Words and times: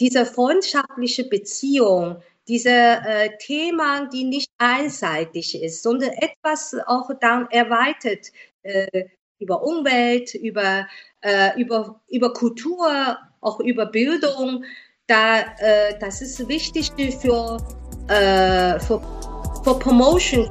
diese 0.00 0.24
freundschaftliche 0.26 1.24
Beziehung, 1.24 2.22
diese 2.46 2.70
äh, 2.70 3.36
Themen, 3.38 4.08
die 4.12 4.24
nicht 4.24 4.50
einseitig 4.58 5.60
ist, 5.60 5.82
sondern 5.82 6.10
etwas 6.10 6.74
auch 6.86 7.10
dann 7.20 7.46
erweitert 7.50 8.32
äh, 8.62 9.04
über 9.38 9.62
Umwelt, 9.62 10.34
über, 10.34 10.86
äh, 11.20 11.60
über, 11.60 12.00
über 12.08 12.32
Kultur, 12.32 13.18
auch 13.40 13.60
über 13.60 13.86
Bildung. 13.86 14.64
Da, 15.06 15.40
äh, 15.58 15.98
das 16.00 16.22
ist 16.22 16.48
wichtig 16.48 16.90
für, 17.20 17.58
äh, 18.08 18.78
für, 18.80 19.00
für 19.64 19.78
Promotion 19.78 20.50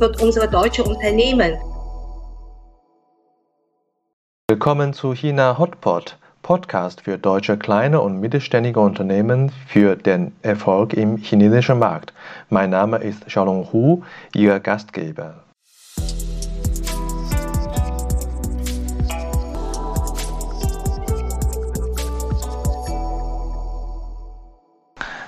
für 0.00 0.10
unsere 0.22 0.48
deutsche 0.48 0.82
Unternehmen. 0.82 1.58
Willkommen 4.48 4.94
zu 4.94 5.14
China 5.14 5.58
Hotpot, 5.58 6.16
Podcast 6.50 7.02
für 7.02 7.16
deutsche 7.16 7.56
kleine 7.56 8.00
und 8.00 8.18
mittelständige 8.18 8.80
Unternehmen 8.80 9.52
für 9.68 9.94
den 9.94 10.34
Erfolg 10.42 10.94
im 10.94 11.16
chinesischen 11.16 11.78
Markt. 11.78 12.12
Mein 12.48 12.70
Name 12.70 12.96
ist 12.98 13.24
Xiaolong 13.24 13.72
Hu, 13.72 14.02
Ihr 14.34 14.58
Gastgeber. 14.58 15.44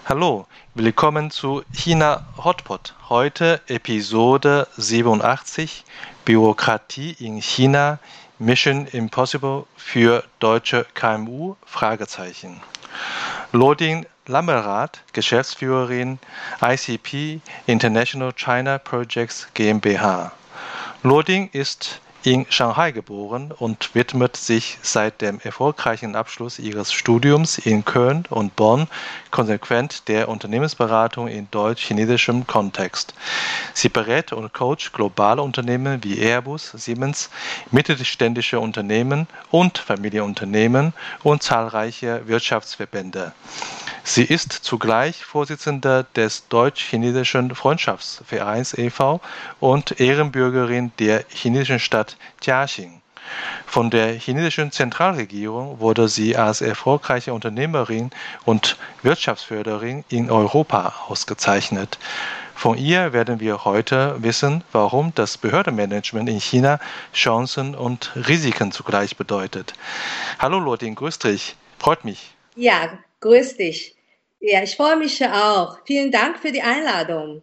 Hallo, 0.07 0.47
willkommen 0.75 1.31
zu 1.31 1.63
China 1.73 2.27
Hotpot. 2.37 2.97
Heute 3.09 3.61
Episode 3.69 4.67
87 4.77 5.85
Bürokratie 6.25 7.15
in 7.21 7.41
China 7.41 8.01
Mission 8.43 8.89
Impossible 8.89 9.67
für 9.77 10.25
deutsche 10.41 10.85
KMU? 10.95 11.55
Fragezeichen. 11.65 12.61
Lodin 13.53 14.05
Lammerath, 14.27 15.01
Geschäftsführerin 15.13 16.19
ICP 16.61 17.41
International 17.67 18.33
China 18.33 18.79
Projects 18.79 19.47
GmbH. 19.55 20.33
Lodin 21.05 21.51
ist 21.53 22.01
in 22.25 22.47
Shanghai 22.51 22.93
geboren 22.93 23.51
und 23.51 23.95
widmet 23.95 24.37
sich 24.37 24.79
seit 24.83 25.21
dem 25.21 25.41
erfolgreichen 25.41 26.15
Abschluss 26.15 26.59
ihres 26.59 26.93
Studiums 26.93 27.59
in 27.59 27.85
Köln 27.85 28.25
und 28.31 28.55
Bonn 28.55 28.87
konsequent 29.31 30.09
der 30.09 30.29
Unternehmensberatung 30.29 31.27
in 31.27 31.49
deutsch-chinesischem 31.51 32.47
Kontext. 32.47 33.15
Sie 33.75 33.89
berät 33.89 34.33
und 34.33 34.53
coacht 34.53 34.93
globale 34.93 35.43
Unternehmen 35.43 36.05
wie 36.05 36.21
Airbus, 36.21 36.71
Siemens, 36.77 37.31
mittelständische 37.71 38.61
Unternehmen 38.61 39.27
und 39.51 39.79
Familienunternehmen 39.79 40.93
und 41.25 41.43
zahlreiche 41.43 42.27
Wirtschaftsverbände. 42.29 43.33
Sie 44.05 44.25
ist 44.25 44.53
zugleich 44.53 45.25
Vorsitzende 45.25 46.07
des 46.17 46.49
Deutsch-Chinesischen 46.49 47.55
Freundschaftsvereins 47.55 48.77
e.V. 48.77 49.21
und 49.61 50.01
Ehrenbürgerin 50.01 50.91
der 50.99 51.25
chinesischen 51.29 51.79
Stadt 51.79 52.12
Jiaxing. 52.43 53.01
Von 53.67 53.91
der 53.91 54.15
chinesischen 54.15 54.73
Zentralregierung 54.73 55.81
wurde 55.81 56.09
sie 56.09 56.37
als 56.37 56.61
erfolgreiche 56.61 57.33
Unternehmerin 57.33 58.11
und 58.45 58.77
Wirtschaftsförderin 59.03 60.05
in 60.09 60.31
Europa 60.31 60.95
ausgezeichnet. 61.09 61.99
Von 62.55 62.77
ihr 62.77 63.13
werden 63.13 63.41
wir 63.41 63.65
heute 63.65 64.17
wissen, 64.23 64.63
warum 64.73 65.13
das 65.15 65.39
Behördenmanagement 65.39 66.29
in 66.29 66.41
China 66.41 66.79
Chancen 67.15 67.75
und 67.75 68.13
Risiken 68.15 68.73
zugleich 68.73 69.17
bedeutet. 69.17 69.73
Hallo 70.39 70.59
Lodin, 70.59 70.95
grüß 70.95 71.19
dich. 71.19 71.57
Freut 71.79 72.05
mich. 72.05 72.35
Ja, 72.55 72.91
Grüß 73.23 73.57
dich. 73.57 73.95
Ja, 74.41 74.65
ich 74.65 74.75
freue 74.75 74.97
mich 74.97 75.25
auch. 75.25 75.79
Vielen 75.87 76.11
Dank 76.11 76.41
für 76.41 76.51
die 76.51 76.61
Einladung. 76.61 77.41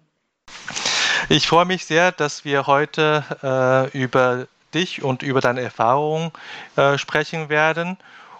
Ich 1.30 1.47
freue 1.47 1.66
mich 1.66 1.86
sehr, 1.86 2.12
dass 2.12 2.44
wir 2.44 2.67
heute 2.67 3.23
äh, 3.42 3.97
über 3.97 4.47
dich 4.74 5.03
und 5.03 5.24
über 5.24 5.41
deine 5.41 5.62
Erfahrungen 5.62 6.31
äh, 6.75 6.97
sprechen 6.97 7.50
werden. 7.50 7.97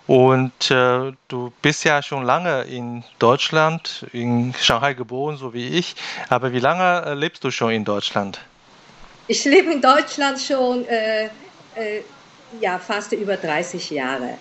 Und 0.08 0.72
äh, 0.72 1.12
du 1.28 1.54
bist 1.62 1.84
ja 1.84 2.02
schon 2.02 2.24
lange 2.24 2.64
in 2.64 3.04
Deutschland, 3.20 4.08
in 4.12 4.56
Shanghai 4.60 4.96
geboren, 4.96 5.38
so 5.38 5.54
wie 5.54 5.68
ich. 5.68 5.96
Aber 6.30 6.52
wie 6.52 6.60
lange 6.60 7.06
äh, 7.06 7.14
lebst 7.14 7.44
du 7.44 7.52
schon 7.52 7.72
in 7.72 7.86
Deutschland? 7.86 8.40
Ich 9.28 9.46
lebe 9.46 9.72
in 9.72 9.82
Deutschland 9.82 10.40
schon 10.40 10.84
äh, 10.88 11.26
äh, 11.26 12.02
ja, 12.60 12.80
fast 12.80 13.12
über 13.12 13.38
30 13.38 13.92
Jahre. 13.92 14.40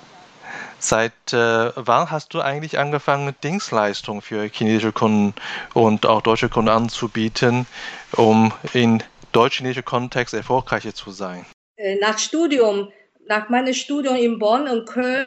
Seit 0.78 1.12
äh, 1.32 1.72
wann 1.74 2.10
hast 2.10 2.32
du 2.32 2.40
eigentlich 2.40 2.78
angefangen, 2.78 3.34
Dienstleistungen 3.42 4.22
für 4.22 4.48
chinesische 4.50 4.92
Kunden 4.92 5.34
und 5.74 6.06
auch 6.06 6.22
deutsche 6.22 6.48
Kunden 6.48 6.70
anzubieten, 6.70 7.66
um 8.12 8.54
in 8.72 9.02
deutsch-chinesischen 9.32 9.84
Kontext 9.84 10.32
erfolgreicher 10.32 10.94
zu 10.94 11.10
sein? 11.10 11.44
Äh, 11.78 11.94
nach 12.00 12.18
Studium, 12.18 12.88
nach 13.26 13.48
meinem 13.48 13.72
Studium 13.72 14.16
in 14.16 14.38
Bonn 14.38 14.68
und 14.68 14.84
Köln, 14.86 15.26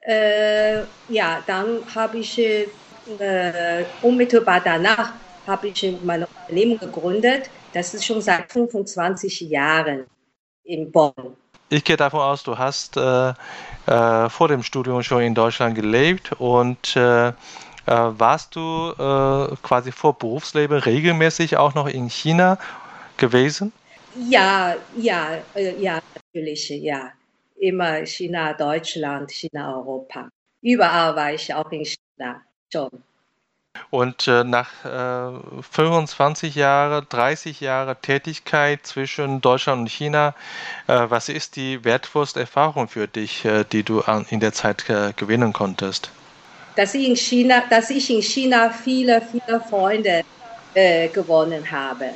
äh, 0.00 0.78
ja, 1.10 1.42
dann 1.46 1.82
habe 1.94 2.18
ich 2.18 2.38
äh, 2.38 2.66
unmittelbar 4.00 4.62
danach 4.64 5.12
habe 5.46 5.68
ich 5.68 5.98
meine 6.02 6.26
Unternehmen 6.26 6.78
gegründet. 6.78 7.50
Das 7.74 7.92
ist 7.92 8.06
schon 8.06 8.22
seit 8.22 8.50
25 8.50 9.40
Jahren 9.40 10.06
in 10.64 10.90
Bonn. 10.90 11.36
Ich 11.68 11.84
gehe 11.84 11.96
davon 11.96 12.20
aus, 12.20 12.42
du 12.44 12.56
hast 12.56 12.96
äh, 12.96 13.32
äh, 13.86 14.28
vor 14.30 14.48
dem 14.48 14.62
Studium 14.62 15.02
schon 15.02 15.22
in 15.22 15.34
Deutschland 15.34 15.74
gelebt 15.74 16.32
und 16.38 16.96
äh, 16.96 17.32
warst 17.86 18.54
du 18.54 18.92
quasi 19.62 19.90
vor 19.90 20.16
Berufsleben 20.16 20.78
regelmäßig 20.78 21.56
auch 21.56 21.74
noch 21.74 21.88
in 21.88 22.08
China 22.08 22.56
gewesen? 23.16 23.72
Ja, 24.14 24.76
ja, 24.96 25.38
äh, 25.54 25.80
ja, 25.80 26.00
natürlich, 26.14 26.68
ja. 26.68 27.12
Immer 27.58 28.06
China, 28.06 28.54
Deutschland, 28.54 29.30
China, 29.30 29.76
Europa. 29.76 30.28
Überall 30.62 31.14
war 31.14 31.32
ich 31.32 31.52
auch 31.54 31.70
in 31.70 31.84
China 31.84 32.42
schon. 32.72 32.90
Und 33.90 34.26
äh, 34.26 34.42
nach 34.42 34.84
äh, 34.84 35.62
25 35.62 36.54
Jahren, 36.54 37.06
30 37.08 37.60
Jahren 37.60 37.96
Tätigkeit 38.02 38.84
zwischen 38.84 39.40
Deutschland 39.40 39.82
und 39.82 39.90
China, 39.90 40.34
äh, 40.86 41.06
was 41.08 41.28
ist 41.28 41.56
die 41.56 41.84
wertvollste 41.84 42.40
Erfahrung 42.40 42.88
für 42.88 43.06
dich, 43.06 43.44
äh, 43.44 43.64
die 43.70 43.82
du 43.82 44.00
an, 44.00 44.26
in 44.30 44.40
der 44.40 44.52
Zeit 44.52 44.88
äh, 44.90 45.12
gewinnen 45.14 45.52
konntest? 45.52 46.10
Dass 46.76 46.94
ich 46.94 47.08
in 47.08 47.16
China, 47.16 47.62
dass 47.70 47.90
ich 47.90 48.10
in 48.10 48.22
China 48.22 48.70
viele, 48.70 49.20
viele 49.20 49.60
Freunde 49.60 50.22
gewonnen 51.12 51.68
habe 51.68 52.10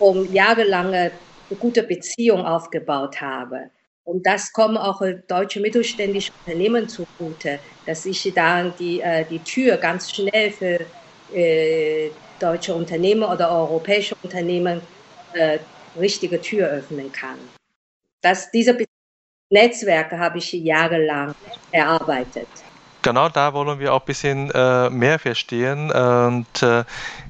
und 0.00 0.32
jahrelange 0.32 1.12
gute 1.58 1.82
Beziehungen 1.82 2.44
aufgebaut 2.44 3.20
habe. 3.20 3.70
Und 4.04 4.26
das 4.26 4.52
kommt 4.52 4.78
auch 4.78 5.02
deutsche 5.28 5.60
mittelständische 5.60 6.32
Unternehmen 6.44 6.88
zugute, 6.88 7.60
dass 7.86 8.06
ich 8.06 8.32
dann 8.34 8.74
die, 8.78 9.00
äh, 9.00 9.24
die 9.24 9.38
Tür 9.38 9.76
ganz 9.76 10.10
schnell 10.10 10.50
für 10.50 10.80
äh, 11.32 12.10
deutsche 12.40 12.74
Unternehmen 12.74 13.22
oder 13.22 13.52
europäische 13.52 14.16
Unternehmen 14.22 14.80
äh, 15.34 15.58
richtige 15.98 16.40
Tür 16.40 16.68
öffnen 16.68 17.12
kann. 17.12 17.38
Das, 18.22 18.50
diese 18.50 18.76
Netzwerke 19.50 20.18
habe 20.18 20.38
ich 20.38 20.52
jahrelang 20.52 21.34
erarbeitet. 21.70 22.48
Genau 23.02 23.28
da 23.28 23.54
wollen 23.54 23.78
wir 23.78 23.94
auch 23.94 24.00
ein 24.00 24.06
bisschen 24.06 24.50
äh, 24.50 24.90
mehr 24.90 25.18
verstehen. 25.18 25.90
Und 25.90 26.62
äh, 26.62 26.80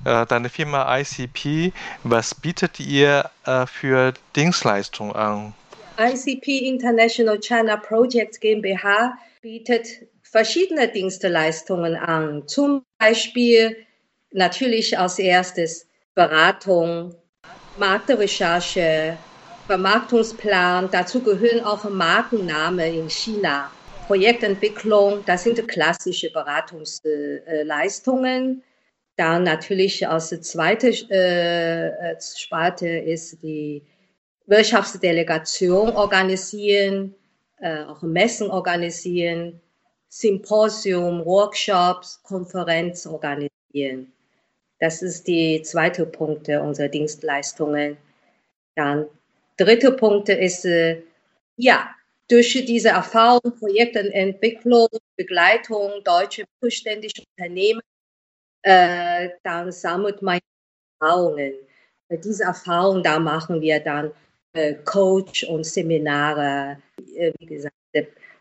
äh 0.04 0.26
deine 0.26 0.48
Firma 0.48 0.98
ICP, 0.98 1.72
was 2.02 2.34
bietet 2.34 2.80
ihr 2.80 3.30
äh, 3.46 3.66
für 3.66 4.14
Dienstleistungen 4.34 5.14
an? 5.14 5.54
ICP 5.98 6.66
International 6.66 7.38
China 7.38 7.76
Projects 7.76 8.40
GmbH 8.40 9.12
bietet 9.42 9.86
verschiedene 10.22 10.88
Dienstleistungen 10.88 11.94
an. 11.96 12.46
Zum 12.48 12.82
Beispiel 12.98 13.76
natürlich 14.32 14.98
als 14.98 15.18
erstes 15.18 15.86
Beratung, 16.14 17.14
Marktrecherche, 17.78 19.16
Vermarktungsplan. 19.66 20.88
Dazu 20.90 21.20
gehören 21.20 21.64
auch 21.64 21.88
Markennamen 21.88 22.94
in 22.94 23.10
China. 23.10 23.70
Projektentwicklung, 24.10 25.22
das 25.24 25.44
sind 25.44 25.68
klassische 25.68 26.32
Beratungsleistungen. 26.32 28.64
Dann 29.14 29.44
natürlich 29.44 30.08
als 30.08 30.30
zweite 30.40 30.88
äh, 30.88 32.16
Sparte 32.20 32.88
ist 32.88 33.40
die 33.40 33.84
Wirtschaftsdelegation 34.46 35.90
organisieren, 35.90 37.14
äh, 37.60 37.84
auch 37.84 38.02
Messen 38.02 38.50
organisieren, 38.50 39.60
Symposium, 40.08 41.24
Workshops, 41.24 42.20
Konferenz 42.24 43.06
organisieren. 43.06 44.12
Das 44.80 45.02
ist 45.02 45.28
die 45.28 45.62
zweite 45.62 46.04
Punkt 46.04 46.48
unserer 46.48 46.88
Dienstleistungen. 46.88 47.96
Dann 48.74 49.06
dritte 49.56 49.92
Punkt 49.92 50.28
ist, 50.30 50.64
äh, 50.64 51.00
ja, 51.56 51.90
durch 52.30 52.52
diese 52.64 52.90
Erfahrung, 52.90 53.40
Projektentwicklung, 53.58 54.88
Begleitung 55.16 55.90
deutscher 56.04 56.44
mittelständischer 56.60 57.24
Unternehmen, 57.36 57.80
äh, 58.62 59.30
dann 59.42 59.72
sammelt 59.72 60.22
man 60.22 60.38
Erfahrungen. 61.00 61.54
Äh, 62.08 62.18
diese 62.18 62.44
Erfahrung, 62.44 63.02
da 63.02 63.18
machen 63.18 63.60
wir 63.60 63.80
dann 63.80 64.12
äh, 64.52 64.74
Coach 64.84 65.44
und 65.44 65.64
Seminare, 65.64 66.78
äh, 67.16 67.32
wie 67.38 67.46
gesagt, 67.46 67.74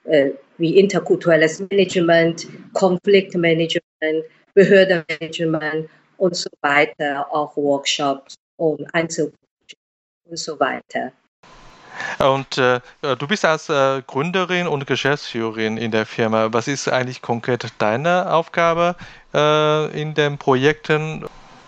äh, 0.04 0.32
wie 0.58 0.78
interkulturelles 0.78 1.60
Management, 1.60 2.48
Konfliktmanagement, 2.74 4.26
Behördenmanagement 4.54 5.90
und 6.18 6.36
so 6.36 6.50
weiter, 6.62 7.28
auch 7.34 7.56
Workshops 7.58 8.36
und 8.58 8.86
Einzelcoaching 8.94 9.80
und 10.26 10.38
so 10.38 10.60
weiter. 10.60 11.12
Und 12.20 12.58
äh, 12.58 12.82
du 13.02 13.28
bist 13.28 13.46
als 13.46 13.70
äh, 13.70 14.02
Gründerin 14.06 14.68
und 14.68 14.86
Geschäftsführerin 14.86 15.78
in 15.78 15.92
der 15.92 16.06
Firma. 16.06 16.52
Was 16.52 16.68
ist 16.68 16.90
eigentlich 16.90 17.22
konkret 17.22 17.66
deine 17.78 18.34
Aufgabe 18.34 18.96
äh, 19.34 20.02
in 20.02 20.14
den 20.14 20.38
Projekten? 20.38 21.26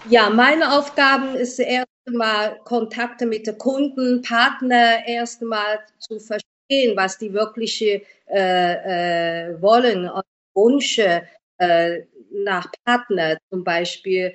Ja, 0.10 0.30
meine 0.30 0.78
Aufgabe 0.78 1.38
ist 1.38 1.60
erstmal 1.60 2.58
Kontakte 2.66 3.26
mit 3.26 3.48
den 3.48 3.58
Kunden, 3.58 4.22
Partner 4.24 5.08
erstmal 5.08 5.80
zu 6.00 6.20
verstehen, 6.20 6.98
was 6.98 7.18
die 7.18 7.32
wirklich 7.32 7.82
äh, 7.82 8.02
äh, 8.34 9.62
wollen 9.62 10.10
und 10.10 10.24
Wünsche 10.54 11.24
äh, 11.60 12.02
nach 12.34 12.70
Partner, 12.84 13.38
zum 13.50 13.64
Beispiel 13.64 14.34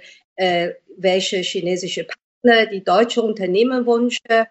welche 0.99 1.39
chinesische 1.39 2.05
Partner 2.05 2.67
die 2.67 2.85
deutsche 2.85 3.23
Unternehmen 3.23 3.87
wünschen 3.87 4.47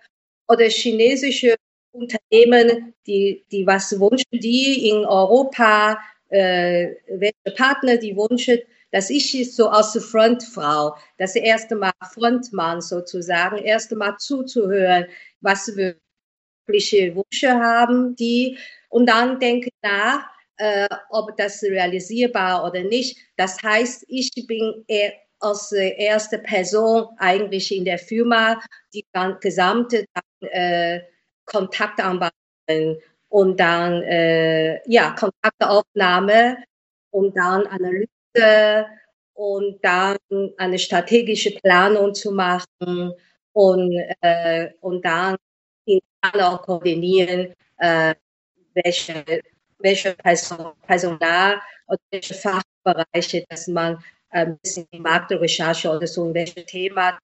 oder 0.47 0.65
chinesische 0.69 1.55
Unternehmen, 1.91 2.93
die, 3.07 3.45
die 3.51 3.65
was 3.65 3.99
wünschen, 3.99 4.25
die 4.31 4.89
in 4.89 5.05
Europa, 5.05 5.99
äh, 6.29 6.89
welche 7.07 7.55
Partner 7.55 7.97
die 7.97 8.15
wünschen, 8.15 8.59
dass 8.91 9.09
ich 9.09 9.53
so 9.53 9.67
als 9.69 9.97
Frontfrau, 10.05 10.95
das 11.17 11.35
erste 11.35 11.75
Mal 11.75 11.91
Frontmann 12.13 12.81
sozusagen, 12.81 13.57
erste 13.57 13.95
Mal 13.95 14.17
zuzuhören, 14.17 15.05
was 15.41 15.75
wirkliche 16.67 17.15
Wünsche 17.15 17.53
haben, 17.53 18.15
die, 18.15 18.57
und 18.89 19.07
dann 19.07 19.39
denke 19.39 19.69
nach, 19.81 20.25
äh, 20.57 20.87
ob 21.09 21.35
das 21.37 21.61
realisierbar 21.63 22.65
oder 22.65 22.83
nicht. 22.83 23.17
Das 23.37 23.61
heißt, 23.61 24.05
ich 24.07 24.31
bin 24.47 24.85
eher 24.87 25.13
als 25.39 25.71
erste 25.71 26.39
Person 26.39 27.07
eigentlich 27.17 27.75
in 27.75 27.85
der 27.85 27.99
Firma 27.99 28.59
die 28.93 29.05
gesamte 29.41 30.05
äh, 30.41 30.99
Kontaktanbahnung 31.45 32.31
und 33.29 33.59
dann 33.59 34.01
äh, 34.03 34.81
ja 34.89 35.11
Kontaktaufnahme 35.11 36.57
und 37.11 37.35
dann 37.37 37.67
Analyse 37.67 38.85
und 39.33 39.83
dann 39.83 40.17
eine 40.57 40.79
strategische 40.79 41.51
Planung 41.61 42.13
zu 42.13 42.31
machen 42.31 43.13
und 43.53 43.93
äh, 44.21 44.69
und 44.81 45.03
dann 45.05 45.37
auch 46.23 46.61
koordinieren, 46.63 47.53
äh, 47.77 48.15
welche 48.73 49.23
welche 49.79 50.15
Person, 50.15 50.73
Personal 50.87 51.61
oder 51.87 51.99
welche 52.11 52.33
Fachbereiche, 52.33 53.45
dass 53.49 53.67
man 53.67 54.03
ein 54.35 54.57
bisschen 54.59 54.87
Marktrecherche 54.97 55.89
oder 55.89 56.07
so, 56.07 56.27
in 56.27 56.33
welchem 56.33 56.65
Thema 56.65 57.17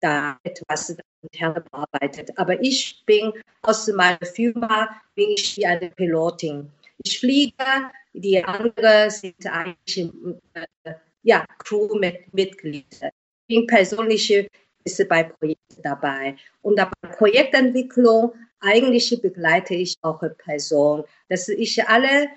da 0.00 0.38
etwas 0.44 0.96
intern 1.22 1.64
bearbeitet. 1.70 2.30
Aber 2.36 2.60
ich 2.62 3.02
bin 3.06 3.32
aus 3.62 3.88
meiner 3.88 4.24
Firma, 4.24 4.88
bin 5.14 5.30
ich 5.30 5.56
wie 5.56 5.66
eine 5.66 5.90
Pilotin. 5.90 6.70
Ich 7.04 7.18
fliege, 7.18 7.64
die 8.12 8.42
anderen 8.44 9.10
sind 9.10 9.46
eigentlich 9.46 10.10
äh, 10.54 10.94
ja, 11.22 11.44
Crewmitglieder. 11.58 13.10
Ich 13.48 13.56
bin 13.56 13.66
persönlich 13.66 14.48
ist 14.84 15.08
bei 15.08 15.24
Projekten 15.24 15.82
dabei. 15.82 16.36
Und 16.62 16.76
bei 16.76 17.08
Projektentwicklung 17.16 18.32
eigentlich 18.60 19.18
begleite 19.20 19.74
ich 19.74 19.96
auch 20.02 20.20
eine 20.22 20.30
Person, 20.30 21.04
dass 21.28 21.48
ich 21.48 21.86
alle 21.88 22.28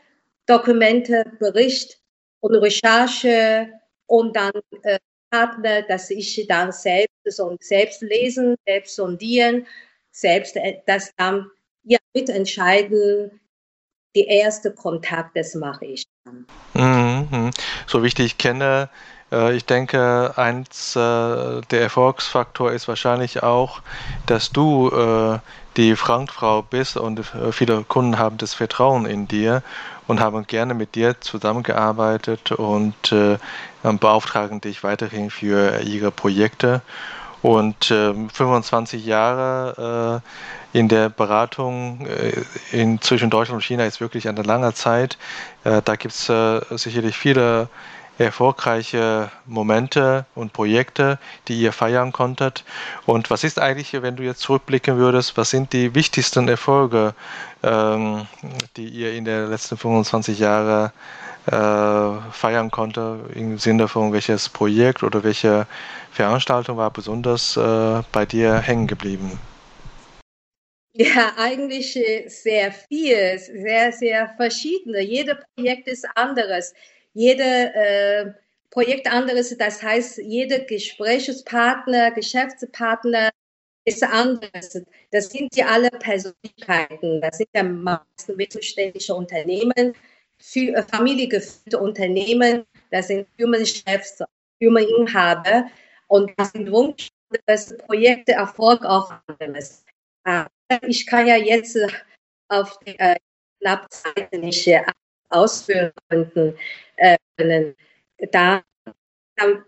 Dokumente, 0.46 1.26
Bericht 1.40 2.00
und 2.40 2.56
Recherche 2.56 3.70
und 4.08 4.36
dann 4.36 4.54
äh, 4.84 5.00
Partner, 5.30 5.82
dass 5.84 6.10
ich 6.10 6.46
dann 6.48 6.72
selbst 6.72 7.12
selbst 7.60 8.02
lesen, 8.02 8.56
selbst 8.66 8.96
sondieren, 8.96 9.68
selbst 10.12 10.56
äh, 10.56 10.82
das 10.86 11.12
dann 11.18 11.50
ja 11.84 12.00
mitentscheiden. 12.14 13.40
Die 14.16 14.26
erste 14.26 14.74
Kontakt, 14.74 15.38
das 15.38 15.54
mache 15.54 15.86
ich 15.86 16.06
dann. 16.24 16.48
Mhm. 16.74 17.52
So 17.86 18.02
wie 18.02 18.08
ich 18.08 18.16
dich 18.16 18.38
kenne, 18.38 18.90
ich 19.30 19.66
denke, 19.66 20.34
eins 20.38 20.96
äh, 20.96 21.00
der 21.00 21.82
Erfolgsfaktor 21.82 22.72
ist 22.72 22.88
wahrscheinlich 22.88 23.44
auch, 23.44 23.82
dass 24.26 24.52
du 24.52 25.40
die 25.76 25.96
Frontfrau 25.96 26.62
bist 26.62 26.98
und 26.98 27.22
viele 27.52 27.84
Kunden 27.84 28.18
haben 28.18 28.38
das 28.38 28.54
Vertrauen 28.54 29.06
in 29.06 29.28
dir 29.28 29.62
und 30.08 30.20
haben 30.20 30.48
gerne 30.48 30.74
mit 30.74 30.96
dir 30.96 31.20
zusammengearbeitet 31.22 32.52
und 32.54 33.12
äh, 33.12 33.38
beauftragen 33.84 34.62
dich 34.62 34.84
weiterhin 34.84 35.30
für 35.30 35.82
ihre 35.82 36.12
Projekte. 36.12 36.82
Und 37.44 37.92
äh, 37.92 38.14
25 38.34 39.06
Jahre 39.06 40.22
äh, 40.74 40.78
in 40.78 40.88
der 40.88 41.10
Beratung 41.10 42.08
äh, 42.08 42.98
zwischen 43.00 43.30
Deutschland 43.30 43.58
und 43.58 43.64
China 43.64 43.86
ist 43.86 44.02
wirklich 44.02 44.28
eine 44.28 44.42
lange 44.42 44.74
Zeit. 44.74 45.18
Äh, 45.64 45.82
da 45.86 45.96
gibt 45.96 46.16
es 46.16 46.30
äh, 46.30 46.62
sicherlich 46.72 47.16
viele 47.16 47.70
erfolgreiche 48.18 49.32
Momente 49.46 50.26
und 50.36 50.54
Projekte, 50.54 51.20
die 51.48 51.62
ihr 51.62 51.72
feiern 51.72 52.12
konntet? 52.12 52.64
Und 53.06 53.30
was 53.30 53.44
ist 53.44 53.60
eigentlich, 53.60 53.94
wenn 54.02 54.16
du 54.16 54.24
jetzt 54.24 54.42
zurückblicken 54.42 54.98
würdest, 54.98 55.38
was 55.38 55.50
sind 55.50 55.74
die 55.74 55.94
wichtigsten 55.96 56.48
Erfolge, 56.48 57.14
ähm, 57.64 58.28
die 58.76 58.88
ihr 58.88 59.14
in 59.14 59.26
den 59.26 59.50
letzten 59.50 59.78
25 59.78 60.40
Jahren 60.40 60.92
äh, 61.48 62.32
feiern 62.32 62.72
konnte, 62.72 63.20
im 63.34 63.58
Sinne 63.58 63.88
von 63.88 64.12
welches 64.12 64.50
Projekt 64.50 65.04
oder 65.04 65.24
welche 65.24 65.66
Veranstaltung 66.12 66.78
war 66.78 66.92
besonders 66.92 67.56
äh, 67.58 68.02
bei 68.12 68.26
dir 68.26 68.58
hängen 68.60 68.88
geblieben? 68.88 69.40
Ja, 71.00 71.34
eigentlich 71.38 71.96
äh, 71.96 72.28
sehr 72.28 72.72
viel, 72.72 73.38
sehr, 73.38 73.92
sehr 73.92 74.34
verschiedene. 74.36 75.00
Jedes 75.02 75.38
Projekt 75.56 75.88
ist 75.88 76.08
anderes 76.16 76.74
jede 77.14 77.74
äh, 77.74 78.32
Projekt 78.70 79.12
anderes. 79.12 79.56
Das 79.58 79.82
heißt, 79.82 80.20
jeder 80.20 80.60
Gesprächspartner, 80.60 82.12
Geschäftspartner 82.12 83.32
ist 83.86 84.04
anders. 84.04 84.82
Das 85.12 85.30
sind 85.30 85.56
ja 85.56 85.68
alle 85.68 85.90
Persönlichkeiten. 85.90 87.22
Das 87.22 87.38
sind 87.38 87.50
ja 87.56 87.64
meistens 87.64 88.36
mittelständische 88.36 89.16
Unternehmen, 89.16 89.94
für, 90.40 90.76
äh, 90.76 90.84
familiegeführte 90.84 91.80
Unternehmen. 91.80 92.66
Das 92.92 93.08
sind 93.08 93.28
Firmenchefs, 93.38 94.24
Firmeninhaber. 94.60 95.68
Und 96.08 96.32
das 96.38 96.52
sind 96.52 96.72
Wunsch, 96.72 97.10
dass 97.46 97.76
Projekte 97.78 98.34
Erfolg 98.34 98.86
auch 98.86 99.12
anderes. 99.28 99.84
Ich 100.88 101.06
kann 101.06 101.28
ja 101.28 101.38
jetzt 101.38 101.78
auf 102.50 102.78
die 102.80 102.98
äh, 103.00 103.16
Zeit 103.90 104.32
nicht 104.34 104.68
äh, 104.68 104.84
ausführen 105.30 105.92
äh, 106.10 106.54
können. 107.38 107.76
Da, 108.32 108.64
da 109.36 109.64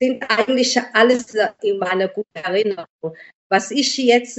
sind 0.00 0.24
eigentlich 0.28 0.80
alles 0.92 1.34
in 1.62 1.78
meiner 1.78 2.08
guten 2.08 2.34
Erinnerung. 2.34 3.16
Was 3.48 3.70
ich 3.70 3.96
jetzt, 3.96 4.38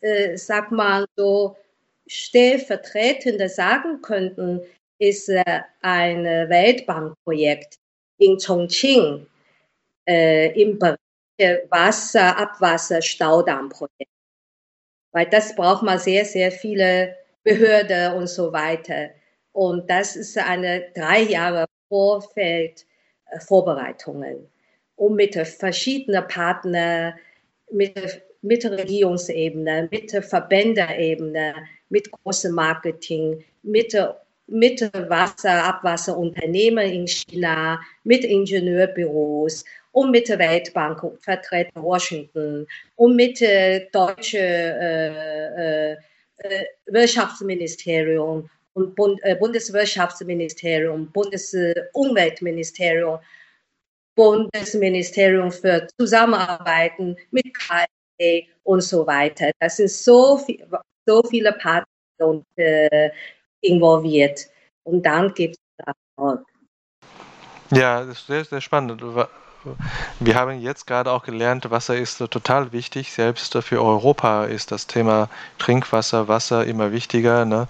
äh, 0.00 0.36
sag 0.36 0.70
mal, 0.70 1.06
so 1.16 1.56
stellvertretend 2.06 3.50
sagen 3.50 4.00
könnte, 4.02 4.66
ist 4.98 5.28
äh, 5.28 5.60
ein 5.80 6.24
Weltbankprojekt 6.24 7.76
in 8.18 8.38
Chongqing 8.38 9.26
äh, 10.08 10.60
im 10.60 10.78
Bereich 10.78 10.98
Wasser, 11.70 12.36
Abwasser, 12.38 13.02
Staudammprojekt. 13.02 14.10
Weil 15.12 15.26
das 15.26 15.54
braucht 15.56 15.82
man 15.82 15.98
sehr, 15.98 16.24
sehr 16.24 16.52
viele 16.52 17.16
Behörden 17.42 18.14
und 18.14 18.28
so 18.28 18.52
weiter. 18.52 19.10
Und 19.52 19.88
das 19.90 20.16
ist 20.16 20.36
eine 20.38 20.84
drei 20.94 21.22
Jahre 21.22 21.66
Vorfeld 21.88 22.86
äh, 23.30 23.38
um 24.96 25.14
mit 25.14 25.34
verschiedenen 25.34 26.26
Partnern, 26.28 27.14
mit, 27.70 28.22
mit 28.40 28.64
Regierungsebene, 28.64 29.88
mit 29.90 30.12
der 30.12 30.22
Verbändeebene, 30.22 31.54
mit 31.88 32.10
großem 32.10 32.54
Marketing, 32.54 33.44
mit 33.62 33.94
mit 34.46 34.80
Wasser, 35.08 35.64
Abwasserunternehmen 35.64 36.90
in 36.90 37.06
China, 37.06 37.80
mit 38.04 38.24
Ingenieurbüros 38.24 39.64
und 39.92 40.10
mit 40.10 40.28
der 40.28 40.38
Weltbank 40.38 41.00
vertreten 41.20 41.82
Washington 41.82 42.66
und 42.96 43.16
mit 43.16 43.40
äh, 43.40 43.88
deutsche 43.92 44.38
äh, 44.38 45.92
äh, 45.92 45.96
äh, 46.38 46.64
Wirtschaftsministerium 46.86 48.48
und 48.74 48.94
Bund, 48.94 49.18
äh, 49.22 49.36
Bundeswirtschaftsministerium, 49.36 51.10
Bundesumweltministerium, 51.12 53.18
Bundesministerium 54.14 55.50
für 55.50 55.86
Zusammenarbeiten 55.98 57.16
mit 57.30 57.52
KfW 57.54 58.46
und 58.64 58.82
so 58.82 59.06
weiter. 59.06 59.50
Das 59.60 59.76
sind 59.76 59.90
so, 59.90 60.38
viel, 60.38 60.66
so 61.06 61.22
viele 61.24 61.52
Partner 61.52 61.86
äh, 62.56 63.10
involviert. 63.60 64.48
Und 64.84 65.04
dann 65.04 65.32
gibt 65.34 65.56
es 65.56 65.86
Erfolg. 65.86 66.46
Ja, 67.70 68.04
das 68.04 68.18
ist 68.18 68.26
sehr, 68.26 68.44
sehr 68.44 68.60
spannend. 68.60 69.02
Wir 70.18 70.34
haben 70.34 70.60
jetzt 70.60 70.86
gerade 70.86 71.10
auch 71.12 71.22
gelernt, 71.22 71.70
Wasser 71.70 71.96
ist 71.96 72.18
total 72.18 72.72
wichtig. 72.72 73.12
Selbst 73.12 73.56
für 73.62 73.82
Europa 73.82 74.44
ist 74.44 74.72
das 74.72 74.86
Thema 74.86 75.28
Trinkwasser, 75.58 76.26
Wasser 76.26 76.66
immer 76.66 76.90
wichtiger. 76.90 77.44
Ne? 77.44 77.68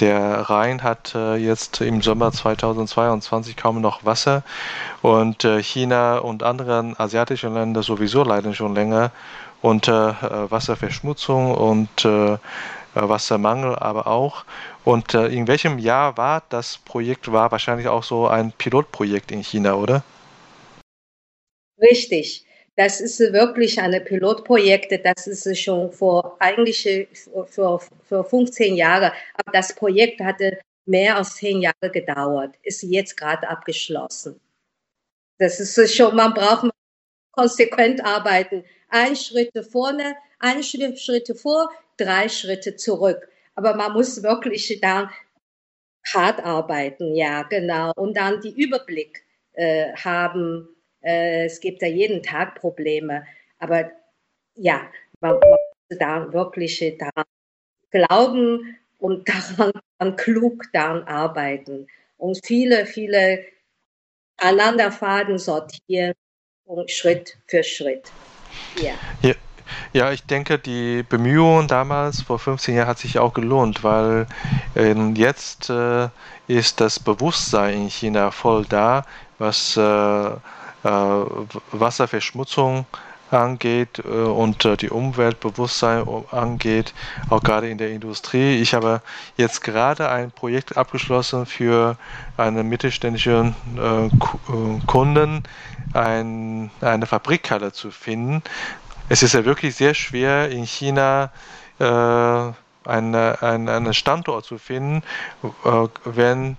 Der 0.00 0.48
Rhein 0.48 0.82
hat 0.82 1.14
äh, 1.14 1.36
jetzt 1.36 1.80
im 1.80 2.00
Sommer 2.00 2.32
2022 2.32 3.56
kaum 3.56 3.80
noch 3.80 4.04
Wasser 4.04 4.42
und 5.02 5.44
äh, 5.44 5.62
China 5.62 6.18
und 6.18 6.42
andere 6.42 6.94
asiatische 6.96 7.48
Länder 7.48 7.82
sowieso 7.82 8.24
leiden 8.24 8.54
schon 8.54 8.74
länger 8.74 9.10
unter 9.60 10.16
äh, 10.22 10.50
Wasserverschmutzung 10.50 11.54
und 11.54 12.08
Wassermangel 12.94 13.76
aber 13.76 14.06
auch. 14.06 14.44
Und 14.84 15.12
in 15.14 15.46
welchem 15.46 15.78
Jahr 15.78 16.16
war 16.16 16.42
das 16.48 16.78
Projekt? 16.78 17.30
War 17.30 17.52
wahrscheinlich 17.52 17.86
auch 17.86 18.02
so 18.02 18.26
ein 18.26 18.50
Pilotprojekt 18.52 19.30
in 19.30 19.42
China, 19.42 19.74
oder? 19.74 20.02
Richtig. 21.80 22.44
Das 22.76 23.00
ist 23.00 23.18
wirklich 23.20 23.80
eine 23.80 24.00
Pilotprojekt, 24.00 24.92
das 25.04 25.26
ist 25.26 25.58
schon 25.58 25.90
vor 25.92 26.36
eigentlich 26.38 27.08
für, 27.46 27.80
für 28.04 28.24
15 28.24 28.76
Jahre. 28.76 29.12
Aber 29.34 29.52
das 29.52 29.74
Projekt 29.74 30.20
hatte 30.20 30.58
mehr 30.86 31.16
als 31.16 31.36
10 31.36 31.60
Jahre 31.60 31.90
gedauert, 31.90 32.54
ist 32.62 32.82
jetzt 32.82 33.16
gerade 33.16 33.48
abgeschlossen. 33.48 34.40
Das 35.38 35.60
ist 35.60 35.94
schon, 35.94 36.14
man 36.16 36.34
braucht 36.34 36.70
konsequent 37.32 38.04
arbeiten. 38.04 38.64
Ein 38.88 39.16
Schritt 39.16 39.50
vorne, 39.70 40.16
ein 40.40 40.62
Schritt 40.62 41.28
vor, 41.40 41.70
drei 41.96 42.28
Schritte 42.28 42.76
zurück. 42.76 43.28
Aber 43.54 43.74
man 43.74 43.92
muss 43.92 44.22
wirklich 44.22 44.78
dann 44.80 45.10
hart 46.14 46.40
arbeiten, 46.44 47.14
ja, 47.14 47.42
genau. 47.44 47.92
Und 47.96 48.16
dann 48.16 48.40
die 48.40 48.54
Überblick 48.60 49.24
äh, 49.52 49.92
haben, 49.94 50.68
äh, 51.08 51.46
es 51.46 51.60
gibt 51.60 51.82
ja 51.82 51.88
jeden 51.88 52.22
Tag 52.22 52.54
Probleme. 52.56 53.26
Aber 53.58 53.90
ja, 54.54 54.82
man, 55.20 55.34
muss 55.34 55.98
da 55.98 56.32
wirklich 56.32 56.96
daran 56.98 57.24
glauben 57.90 58.76
und 58.98 59.28
daran, 59.58 59.72
daran 59.98 60.16
klug 60.16 60.64
daran 60.72 61.02
arbeiten 61.04 61.86
und 62.18 62.44
viele, 62.44 62.86
viele 62.86 63.44
Aneinanderfaden 64.36 65.38
sortieren 65.38 66.14
und 66.64 66.90
Schritt 66.90 67.38
für 67.46 67.64
Schritt. 67.64 68.12
Ja. 68.80 68.94
ja. 69.22 69.34
Ja, 69.92 70.12
ich 70.12 70.22
denke, 70.22 70.58
die 70.58 71.02
Bemühungen 71.02 71.68
damals, 71.68 72.22
vor 72.22 72.38
15 72.38 72.74
Jahren, 72.74 72.88
hat 72.88 72.98
sich 72.98 73.18
auch 73.18 73.34
gelohnt, 73.34 73.84
weil 73.84 74.26
äh, 74.74 74.94
jetzt 75.14 75.68
äh, 75.68 76.08
ist 76.46 76.80
das 76.80 76.98
Bewusstsein 76.98 77.74
in 77.82 77.90
China 77.90 78.30
voll 78.30 78.64
da, 78.64 79.04
was 79.38 79.76
äh, 79.76 80.30
Wasserverschmutzung 80.82 82.86
angeht 83.30 83.98
äh, 83.98 84.08
und 84.08 84.64
äh, 84.64 84.76
die 84.76 84.90
Umweltbewusstsein 84.90 86.06
angeht, 86.30 86.94
auch 87.30 87.42
gerade 87.42 87.68
in 87.68 87.78
der 87.78 87.90
Industrie. 87.90 88.60
Ich 88.60 88.74
habe 88.74 89.02
jetzt 89.36 89.62
gerade 89.62 90.08
ein 90.08 90.30
Projekt 90.30 90.76
abgeschlossen 90.76 91.46
für 91.46 91.96
einen 92.36 92.68
mittelständischen 92.68 93.54
Kunden, 94.86 95.42
ein, 95.92 96.70
eine 96.80 97.06
Fabrikhalle 97.06 97.72
zu 97.72 97.90
finden. 97.90 98.42
Es 99.08 99.22
ist 99.22 99.34
ja 99.34 99.44
wirklich 99.44 99.74
sehr 99.74 99.94
schwer 99.94 100.50
in 100.50 100.64
China 100.64 101.30
äh, 101.78 101.84
eine, 101.84 102.54
eine, 102.84 103.42
einen 103.42 103.94
Standort 103.94 104.44
zu 104.44 104.58
finden, 104.58 105.02
äh, 105.42 105.88
wenn 106.04 106.56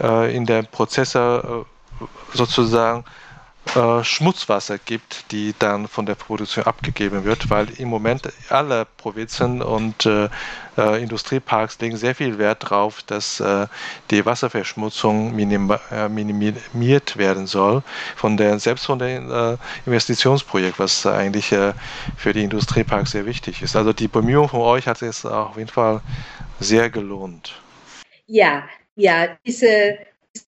äh, 0.00 0.34
in 0.34 0.46
der 0.46 0.62
Prozessor 0.62 1.66
sozusagen 2.32 3.04
äh, 3.74 4.02
Schmutzwasser 4.02 4.78
gibt, 4.78 5.30
die 5.30 5.54
dann 5.58 5.86
von 5.86 6.04
der 6.06 6.16
Produktion 6.16 6.64
abgegeben 6.64 7.24
wird, 7.24 7.50
weil 7.50 7.68
im 7.78 7.88
Moment 7.88 8.32
alle 8.48 8.86
Provinzen 8.96 9.62
und 9.62 10.06
äh, 10.06 10.28
äh, 10.76 11.02
Industrieparks 11.02 11.78
legen 11.78 11.96
sehr 11.96 12.14
viel 12.14 12.38
Wert 12.38 12.64
darauf, 12.64 13.02
dass 13.02 13.38
äh, 13.38 13.66
die 14.10 14.26
Wasserverschmutzung 14.26 15.36
minim 15.36 15.72
äh, 15.92 16.08
minimiert 16.08 17.16
werden 17.16 17.46
soll, 17.46 17.82
von 18.16 18.36
der, 18.36 18.58
selbst 18.58 18.86
von 18.86 18.98
dem 18.98 19.30
äh, 19.30 19.56
Investitionsprojekt, 19.86 20.78
was 20.78 21.06
eigentlich 21.06 21.54
für 22.16 22.32
die 22.32 22.42
Industrieparks 22.42 23.12
sehr 23.12 23.26
wichtig 23.26 23.62
ist. 23.62 23.76
Also 23.76 23.92
die 23.92 24.08
Bemühung 24.08 24.48
von 24.48 24.60
euch 24.60 24.86
hat 24.86 25.02
es 25.02 25.24
auf 25.24 25.56
jeden 25.56 25.68
Fall 25.68 26.00
sehr 26.58 26.90
gelohnt. 26.90 27.60
Ja, 28.26 28.64
ja, 28.96 29.28
diese 29.46 29.98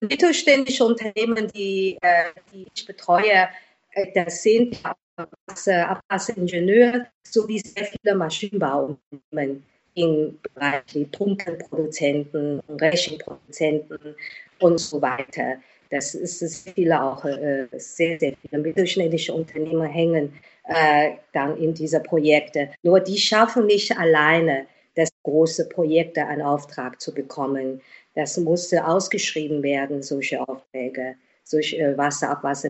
mittelständische 0.01 0.85
Unternehmen, 0.85 1.47
die, 1.53 1.97
äh, 2.01 2.25
die 2.51 2.67
ich 2.73 2.85
betreue, 2.85 3.49
äh, 3.91 4.07
das 4.13 4.43
sind 4.43 4.77
Abwasseringenieure 5.15 7.07
sowie 7.23 7.59
sehr 7.59 7.85
viele 7.85 8.15
Maschinenbauunternehmen 8.15 9.63
im 9.95 10.39
Bereich 10.41 10.83
wie 10.93 11.05
Pumpenproduzenten, 11.05 12.61
Rechenproduzenten 12.81 14.15
und 14.59 14.79
so 14.79 15.01
weiter. 15.01 15.57
Das 15.89 16.15
ist 16.15 16.39
sehr 16.39 16.73
viele 16.73 17.01
auch 17.01 17.23
äh, 17.25 17.67
sehr, 17.73 18.19
sehr 18.19 18.33
viele 18.41 18.61
mittelständische 18.63 19.33
Unternehmen 19.33 19.85
hängen 19.87 20.33
äh, 20.65 21.11
dann 21.33 21.57
in 21.57 21.73
diese 21.73 21.99
Projekte. 21.99 22.71
Nur 22.81 22.99
die 22.99 23.17
schaffen 23.17 23.67
nicht 23.67 23.95
alleine, 23.95 24.65
das 24.95 25.09
große 25.23 25.69
Projekte 25.69 26.25
einen 26.25 26.41
Auftrag 26.41 27.01
zu 27.01 27.13
bekommen. 27.13 27.81
Das 28.15 28.37
musste 28.37 28.85
ausgeschrieben 28.85 29.63
werden, 29.63 30.03
solche 30.03 30.47
Aufträge, 30.47 31.15
solche 31.43 31.77
äh, 31.77 31.97
Wasserabwasser, 31.97 32.69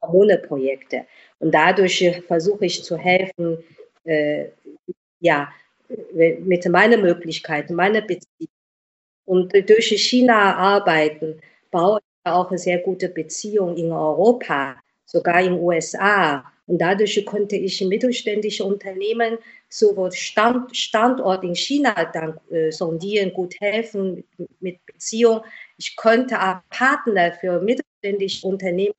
Kommuneprojekte. 0.00 1.06
Und 1.38 1.52
dadurch 1.52 2.02
äh, 2.02 2.20
versuche 2.22 2.66
ich 2.66 2.84
zu 2.84 2.96
helfen, 2.96 3.58
äh, 4.04 4.46
ja, 5.20 5.52
äh, 5.88 6.34
mit 6.40 6.68
meinen 6.68 7.00
Möglichkeiten, 7.00 7.74
meiner 7.74 8.02
Beziehung. 8.02 8.48
Und 9.24 9.52
durch 9.52 9.86
China 9.86 10.56
arbeiten, 10.56 11.40
baue 11.70 12.00
ich 12.00 12.30
auch 12.30 12.48
eine 12.48 12.58
sehr 12.58 12.78
gute 12.78 13.08
Beziehung 13.08 13.76
in 13.76 13.92
Europa, 13.92 14.76
sogar 15.06 15.40
in 15.40 15.54
den 15.54 15.60
USA. 15.62 16.51
Und 16.66 16.78
dadurch 16.78 17.24
konnte 17.26 17.56
ich 17.56 17.80
mittelständische 17.80 18.64
Unternehmen 18.64 19.38
sowohl 19.68 20.12
Stand, 20.12 20.76
Standort 20.76 21.42
in 21.44 21.54
China 21.54 21.92
dann 22.12 22.38
äh, 22.50 22.70
sondieren, 22.70 23.32
gut 23.32 23.54
helfen 23.60 24.14
mit, 24.14 24.26
mit 24.60 24.86
Beziehung. 24.86 25.40
Ich 25.76 25.96
konnte 25.96 26.40
auch 26.40 26.60
Partner 26.70 27.32
für 27.32 27.60
mittelständische 27.60 28.46
Unternehmen 28.46 28.94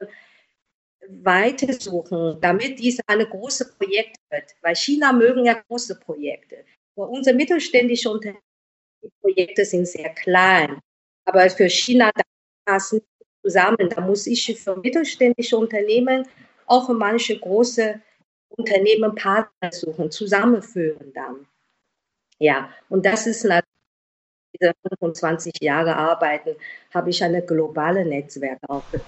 weitersuchen, 1.08 2.38
damit 2.41 2.79
dies 2.79 3.00
eine 3.08 3.27
große 3.27 3.74
Projekt 3.77 4.17
wird. 4.29 4.55
Weil 4.62 4.75
China 4.75 5.13
mögen 5.13 5.46
ja 5.46 5.62
große 5.67 6.00
Projekte. 6.00 6.65
Aber 6.96 7.10
unsere 7.10 7.36
mittelständischen 7.36 8.12
Unternehmen 8.12 8.41
Projekte 9.22 9.65
sind 9.65 9.88
sehr 9.88 10.10
klein. 10.10 10.79
Aber 11.25 11.50
für 11.50 11.70
China 11.70 12.12
da 12.13 12.24
passen 12.65 13.01
zusammen. 13.41 13.89
Da 13.89 14.01
muss 14.01 14.27
ich 14.27 14.60
für 14.60 14.75
mittelständische 14.77 15.58
Unternehmen 15.58 16.25
auch 16.74 16.89
manche 16.89 17.39
große 17.39 18.01
Unternehmen 18.50 19.15
Partner 19.15 19.72
suchen, 19.72 20.12
zusammenführen 20.12 21.13
dann. 21.13 21.48
Ja, 22.39 22.70
und 22.89 23.06
das 23.06 23.27
ist 23.27 23.44
natürlich, 23.46 23.65
diese 24.60 24.74
25 24.89 25.53
Jahre 25.62 25.96
Arbeiten, 25.98 26.56
habe 26.94 27.10
ich 27.12 27.24
eine 27.24 27.44
globale 27.46 28.06
Netzwerk 28.06 28.60
aufgebaut. 28.70 29.08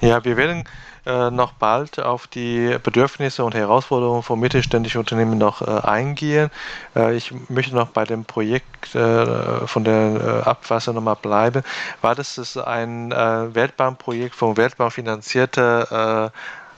Ja, 0.00 0.24
wir 0.24 0.36
werden 0.36 0.64
äh, 1.06 1.30
noch 1.30 1.52
bald 1.52 1.98
auf 1.98 2.28
die 2.28 2.76
Bedürfnisse 2.82 3.44
und 3.44 3.54
Herausforderungen 3.54 4.22
von 4.22 4.38
mittelständischen 4.38 5.00
Unternehmen 5.00 5.38
noch 5.38 5.60
äh, 5.60 5.80
eingehen. 5.86 6.50
Äh, 6.94 7.16
ich 7.16 7.32
möchte 7.48 7.74
noch 7.74 7.88
bei 7.88 8.04
dem 8.04 8.24
Projekt 8.24 8.94
äh, 8.94 9.66
von 9.66 9.82
der 9.82 10.42
äh, 10.44 10.48
Abwasser 10.48 10.92
nochmal 10.92 11.16
bleiben. 11.16 11.62
War 12.00 12.14
das 12.14 12.56
ein 12.56 13.10
äh, 13.10 13.54
Weltbankprojekt 13.54 14.36
vom 14.36 14.56
Weltbank 14.56 14.92
finanzierte 14.92 16.30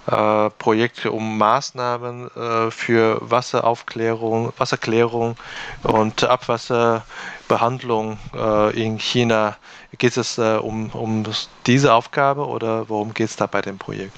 äh, 0.06 0.50
Projekte 0.58 1.12
um 1.12 1.36
Maßnahmen 1.36 2.30
äh, 2.34 2.70
für 2.70 3.18
Wasseraufklärung, 3.20 4.52
Wasserklärung 4.56 5.36
und 5.82 6.24
Abwasserbehandlung 6.24 8.18
äh, 8.34 8.82
in 8.82 8.98
China. 8.98 9.56
Geht 9.98 10.16
es 10.16 10.38
äh, 10.38 10.56
um, 10.56 10.90
um 10.90 11.24
diese 11.66 11.92
Aufgabe 11.92 12.46
oder 12.46 12.88
worum 12.88 13.12
geht 13.12 13.28
es 13.28 13.36
da 13.36 13.46
bei 13.46 13.60
dem 13.60 13.78
Projekt? 13.78 14.16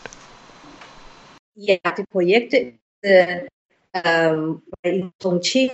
Ja, 1.54 1.78
die 1.96 2.04
Projekte 2.04 2.74
äh, 3.00 3.46
ähm, 3.92 4.62
in 4.82 5.12
Chongqing 5.22 5.70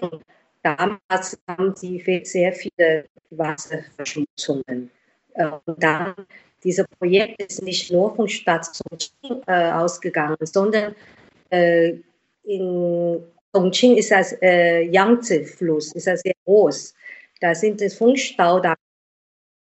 damals 0.63 1.39
haben 1.47 1.75
sie 1.77 2.03
sehr 2.25 2.53
viele 2.53 3.07
Wasserverschmutzungen. 3.31 4.91
Äh, 5.35 5.51
und 5.67 5.83
dann, 5.83 6.15
dieses 6.65 6.87
Projekt 6.99 7.41
ist 7.43 7.63
nicht 7.63 7.93
nur 7.93 8.15
von 8.15 8.29
Stadt 8.29 8.67
Chongqing 8.67 9.43
äh, 9.47 9.71
ausgegangen, 9.73 10.37
sondern 10.43 10.95
äh, 11.51 11.95
in 12.45 13.23
Chongqing 13.53 13.97
ist 13.97 14.11
das 14.11 14.35
äh, 14.43 14.83
Yangtze-Fluss, 14.83 15.93
ist 15.93 16.07
das 16.07 16.21
sehr 16.21 16.35
groß. 16.45 16.95
Da 17.41 17.55
sind 17.55 17.81
es 17.81 17.97
von 17.97 18.17
Staudamm 18.17 18.77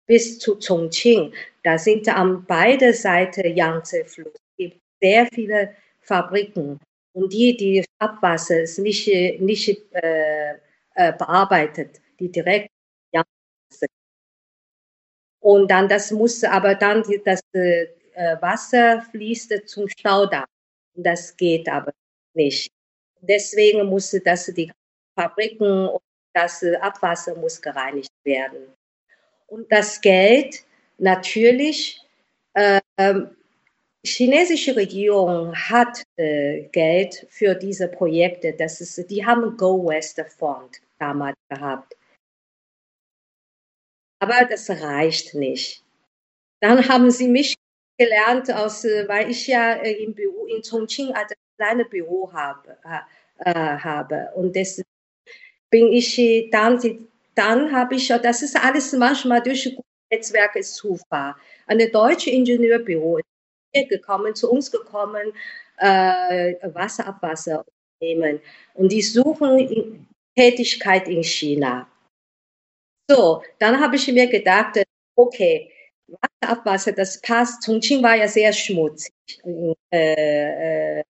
bis 0.08 0.38
zu 0.40 0.58
Chongqing. 0.58 1.32
Da 1.62 1.78
sind 1.78 2.08
an 2.08 2.44
beiden 2.44 2.92
Seiten 2.92 3.56
Yangtze-Fluss. 3.56 4.34
Gibt 4.56 4.80
sehr 5.00 5.28
viele 5.32 5.74
Fabriken. 6.00 6.80
Und 7.12 7.32
die, 7.32 7.56
die 7.56 7.84
Abwasser 7.98 8.62
ist 8.62 8.78
nicht, 8.78 9.06
nicht 9.40 9.68
äh, 9.92 10.54
äh, 10.94 11.12
bearbeitet, 11.12 12.00
die 12.18 12.30
direkt 12.30 12.70
und 15.40 15.70
dann 15.70 15.88
das 15.88 16.10
muss 16.10 16.42
aber 16.44 16.74
dann 16.74 17.02
das 17.24 17.40
äh, 17.52 17.86
Wasser 18.40 19.02
fließt 19.10 19.68
zum 19.68 19.88
Staudamm. 19.88 20.46
Das 20.94 21.36
geht 21.36 21.68
aber 21.68 21.92
nicht. 22.34 22.70
Deswegen 23.20 23.86
musste 23.86 24.20
das 24.20 24.46
die 24.46 24.70
Fabriken 25.16 25.88
und 25.88 26.02
das 26.34 26.64
Abwasser 26.80 27.36
muss 27.36 27.60
gereinigt 27.62 28.10
werden. 28.24 28.74
Und 29.48 29.70
das 29.72 30.00
Geld 30.00 30.64
natürlich 30.98 32.00
äh, 32.54 32.80
chinesische 34.04 34.76
Regierung 34.76 35.54
hat 35.54 36.02
äh, 36.16 36.64
Geld 36.72 37.26
für 37.30 37.54
diese 37.54 37.88
Projekte. 37.88 38.52
Das 38.52 38.80
ist, 38.80 39.10
die 39.10 39.24
haben 39.24 39.56
Go 39.56 39.86
West 39.86 40.20
Fund 40.38 40.80
damals 40.98 41.36
gehabt. 41.48 41.96
Aber 44.20 44.44
das 44.44 44.68
reicht 44.68 45.34
nicht. 45.34 45.84
Dann 46.60 46.88
haben 46.88 47.10
sie 47.10 47.28
mich 47.28 47.54
gelernt, 47.98 48.52
aus, 48.52 48.84
äh, 48.84 49.08
weil 49.08 49.30
ich 49.30 49.46
ja 49.46 49.74
äh, 49.74 50.02
im 50.02 50.14
Büro 50.14 50.46
in 50.46 50.62
Chongqing 50.62 51.12
ein 51.12 51.26
kleines 51.56 51.88
Büro 51.88 52.32
habe, 52.32 52.76
äh, 52.84 53.52
habe. 53.54 54.30
Und 54.34 54.56
das 54.56 54.82
bin 55.70 55.92
ich 55.92 56.48
dann, 56.50 57.08
dann 57.38 57.72
habe 57.72 57.94
ich, 57.94 58.08
das 58.08 58.42
ist 58.42 58.56
alles 58.56 58.92
manchmal 58.92 59.40
durch 59.40 59.76
Netzwerke 60.10 60.60
Zufall. 60.60 61.34
Eine 61.66 61.88
deutsche 61.88 62.30
Ingenieurbüro 62.30 63.18
ist 63.18 63.88
gekommen, 63.88 64.34
zu 64.34 64.50
uns 64.50 64.70
gekommen, 64.70 65.32
äh, 65.76 66.54
Wasserabwasser 66.74 67.64
nehmen. 68.00 68.40
Und 68.74 68.90
die 68.90 69.02
suchen 69.02 70.06
Tätigkeit 70.36 71.08
in 71.08 71.22
China. 71.22 71.88
So, 73.10 73.42
dann 73.58 73.80
habe 73.80 73.96
ich 73.96 74.08
mir 74.08 74.26
gedacht, 74.26 74.82
okay, 75.16 75.70
Wasserabwasser, 76.08 76.92
das 76.92 77.20
passt. 77.20 77.64
Chongqing 77.64 78.02
war 78.02 78.16
ja 78.16 78.28
sehr 78.28 78.52
schmutzig 78.52 79.12
äh, 79.92 80.98
äh, 81.00 81.04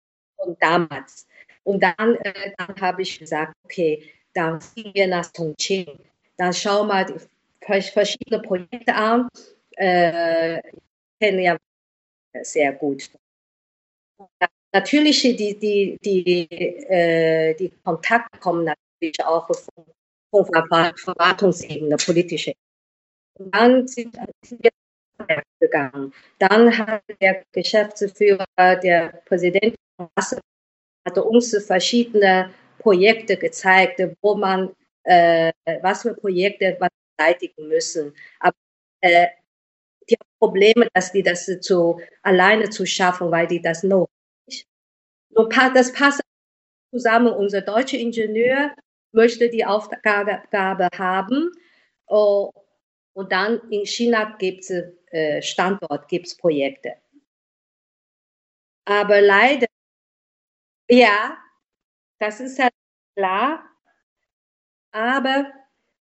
damals. 0.61 1.27
Und 1.65 1.83
dann, 1.83 2.17
äh, 2.17 2.53
dann 2.57 2.81
habe 2.81 3.03
ich 3.03 3.19
gesagt, 3.19 3.55
okay, 3.65 4.13
dann 4.35 4.61
ziehen 4.61 4.93
wir 4.95 5.07
nach 5.07 5.33
Chongqing. 5.33 5.99
Dann 6.39 6.53
schauen 6.53 6.89
wir 6.89 7.83
verschiedene 7.83 8.41
Projekte 8.41 8.95
an. 8.95 9.29
Äh, 9.77 10.59
ich 10.59 10.83
kenne 11.21 11.43
ja 11.43 11.57
sehr 12.43 12.73
gut. 12.73 13.11
Natürlich, 14.73 15.23
die, 15.23 15.59
die, 15.59 15.99
die, 16.05 16.51
äh, 16.89 17.55
die 17.55 17.71
Kontakte 17.85 18.39
kommen 18.39 18.65
natürlich 18.65 19.25
auch 19.25 19.47
von 19.47 19.85
von 20.31 20.45
Verwaltungsebene, 20.45 21.97
politische. 21.97 22.53
Und 23.39 23.55
dann 23.55 23.87
sind 23.87 24.17
wir 24.17 24.71
gegangen. 25.61 26.13
Dann 26.39 26.77
hat 26.77 27.03
der 27.21 27.45
Geschäftsführer, 27.53 28.45
der 28.57 29.23
Präsident 29.25 29.75
hat 30.17 31.19
uns 31.19 31.57
verschiedene 31.65 32.51
Projekte 32.79 33.37
gezeigt, 33.37 34.01
wo 34.23 34.35
man, 34.35 34.71
äh, 35.05 35.53
was 35.83 36.03
für 36.03 36.15
Projekte 36.15 36.77
man 36.81 36.91
beseitigen 37.17 37.69
müssen. 37.69 38.15
Aber 38.41 38.57
äh, 39.01 39.29
die 40.09 40.17
Probleme, 40.39 40.89
dass 40.95 41.13
die 41.13 41.23
das 41.23 41.47
zu, 41.61 42.01
alleine 42.23 42.71
zu 42.71 42.87
schaffen, 42.87 43.31
weil 43.31 43.47
die 43.47 43.61
das 43.61 43.83
noch 43.83 44.09
nicht. 44.47 44.67
Das 45.75 45.93
passt 45.93 46.21
zusammen. 46.93 47.33
Unser 47.33 47.63
deutscher 47.63 47.99
Ingenieur 47.99 48.75
möchte 49.13 49.49
die 49.51 49.65
Aufgabe 49.65 50.89
haben. 50.97 51.53
Oh, 52.07 52.53
und 53.15 53.33
dann 53.33 53.61
in 53.71 53.85
China 53.85 54.37
gibt 54.39 54.65
es 54.65 54.71
äh, 55.11 55.43
Standort, 55.43 56.09
gibt 56.09 56.27
es 56.27 56.37
Projekte. 56.37 56.95
Aber 58.85 59.21
leider, 59.21 59.67
ja, 60.89 61.37
das 62.19 62.41
ist 62.41 62.59
ja 62.59 62.69
klar, 63.17 63.68
aber 64.93 65.47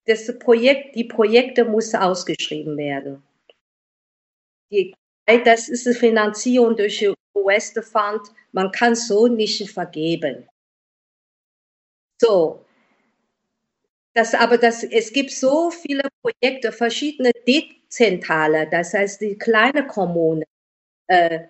das 0.07 0.39
Projekt, 0.39 0.95
die 0.95 1.05
Projekte 1.05 1.65
müssen 1.65 1.97
ausgeschrieben 1.97 2.77
werden. 2.77 3.23
Die, 4.71 4.95
das 5.27 5.69
ist 5.69 5.87
eine 5.87 5.97
Finanzierung 5.97 6.77
durch 6.77 7.07
US 7.35 7.73
Fund, 7.83 8.23
man 8.53 8.71
kann 8.73 8.95
so 8.95 9.27
nicht 9.27 9.71
vergeben. 9.71 10.49
So, 12.21 12.65
das, 14.15 14.35
aber 14.35 14.57
das, 14.57 14.83
es 14.83 15.13
gibt 15.13 15.31
so 15.31 15.71
viele 15.71 16.09
Projekte, 16.23 16.73
verschiedene 16.73 17.33
dezentrale, 17.47 18.67
das 18.71 18.95
heißt 18.95 19.21
die 19.21 19.37
kleine 19.37 19.87
Kommune, 19.87 20.45
äh, 21.09 21.41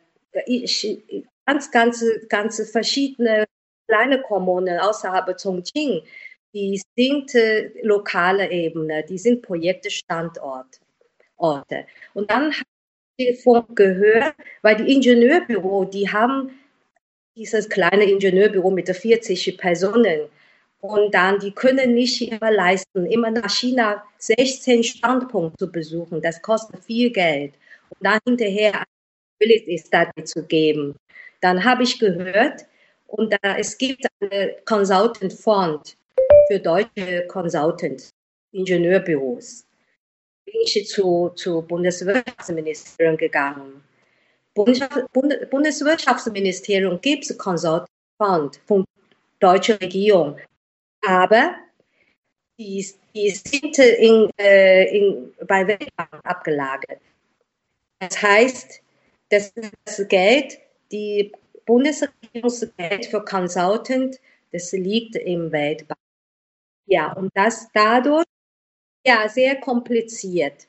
ganz, 1.47 1.71
ganz, 1.71 2.05
ganz 2.29 2.71
verschiedene 2.71 3.47
kleine 3.87 4.21
Kommunen 4.21 4.81
außerhalb 4.81 5.39
Chongqing, 5.41 6.03
die 6.57 6.81
sind 6.97 7.35
äh, 7.35 7.71
lokale 7.83 8.51
Ebene, 8.51 9.05
die 9.07 9.19
sind 9.19 9.43
Projekte 9.43 9.91
Standorte. 9.91 10.81
Orte. 11.37 11.85
Und 12.15 12.31
dann 12.31 12.45
habe 12.51 12.65
ich 13.19 13.37
davon 13.37 13.75
gehört, 13.75 14.35
weil 14.63 14.77
die 14.77 14.95
Ingenieurbüro, 14.95 15.85
die 15.85 16.11
haben 16.11 16.59
dieses 17.37 17.69
kleine 17.69 18.05
Ingenieurbüro 18.05 18.71
mit 18.71 18.89
40 18.89 19.59
Personen, 19.59 20.31
und 20.81 21.15
dann, 21.15 21.39
die 21.41 21.53
können 21.53 21.95
nicht 21.95 22.21
immer 22.31 22.51
leisten, 22.51 23.07
immer 23.07 23.31
nach 23.31 23.51
China 23.51 24.05
16 24.19 24.85
Standpunkte 24.85 25.65
zu 25.65 25.73
besuchen. 25.73 26.21
Das 26.23 26.41
kostet 26.43 26.85
viel 26.85 27.11
Geld. 27.11 27.55
Und 27.89 28.07
dann 28.07 28.21
hinterher 28.25 28.85
Ability 29.41 29.79
Study 29.79 30.25
zu 30.25 30.45
geben. 30.45 30.95
Dann 31.41 31.65
habe 31.65 31.83
ich 31.83 31.99
gehört, 31.99 32.67
und 33.09 33.33
da, 33.33 33.57
es 33.57 33.77
gibt 33.79 34.07
einen 34.21 34.51
Consultant 34.65 35.33
Fund 35.33 35.97
für 36.49 36.61
deutsche 36.61 37.27
Consultant, 37.29 38.11
Ingenieurbüros. 38.53 39.65
Bin 40.45 40.55
ich 40.65 40.89
zu, 40.89 41.31
zu 41.35 41.63
Bundeswirtschaftsministerium 41.63 43.17
gegangen. 43.17 43.83
Bundeswirtschaftsministerium 44.55 47.01
gibt 47.01 47.31
es 47.31 47.37
Consultant 47.37 47.89
Fund 48.19 48.61
von 48.67 48.85
deutscher 49.41 49.81
Regierung 49.81 50.37
aber 51.07 51.55
die, 52.59 52.87
die 53.15 53.31
sind 53.31 53.79
in, 53.79 54.31
äh, 54.39 54.97
in, 54.97 55.33
bei 55.47 55.67
Weltbank 55.67 56.21
abgelagert. 56.25 57.01
Das 58.01 58.21
heißt, 58.21 58.83
das, 59.31 59.53
das 59.85 60.09
Geld, 60.09 60.59
die 60.91 61.33
Bundesregierungsgeld 61.65 63.07
für 63.07 63.25
Consultant, 63.25 64.19
das 64.53 64.73
liegt 64.73 65.17
im 65.17 65.53
Weltbank. 65.53 65.99
Ja, 66.87 67.13
und 67.13 67.31
das 67.35 67.69
dadurch 67.75 68.25
ja 69.07 69.29
sehr 69.29 69.61
kompliziert. 69.61 70.69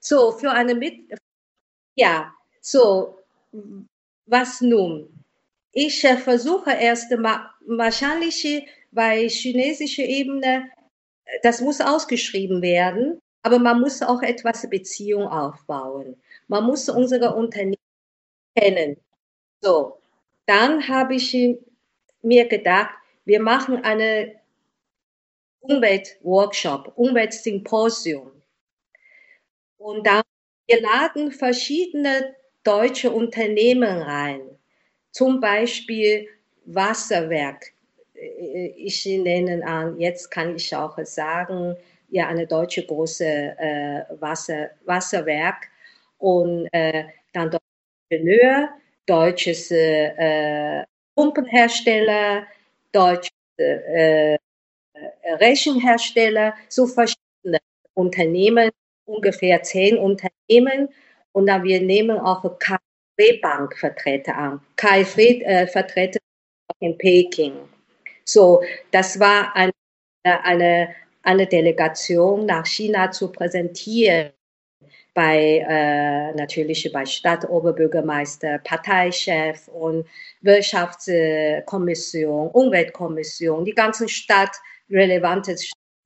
So, 0.00 0.32
für 0.32 0.50
eine 0.52 0.74
Mit 0.74 1.10
ja, 1.96 2.32
so, 2.60 3.18
was 4.26 4.60
nun? 4.60 5.24
Ich 5.72 6.04
äh, 6.04 6.16
versuche 6.16 6.70
erst 6.72 7.10
mal, 7.18 7.50
wahrscheinlich 7.66 8.66
bei 8.92 9.28
chinesischer 9.28 10.04
Ebene, 10.04 10.70
das 11.42 11.60
muss 11.60 11.80
ausgeschrieben 11.80 12.62
werden, 12.62 13.20
aber 13.42 13.58
man 13.58 13.80
muss 13.80 14.02
auch 14.02 14.22
etwas 14.22 14.68
Beziehung 14.70 15.26
aufbauen. 15.26 16.16
Man 16.48 16.64
muss 16.64 16.88
unsere 16.88 17.34
Unternehmen 17.34 17.76
kennen. 18.56 18.96
So, 19.62 19.98
dann 20.46 20.88
habe 20.88 21.16
ich 21.16 21.36
mir 22.22 22.48
gedacht, 22.48 22.94
wir 23.24 23.40
machen 23.40 23.84
eine 23.84 24.34
Umweltworkshop, 25.60 26.92
Umweltsymposium. 26.96 28.30
Und 29.78 30.06
dann, 30.06 30.22
wir 30.66 30.80
laden 30.80 31.32
verschiedene 31.32 32.34
deutsche 32.64 33.10
Unternehmen 33.10 34.02
rein, 34.02 34.40
zum 35.12 35.40
Beispiel 35.40 36.28
Wasserwerk, 36.66 37.72
ich 38.76 39.06
nenne 39.06 39.64
an, 39.64 39.98
jetzt 40.00 40.30
kann 40.30 40.56
ich 40.56 40.74
auch 40.74 40.98
sagen, 41.04 41.76
ja, 42.10 42.28
eine 42.28 42.46
deutsche 42.46 42.84
große 42.84 43.24
äh, 43.24 44.02
Wasser, 44.20 44.70
Wasserwerk 44.84 45.68
und 46.18 46.68
äh, 46.72 47.04
dann 47.32 47.50
deutsche 47.50 47.62
Ingenieur, 48.10 48.70
deutsches 49.06 49.70
äh, 49.70 50.84
Pumpenhersteller, 51.14 52.46
deutsche 52.92 53.30
äh, 53.58 54.38
Rechenhersteller, 55.40 56.54
so 56.68 56.86
verschiedene 56.86 57.58
Unternehmen, 57.94 58.70
ungefähr 59.04 59.62
zehn 59.62 59.98
Unternehmen. 59.98 60.88
Und 61.32 61.46
dann 61.46 61.64
wir 61.64 61.80
nehmen 61.80 62.18
auch 62.18 62.58
KfW-Bank-Vertreter 62.58 64.36
an. 64.36 64.60
KfW-Vertreter 64.76 66.18
äh, 66.18 66.86
in 66.86 66.98
Peking. 66.98 67.54
So, 68.24 68.62
das 68.90 69.18
war 69.18 69.54
eine, 69.56 69.72
eine, 70.24 70.94
eine 71.22 71.46
Delegation 71.46 72.46
nach 72.46 72.66
China 72.66 73.10
zu 73.10 73.32
präsentieren 73.32 74.32
bei 75.18 75.66
äh, 75.68 76.32
natürlich 76.34 76.88
bei 76.92 77.04
Stadtoberbürgermeister, 77.04 78.58
Parteichef 78.58 79.66
und 79.66 80.06
Wirtschaftskommission, 80.42 82.50
Umweltkommission, 82.50 83.64
die 83.64 83.74
ganzen 83.74 84.08
stadtrelevante 84.88 85.56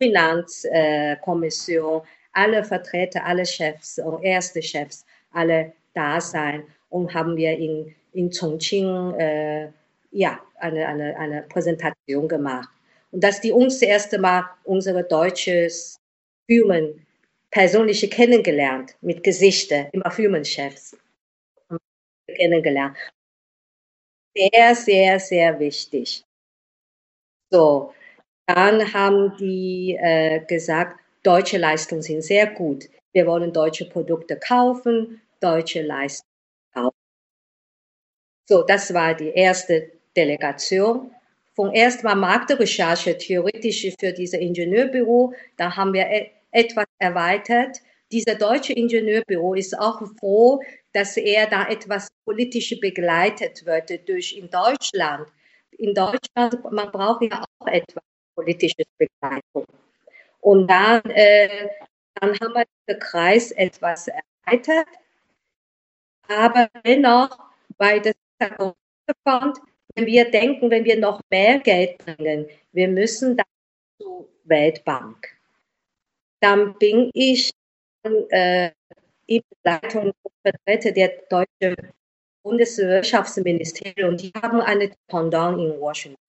Finanzkommission, 0.00 2.02
alle 2.32 2.64
Vertreter, 2.64 3.24
alle 3.24 3.46
Chefs 3.46 3.98
und 3.98 4.22
erste 4.22 4.62
Chefs, 4.62 5.04
alle 5.32 5.72
da 5.94 6.20
sein 6.20 6.64
und 6.88 7.14
haben 7.14 7.36
wir 7.36 7.56
in, 7.56 7.94
in 8.12 8.30
Chongqing 8.30 9.14
äh, 9.14 9.70
ja, 10.10 10.40
eine, 10.56 10.86
eine, 10.86 11.16
eine 11.16 11.42
Präsentation 11.42 12.28
gemacht. 12.28 12.68
Und 13.10 13.22
dass 13.22 13.40
die 13.40 13.52
uns 13.52 13.80
das 13.80 13.88
erste 13.88 14.18
Mal 14.18 14.44
unsere 14.64 15.04
deutsches 15.04 16.00
Firmen 16.46 17.06
persönlich 17.50 18.10
kennengelernt, 18.10 18.96
mit 19.02 19.22
Gesichter, 19.22 19.92
immer 19.92 20.10
Firmenchefs 20.10 20.96
kennengelernt. 22.26 22.96
Sehr, 24.34 24.74
sehr, 24.74 25.20
sehr 25.20 25.60
wichtig. 25.60 26.24
So, 27.50 27.92
dann 28.46 28.92
haben 28.92 29.36
die 29.38 29.96
äh, 30.00 30.44
gesagt, 30.46 30.98
deutsche 31.22 31.58
Leistungen 31.58 32.02
sind 32.02 32.22
sehr 32.22 32.46
gut. 32.46 32.88
Wir 33.12 33.26
wollen 33.26 33.52
deutsche 33.52 33.88
Produkte 33.88 34.38
kaufen, 34.38 35.20
deutsche 35.40 35.82
Leistungen 35.82 36.28
kaufen. 36.74 36.96
So, 38.48 38.62
das 38.62 38.92
war 38.92 39.14
die 39.14 39.30
erste 39.30 39.90
Delegation. 40.16 41.10
Von 41.54 41.72
erstmal 41.72 42.16
Marktrecherche 42.16 43.16
theoretisch 43.18 43.86
für 44.00 44.12
dieses 44.12 44.40
Ingenieurbüro, 44.40 45.34
da 45.58 45.76
haben 45.76 45.92
wir 45.92 46.06
e-, 46.06 46.30
etwas 46.50 46.86
erweitert. 46.98 47.78
Dieser 48.10 48.34
deutsche 48.34 48.72
Ingenieurbüro 48.72 49.54
ist 49.54 49.78
auch 49.78 50.00
froh, 50.18 50.60
dass 50.92 51.16
er 51.16 51.46
da 51.46 51.68
etwas 51.68 52.08
politisch 52.24 52.78
begleitet 52.80 53.64
wird 53.66 54.08
durch 54.08 54.36
in 54.36 54.50
Deutschland. 54.50 55.28
In 55.72 55.94
Deutschland, 55.94 56.70
man 56.70 56.90
braucht 56.90 57.22
ja 57.22 57.42
auch 57.58 57.66
etwas 57.66 58.02
politische 58.34 58.82
Begleitung. 58.98 59.66
Und 60.40 60.68
dann, 60.68 61.02
äh, 61.10 61.68
dann 62.14 62.38
haben 62.40 62.54
wir 62.54 62.64
den 62.88 62.98
Kreis 62.98 63.52
etwas 63.52 64.08
erweitert. 64.08 64.86
Aber 66.28 66.68
dennoch, 66.84 67.38
weil 67.78 68.00
das 68.00 68.14
kommt, 69.24 69.58
wenn 69.94 70.06
wir 70.06 70.30
denken, 70.30 70.70
wenn 70.70 70.84
wir 70.84 70.98
noch 70.98 71.20
mehr 71.30 71.58
Geld 71.58 71.98
bringen, 71.98 72.48
wir 72.72 72.88
müssen 72.88 73.36
dann 73.36 73.46
zur 74.00 74.28
Weltbank 74.44 75.42
dann 76.42 76.76
bin 76.78 77.10
ich 77.14 77.52
äh, 78.30 78.70
in 79.26 79.42
Leitung 79.62 80.12
und 80.22 80.84
der 80.96 81.08
deutschen 81.30 81.76
Bundeswirtschaftsministerium. 82.42 84.16
Die 84.16 84.32
haben 84.34 84.60
eine 84.60 84.92
Pendant 85.06 85.58
in 85.58 85.80
Washington. 85.80 86.21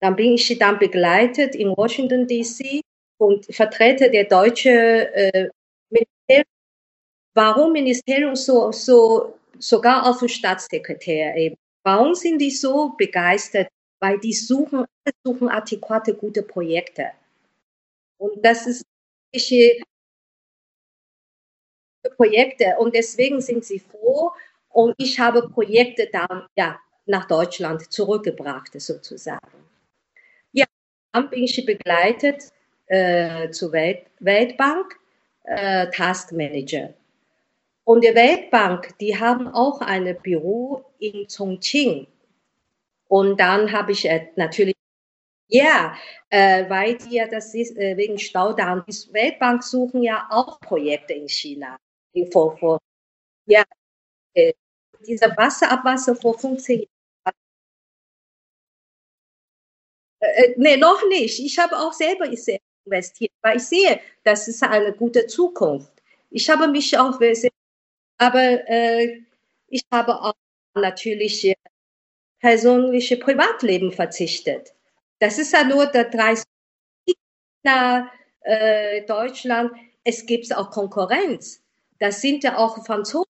Dann 0.00 0.16
bin 0.16 0.34
ich 0.34 0.58
dann 0.58 0.78
begleitet 0.78 1.54
in 1.54 1.76
Washington 1.76 2.26
DC 2.26 2.80
und 3.18 3.46
Vertreter 3.46 4.08
der 4.08 4.24
deutschen 4.24 4.72
äh, 4.72 5.48
Ministerium. 5.90 6.44
Warum 7.34 7.72
Ministerium 7.72 8.36
so, 8.36 8.72
so 8.72 9.38
sogar 9.58 10.08
auf 10.08 10.22
Staatssekretär 10.28 11.36
eben? 11.36 11.56
Warum 11.84 12.14
sind 12.14 12.38
die 12.38 12.50
so 12.50 12.90
begeistert? 12.96 13.68
Weil 14.00 14.18
die 14.20 14.32
suchen, 14.32 14.84
suchen 15.24 15.48
adäquate, 15.48 16.14
gute 16.14 16.42
Projekte. 16.42 17.10
Und 18.18 18.44
das 18.44 18.66
ist 18.66 18.84
Projekte 22.16 22.76
und 22.78 22.94
deswegen 22.94 23.40
sind 23.40 23.64
sie 23.64 23.80
froh 23.80 24.32
und 24.70 24.94
ich 24.98 25.18
habe 25.18 25.48
Projekte 25.48 26.08
dann 26.10 26.46
ja, 26.56 26.78
nach 27.06 27.26
Deutschland 27.26 27.92
zurückgebracht 27.92 28.80
sozusagen. 28.80 29.67
Bin 31.12 31.44
ich 31.44 31.64
begleitet 31.64 32.44
äh, 32.86 33.50
zur 33.50 33.72
Welt, 33.72 34.06
Weltbank, 34.20 34.98
äh, 35.44 35.88
Taskmanager. 35.90 36.94
Und 37.84 38.04
die 38.04 38.14
Weltbank, 38.14 38.96
die 38.98 39.18
haben 39.18 39.48
auch 39.48 39.80
ein 39.80 40.16
Büro 40.22 40.84
in 40.98 41.26
Chongqing. 41.26 42.06
Und 43.08 43.40
dann 43.40 43.72
habe 43.72 43.92
ich 43.92 44.04
äh, 44.04 44.28
natürlich 44.36 44.74
ja, 45.50 45.96
äh, 46.28 46.68
weil 46.68 46.98
die 46.98 47.16
ja 47.16 47.26
das 47.26 47.54
ist, 47.54 47.76
äh, 47.76 47.96
wegen 47.96 48.18
Staudamm. 48.18 48.84
Die 48.86 49.12
Weltbank 49.12 49.64
suchen 49.64 50.02
ja 50.02 50.26
auch 50.30 50.60
Projekte 50.60 51.14
in 51.14 51.28
China. 51.28 51.78
Vor, 52.32 52.56
vor, 52.58 52.78
ja, 53.46 53.64
äh, 54.34 54.52
dieser 55.06 55.36
Wasserabwasser 55.36 56.16
vor 56.16 56.38
15 56.38 56.80
Jahren. 56.80 56.97
Äh, 60.20 60.44
äh, 60.44 60.54
nee, 60.56 60.76
noch 60.76 61.06
nicht. 61.08 61.38
Ich 61.40 61.58
habe 61.58 61.78
auch 61.78 61.92
selber 61.92 62.26
investiert, 62.26 63.32
weil 63.42 63.56
ich 63.56 63.64
sehe, 63.64 64.00
das 64.24 64.48
ist 64.48 64.62
eine 64.62 64.92
gute 64.92 65.26
Zukunft. 65.26 65.92
Ich 66.30 66.48
habe 66.50 66.68
mich 66.68 66.96
auch, 66.98 67.18
aber 68.18 68.68
äh, 68.68 69.22
ich 69.68 69.82
habe 69.92 70.20
auch 70.20 70.34
natürlich 70.74 71.44
äh, 71.44 71.54
persönliche 72.40 73.16
Privatleben 73.16 73.92
verzichtet. 73.92 74.74
Das 75.20 75.38
ist 75.38 75.52
ja 75.52 75.64
nur 75.64 75.86
der 75.86 76.04
30 76.04 76.44
nach 77.64 78.10
äh, 78.42 79.02
Deutschland. 79.02 79.72
Es 80.04 80.24
gibt 80.26 80.54
auch 80.56 80.70
Konkurrenz. 80.70 81.62
Da 81.98 82.12
sind 82.12 82.44
ja 82.44 82.56
auch 82.56 82.84
Franzosen 82.86 83.26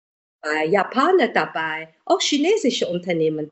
dabei, 0.42 0.66
Japaner 0.66 1.28
dabei, 1.30 1.94
auch 2.06 2.22
chinesische 2.22 2.88
Unternehmen. 2.88 3.50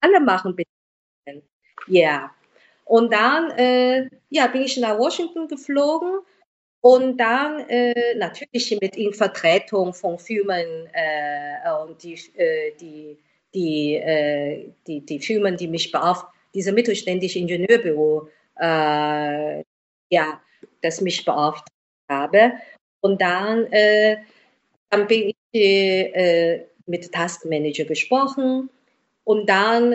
Alle 0.00 0.20
machen 0.20 0.54
Beziehungen. 0.56 1.48
Ja. 1.86 2.34
Und 2.84 3.12
dann 3.12 3.50
äh, 3.52 4.08
ja, 4.30 4.46
bin 4.48 4.62
ich 4.62 4.76
nach 4.76 4.98
Washington 4.98 5.48
geflogen 5.48 6.20
und 6.80 7.16
dann 7.16 7.60
äh, 7.68 8.14
natürlich 8.16 8.76
mit 8.80 8.96
in 8.96 9.12
Vertretung 9.12 9.94
von 9.94 10.18
Firmen 10.18 10.88
äh, 10.92 11.70
und 11.86 12.02
die, 12.02 12.14
äh, 12.36 12.72
die, 12.80 13.18
die, 13.54 13.94
äh, 13.94 14.72
die, 14.86 15.00
die 15.00 15.20
Firmen, 15.20 15.56
die 15.56 15.68
mich 15.68 15.90
beauftragen 15.90 16.32
diese 16.54 16.70
mittelständische 16.70 17.38
Ingenieurbüro, 17.38 18.28
äh, 18.60 19.62
ja, 20.10 20.42
das 20.82 21.00
mich 21.00 21.24
beauftragt 21.24 21.70
habe. 22.10 22.52
Und 23.00 23.22
dann, 23.22 23.68
dann 24.90 25.06
bin 25.06 25.32
ich 25.50 26.62
mit 26.84 27.10
Taskmanager 27.10 27.86
gesprochen 27.86 28.68
und 29.24 29.48
dann, 29.48 29.94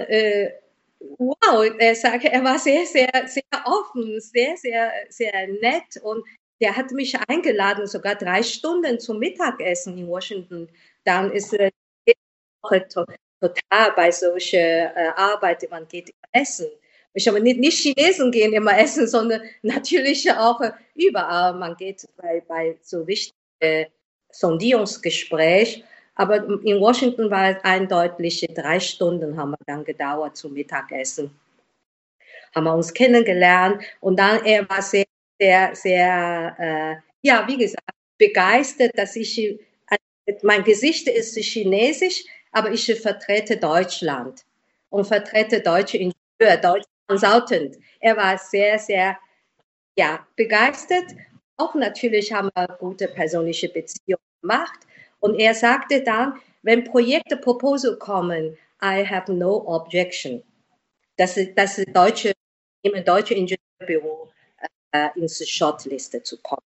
wow, 0.99 1.65
er 1.77 1.95
sagte, 1.95 2.31
er 2.31 2.43
war 2.43 2.59
sehr, 2.59 2.85
sehr, 2.85 3.09
sehr 3.27 3.43
offen, 3.65 4.19
sehr, 4.19 4.57
sehr, 4.57 4.91
sehr 5.09 5.47
nett 5.61 5.97
und 6.03 6.23
der 6.59 6.75
hat 6.75 6.91
mich 6.91 7.15
eingeladen, 7.27 7.85
sogar 7.85 8.15
drei 8.15 8.41
Stunden 8.41 8.99
zum 8.99 9.19
Mittagessen 9.19 9.97
in 9.97 10.07
Washington. 10.07 10.67
Dann 11.03 11.31
ist 11.31 11.53
äh, 11.53 11.71
total 12.61 13.91
bei 13.95 14.11
solcher 14.11 14.95
äh, 14.95 15.09
Arbeit, 15.15 15.69
man 15.69 15.87
geht 15.87 16.11
essen. 16.31 16.67
Ich 17.13 17.27
habe 17.27 17.41
nicht, 17.41 17.59
nicht 17.59 17.79
Chinesen 17.79 18.31
gehen 18.31 18.53
immer 18.53 18.77
essen, 18.77 19.07
sondern 19.07 19.41
natürlich 19.61 20.31
auch 20.31 20.61
überall. 20.95 21.53
Man 21.53 21.75
geht 21.75 22.07
bei, 22.17 22.41
bei 22.47 22.77
so 22.81 23.07
wichtigen 23.07 23.37
äh, 23.59 23.85
Sondierungsgespräch. 24.31 25.83
Aber 26.17 26.43
in 26.63 26.81
Washington 26.81 27.29
war 27.29 27.51
es 27.51 27.63
eindeutig, 27.63 28.45
drei 28.55 28.79
Stunden 28.79 29.37
haben 29.37 29.51
wir 29.51 29.57
dann 29.67 29.85
gedauert 29.85 30.35
zum 30.35 30.53
Mittagessen. 30.53 31.29
Haben 32.55 32.63
wir 32.63 32.73
uns 32.73 32.91
kennengelernt 32.91 33.83
und 34.01 34.17
dann 34.17 34.43
er 34.43 34.67
war 34.67 34.81
sehr, 34.81 35.05
sehr, 35.39 35.75
sehr, 35.75 36.55
äh, 36.59 36.95
ja, 37.21 37.47
wie 37.47 37.57
gesagt, 37.57 37.83
begeistert, 38.17 38.97
dass 38.97 39.15
ich, 39.15 39.37
äh, 39.37 39.57
mein 40.41 40.63
Gesicht 40.63 41.07
ist 41.07 41.37
chinesisch, 41.37 42.23
aber 42.51 42.71
ich 42.71 42.91
vertrete 42.99 43.57
Deutschland 43.57 44.43
und 44.89 45.05
vertrete 45.05 45.61
deutsche 45.61 45.97
Ingenieure, 45.97 46.59
deutsche 46.59 46.89
Consultant. 47.07 47.77
Er 47.99 48.17
war 48.17 48.39
sehr, 48.39 48.79
sehr 48.79 49.19
ja, 49.95 50.25
begeistert. 50.35 51.05
Auch 51.57 51.75
natürlich 51.75 52.33
haben 52.33 52.49
wir 52.55 52.67
gute 52.79 53.07
persönliche 53.07 53.69
Beziehungen 53.69 54.17
gemacht. 54.41 54.86
Und 55.19 55.39
er 55.39 55.53
sagte 55.53 56.03
dann, 56.03 56.39
wenn 56.61 56.83
Projekte, 56.83 57.37
Proposal 57.37 57.97
kommen, 57.97 58.57
I 58.83 59.05
have 59.05 59.31
no 59.33 59.63
objection. 59.67 60.43
Das 61.17 61.37
ist 61.37 61.57
das 61.57 61.81
deutsche, 61.93 62.33
im 62.83 63.03
deutschen 63.03 63.37
Ingenieurbüro 63.37 64.29
äh, 64.91 65.09
ins 65.15 65.47
Shortliste 65.47 66.21
zu 66.21 66.37
kommen. 66.41 66.61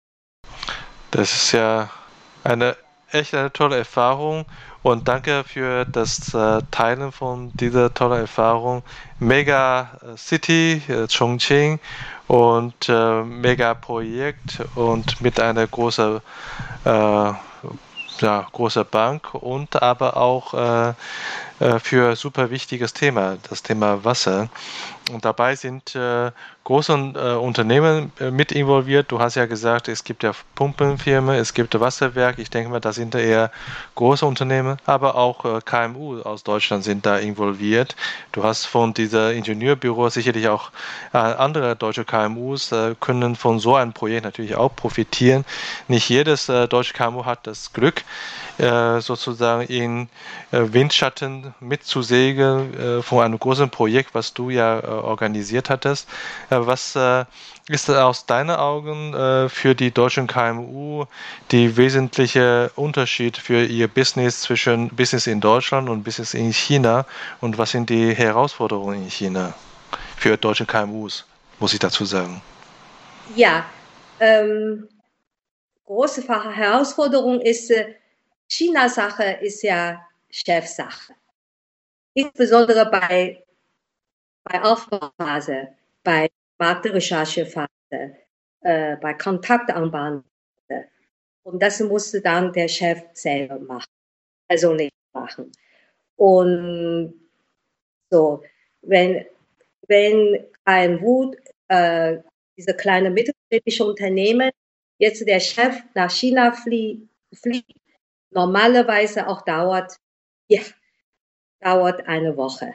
Das 1.11 1.33
ist 1.35 1.53
ja 1.53 1.91
eine 2.45 2.77
echt 3.13 3.35
eine 3.35 3.53
tolle 3.53 3.77
Erfahrung 3.77 4.45
und 4.83 5.09
danke 5.09 5.45
für 5.45 5.85
das 5.85 6.35
äh, 6.35 6.61
Teilen 6.71 7.13
von 7.13 7.53
dieser 7.55 7.93
tollen 7.93 8.21
Erfahrung. 8.21 8.83
Mega 9.19 9.99
äh, 10.03 10.17
City, 10.17 10.83
äh, 10.89 11.07
Chongqing 11.07 11.81
und 12.29 12.89
äh, 12.89 13.23
Mega 13.23 13.75
Projekt 13.75 14.61
und 14.75 15.21
mit 15.21 15.41
einer 15.41 15.67
großen 15.67 16.21
äh, 16.85 17.33
ja, 18.21 18.47
große 18.53 18.85
Bank 18.85 19.35
und 19.35 19.81
aber 19.83 20.17
auch 20.17 20.55
äh, 20.55 20.95
äh, 21.61 21.79
für 21.79 22.17
super 22.17 22.51
wichtiges 22.51 22.93
Thema, 22.93 23.39
das 23.49 23.63
Thema 23.63 24.05
Wasser. 24.05 24.49
Und 25.13 25.25
dabei 25.25 25.55
sind 25.55 25.95
äh, 25.95 26.31
große 26.67 26.93
äh, 27.15 27.35
Unternehmen 27.37 28.11
äh, 28.19 28.33
mit 28.33 28.51
involviert. 28.51 29.13
Du 29.13 29.21
hast 29.21 29.37
ja 29.37 29.47
gesagt, 29.47 29.87
es 29.87 30.03
gibt 30.03 30.25
ja 30.25 30.33
Pumpenfirmen, 30.57 31.37
es 31.37 31.55
gibt 31.55 31.79
Wasserwerk. 31.79 32.41
Ich 32.41 32.51
denke 32.51 32.71
mal, 32.71 32.81
da 32.81 32.93
sind 32.93 33.15
eher 33.15 33.53
große 33.95 34.27
Unternehmen, 34.27 34.77
aber 34.85 35.15
auch 35.15 35.45
äh, 35.45 35.61
KMU 35.65 36.21
aus 36.23 36.43
Deutschland 36.43 36.83
sind 36.83 37.07
da 37.07 37.19
involviert. 37.19 37.95
Du 38.33 38.43
hast 38.43 38.65
von 38.65 38.93
dieser 38.93 39.33
Ingenieurbüro 39.33 40.09
sicherlich 40.09 40.49
auch 40.49 40.73
äh, 41.13 41.19
andere 41.19 41.77
deutsche 41.77 42.05
KMUs 42.05 42.75
können 43.01 43.37
von 43.37 43.61
so 43.61 43.77
einem 43.77 43.93
Projekt 43.93 44.25
natürlich 44.25 44.57
auch 44.57 44.75
profitieren. 44.75 45.45
Nicht 45.87 46.09
jedes 46.09 46.47
deutsche 46.47 46.95
KMU 46.95 47.25
hat 47.25 47.47
das 47.47 47.73
Glück, 47.73 48.03
sozusagen 48.59 49.63
in 49.63 50.09
Windschatten 50.51 51.55
mitzusegeln 51.61 53.03
von 53.03 53.25
einem 53.25 53.39
großen 53.39 53.71
Projekt, 53.71 54.15
was 54.15 54.35
du 54.35 54.51
ja 54.51 54.83
organisiert 54.83 55.71
hattest. 55.71 56.09
Was 56.65 56.97
äh, 56.97 57.25
ist 57.69 57.91
aus 57.91 58.25
deinen 58.27 58.57
Augen 58.57 59.13
äh, 59.13 59.49
für 59.49 59.75
die 59.75 59.91
deutschen 59.91 60.27
KMU 60.27 61.05
die 61.51 61.77
wesentliche 61.77 62.71
Unterschied 62.77 63.37
für 63.37 63.65
ihr 63.65 63.89
Business 63.89 64.43
zwischen 64.43 64.89
Business 64.91 65.27
in 65.27 65.41
Deutschland 65.41 65.89
und 65.89 66.05
Business 66.05 66.35
in 66.35 66.53
China? 66.53 67.05
Und 67.41 67.59
was 67.59 67.73
sind 67.73 67.91
die 67.91 68.15
Herausforderungen 68.15 69.03
in 69.03 69.11
China 69.11 69.53
für 70.17 70.37
deutsche 70.37 70.65
KMUs, 70.65 71.27
muss 71.59 71.75
ich 71.75 71.81
dazu 71.81 72.05
sagen? 72.05 72.41
Ja, 73.35 73.67
ähm, 74.21 74.89
große 75.85 76.23
Herausforderung 76.23 77.41
ist, 77.41 77.71
äh, 77.71 77.95
China-Sache 78.49 79.39
ist 79.43 79.63
ja 79.63 80.01
Chefsache. 80.31 81.15
Insbesondere 82.15 82.87
bei 82.87 83.43
bei 84.47 84.63
Aufbauphase, 84.63 85.69
bei 86.05 86.31
Marktrecherchephase, 86.59 87.69
äh, 88.61 88.97
bei 88.97 89.15
Kontaktanbahnphase. 89.15 90.25
Und 91.43 91.63
das 91.63 91.81
musste 91.81 92.21
dann 92.21 92.53
der 92.53 92.69
Chef 92.69 93.03
selber 93.13 93.59
machen, 93.59 93.93
also 94.49 94.75
nicht 94.75 94.93
machen. 95.13 95.53
Und 96.17 97.15
so, 98.11 98.43
wenn, 98.83 99.25
wenn 99.87 100.45
ein 100.65 101.01
Wut, 101.01 101.37
äh, 101.69 102.19
diese 102.57 102.75
kleine 102.75 103.11
mittelständische 103.11 103.85
Unternehmen, 103.85 104.51
jetzt 104.99 105.27
der 105.27 105.41
Chef 105.41 105.83
nach 105.95 106.11
China 106.11 106.53
flie 106.53 107.09
fliegt, 107.33 107.79
normalerweise 108.31 109.29
auch 109.29 109.43
dauert, 109.43 109.97
ja, 110.49 110.63
dauert 111.61 112.07
eine 112.07 112.37
Woche. 112.37 112.75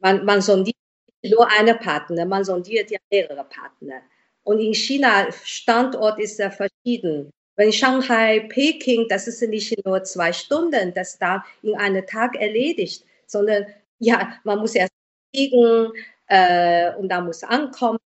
Man, 0.00 0.24
man 0.24 0.42
sondiert 0.42 0.77
nur 1.24 1.48
eine 1.58 1.74
Partner, 1.74 2.24
man 2.24 2.44
sondiert 2.44 2.90
ja 2.90 2.98
mehrere 3.10 3.44
Partner. 3.44 4.02
Und 4.44 4.60
in 4.60 4.74
China, 4.74 5.30
Standort 5.44 6.18
ist 6.20 6.38
ja 6.38 6.50
verschieden. 6.50 7.30
Wenn 7.56 7.72
Shanghai, 7.72 8.40
Peking, 8.48 9.08
das 9.08 9.26
ist 9.26 9.42
nicht 9.42 9.84
nur 9.84 10.04
zwei 10.04 10.32
Stunden, 10.32 10.94
das 10.94 11.18
da 11.18 11.44
in 11.62 11.74
einem 11.74 12.06
Tag 12.06 12.36
erledigt, 12.36 13.04
sondern 13.26 13.66
ja, 13.98 14.38
man 14.44 14.60
muss 14.60 14.74
erst 14.74 14.92
fliegen 15.34 15.92
äh, 16.28 16.94
und 16.94 17.08
da 17.08 17.20
muss 17.20 17.42
ankommen 17.42 17.98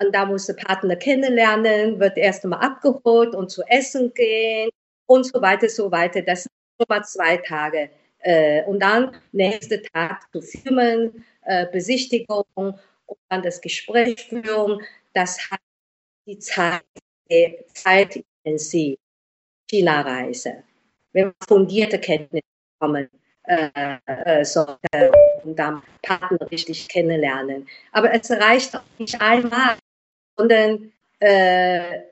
und 0.00 0.14
da 0.14 0.24
muss 0.26 0.46
der 0.46 0.54
Partner 0.54 0.96
kennenlernen, 0.96 1.98
wird 1.98 2.16
erst 2.16 2.44
mal 2.44 2.58
abgeholt 2.58 3.34
und 3.34 3.50
zu 3.50 3.62
essen 3.64 4.14
gehen 4.14 4.70
und 5.06 5.24
so 5.24 5.42
weiter, 5.42 5.68
so 5.68 5.90
weiter. 5.90 6.22
Das 6.22 6.44
sind 6.44 6.52
schon 6.80 6.86
mal 6.88 7.04
zwei 7.04 7.36
Tage. 7.38 7.90
Äh, 8.28 8.62
und 8.64 8.80
dann 8.80 9.16
nächste 9.32 9.80
Tag 9.80 10.28
zu 10.32 10.42
filmen, 10.42 11.24
äh, 11.46 11.66
Besichtigung 11.72 12.44
und 12.54 13.18
dann 13.30 13.42
das 13.42 13.58
Gespräch 13.58 14.26
führen. 14.28 14.82
Das 15.14 15.50
hat 15.50 15.60
die 16.26 16.38
Zeit, 16.38 16.82
die 17.30 17.56
Zeit 17.72 18.22
intensiv. 18.44 18.98
China-Reise. 19.70 20.62
Wenn 21.12 21.24
man 21.26 21.34
fundierte 21.46 21.98
Kenntnisse 21.98 22.44
bekommen 22.78 23.08
äh, 23.44 23.96
äh, 24.06 24.44
sollte 24.44 25.12
und 25.44 25.58
dann 25.58 25.82
Partner 26.02 26.50
richtig 26.50 26.86
kennenlernen. 26.88 27.66
Aber 27.92 28.12
es 28.12 28.30
reicht 28.30 28.76
auch 28.76 28.82
nicht 28.98 29.18
einmal, 29.20 29.78
sondern 30.36 30.92
äh, 31.20 32.02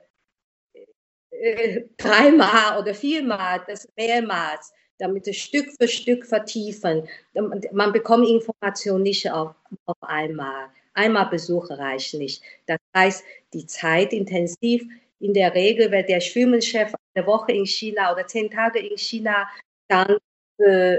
äh, 1.29 1.83
dreimal 1.97 2.79
oder 2.79 2.95
viermal, 2.95 3.63
das 3.67 3.87
mehrmals 3.95 4.73
damit 4.99 5.27
es 5.27 5.37
Stück 5.37 5.67
für 5.79 5.87
Stück 5.87 6.25
vertiefen. 6.25 7.07
Man 7.71 7.91
bekommt 7.91 8.27
Informationen 8.27 9.03
nicht 9.03 9.29
auf, 9.31 9.53
auf 9.85 9.97
einmal. 10.01 10.69
Einmal 10.93 11.27
Besuche 11.29 11.77
reicht 11.77 12.15
nicht. 12.15 12.41
Das 12.65 12.79
heißt, 12.95 13.23
die 13.53 13.65
Zeit 13.65 14.13
intensiv. 14.13 14.83
In 15.19 15.33
der 15.33 15.55
Regel, 15.55 15.89
wenn 15.89 16.05
der 16.05 16.21
Schwimmenchef 16.21 16.93
eine 17.15 17.25
Woche 17.25 17.51
in 17.51 17.65
China 17.65 18.13
oder 18.13 18.27
zehn 18.27 18.51
Tage 18.51 18.79
in 18.79 18.97
China, 18.97 19.47
dann, 19.87 20.17
äh, 20.59 20.97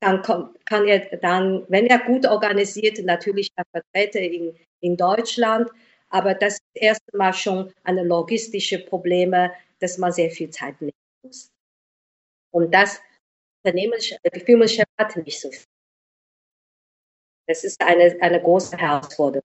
dann 0.00 0.22
kann 0.64 0.86
er 0.86 1.00
dann, 1.18 1.64
wenn 1.68 1.86
er 1.86 1.98
gut 1.98 2.26
organisiert, 2.26 2.98
natürlich 3.04 3.50
Vertreter 3.70 4.20
in, 4.20 4.54
in 4.80 4.96
Deutschland. 4.96 5.68
Aber 6.08 6.34
das 6.34 6.54
ist 6.54 6.62
erstmal 6.74 7.34
schon 7.34 7.72
eine 7.84 8.02
logistische 8.02 8.78
Probleme, 8.78 9.52
dass 9.78 9.98
man 9.98 10.12
sehr 10.12 10.30
viel 10.30 10.50
Zeit 10.50 10.80
nehmen 10.80 10.92
muss. 11.22 11.50
Und 12.50 12.74
das 12.74 13.00
Unternehmenschef, 13.62 14.18
äh, 14.22 14.40
Firmenchef 14.40 14.86
hat 14.98 15.16
nicht 15.16 15.40
so 15.40 15.50
viel. 15.50 15.64
Das 17.46 17.64
ist 17.64 17.80
eine, 17.80 18.16
eine 18.20 18.40
große 18.40 18.76
Herausforderung, 18.76 19.42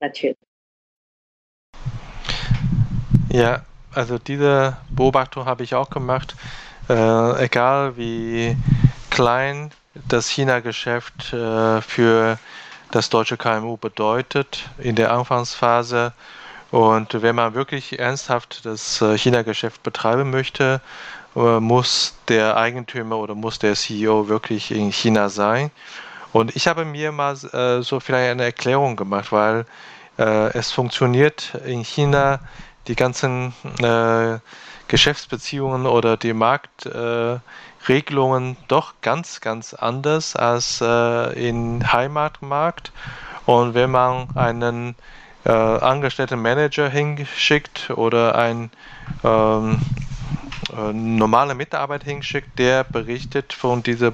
natürlich. 0.00 0.36
Ja, 3.30 3.64
also 3.94 4.18
diese 4.18 4.76
Beobachtung 4.90 5.44
habe 5.44 5.62
ich 5.62 5.74
auch 5.74 5.90
gemacht. 5.90 6.34
Äh, 6.88 7.44
egal 7.44 7.96
wie 7.96 8.56
klein 9.10 9.70
das 10.08 10.28
China-Geschäft 10.28 11.32
äh, 11.32 11.80
für 11.82 12.38
das 12.90 13.10
deutsche 13.10 13.36
KMU 13.36 13.76
bedeutet 13.76 14.68
in 14.78 14.96
der 14.96 15.12
Anfangsphase. 15.12 16.12
Und 16.70 17.22
wenn 17.22 17.34
man 17.34 17.54
wirklich 17.54 17.98
ernsthaft 17.98 18.64
das 18.64 19.00
äh, 19.00 19.16
China-Geschäft 19.16 19.82
betreiben 19.82 20.30
möchte, 20.30 20.80
muss 21.60 22.16
der 22.28 22.56
Eigentümer 22.56 23.18
oder 23.18 23.34
muss 23.34 23.58
der 23.58 23.74
CEO 23.74 24.28
wirklich 24.28 24.70
in 24.70 24.90
China 24.90 25.28
sein. 25.28 25.70
Und 26.32 26.56
ich 26.56 26.68
habe 26.68 26.84
mir 26.84 27.12
mal 27.12 27.34
äh, 27.52 27.82
so 27.82 28.00
vielleicht 28.00 28.32
eine 28.32 28.44
Erklärung 28.44 28.96
gemacht, 28.96 29.32
weil 29.32 29.66
äh, 30.18 30.52
es 30.56 30.72
funktioniert 30.72 31.54
in 31.64 31.84
China 31.84 32.40
die 32.86 32.96
ganzen 32.96 33.54
äh, 33.82 34.38
Geschäftsbeziehungen 34.88 35.86
oder 35.86 36.16
die 36.16 36.32
Marktregelungen 36.32 38.56
doch 38.68 38.94
ganz, 39.02 39.40
ganz 39.40 39.74
anders 39.74 40.34
als 40.34 40.80
äh, 40.80 41.48
in 41.48 41.92
Heimatmarkt. 41.92 42.90
Und 43.46 43.74
wenn 43.74 43.90
man 43.90 44.28
einen 44.34 44.96
äh, 45.44 45.52
angestellten 45.52 46.42
Manager 46.42 46.88
hinschickt 46.88 47.90
oder 47.90 48.34
ein 48.34 48.70
ähm, 49.24 49.80
äh, 50.76 50.92
normale 50.92 51.54
Mitarbeiter 51.54 52.04
hinschickt, 52.04 52.58
der 52.58 52.84
berichtet 52.84 53.52
von 53.52 53.82
dieser 53.82 54.12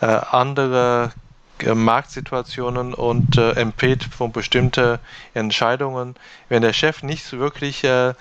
äh, 0.00 0.06
anderen 0.06 1.12
äh, 1.60 1.74
Marktsituationen 1.74 2.94
und 2.94 3.38
äh, 3.38 3.52
empfiehlt 3.52 4.04
von 4.04 4.32
bestimmten 4.32 4.98
Entscheidungen. 5.34 6.16
Wenn 6.48 6.62
der 6.62 6.72
Chef 6.72 7.02
nicht 7.02 7.32
wirklich 7.32 7.84
äh, 7.84 8.14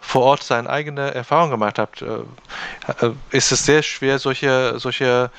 vor 0.00 0.22
Ort 0.22 0.42
seine 0.42 0.68
eigene 0.68 1.14
Erfahrung 1.14 1.50
gemacht 1.50 1.78
hat, 1.78 2.02
äh, 2.02 3.10
ist 3.30 3.52
es 3.52 3.64
sehr 3.64 3.82
schwer, 3.82 4.18
solche, 4.18 4.74
solche 4.78 5.30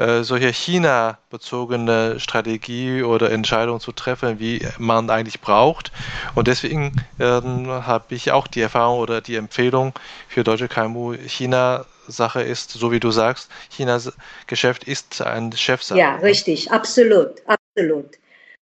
äh, 0.00 0.24
solche 0.24 0.50
China-bezogene 0.50 2.18
Strategie 2.20 3.02
oder 3.02 3.30
Entscheidung 3.30 3.80
zu 3.80 3.92
treffen, 3.92 4.40
wie 4.40 4.66
man 4.78 5.10
eigentlich 5.10 5.42
braucht. 5.42 5.92
Und 6.34 6.48
deswegen 6.48 6.96
ähm, 7.20 7.68
habe 7.68 8.14
ich 8.14 8.32
auch 8.32 8.46
die 8.46 8.62
Erfahrung 8.62 8.98
oder 8.98 9.20
die 9.20 9.36
Empfehlung 9.36 9.92
für 10.26 10.42
deutsche 10.42 10.68
KMU, 10.68 11.12
China 11.26 11.84
Sache 12.08 12.40
ist, 12.40 12.70
so 12.70 12.90
wie 12.90 12.98
du 12.98 13.10
sagst, 13.10 13.50
Chinas 13.68 14.10
Geschäft 14.46 14.84
ist 14.84 15.20
ein 15.20 15.52
Chefsache. 15.52 15.98
Ja, 15.98 16.16
richtig, 16.16 16.72
absolut, 16.72 17.42
absolut. 17.46 18.18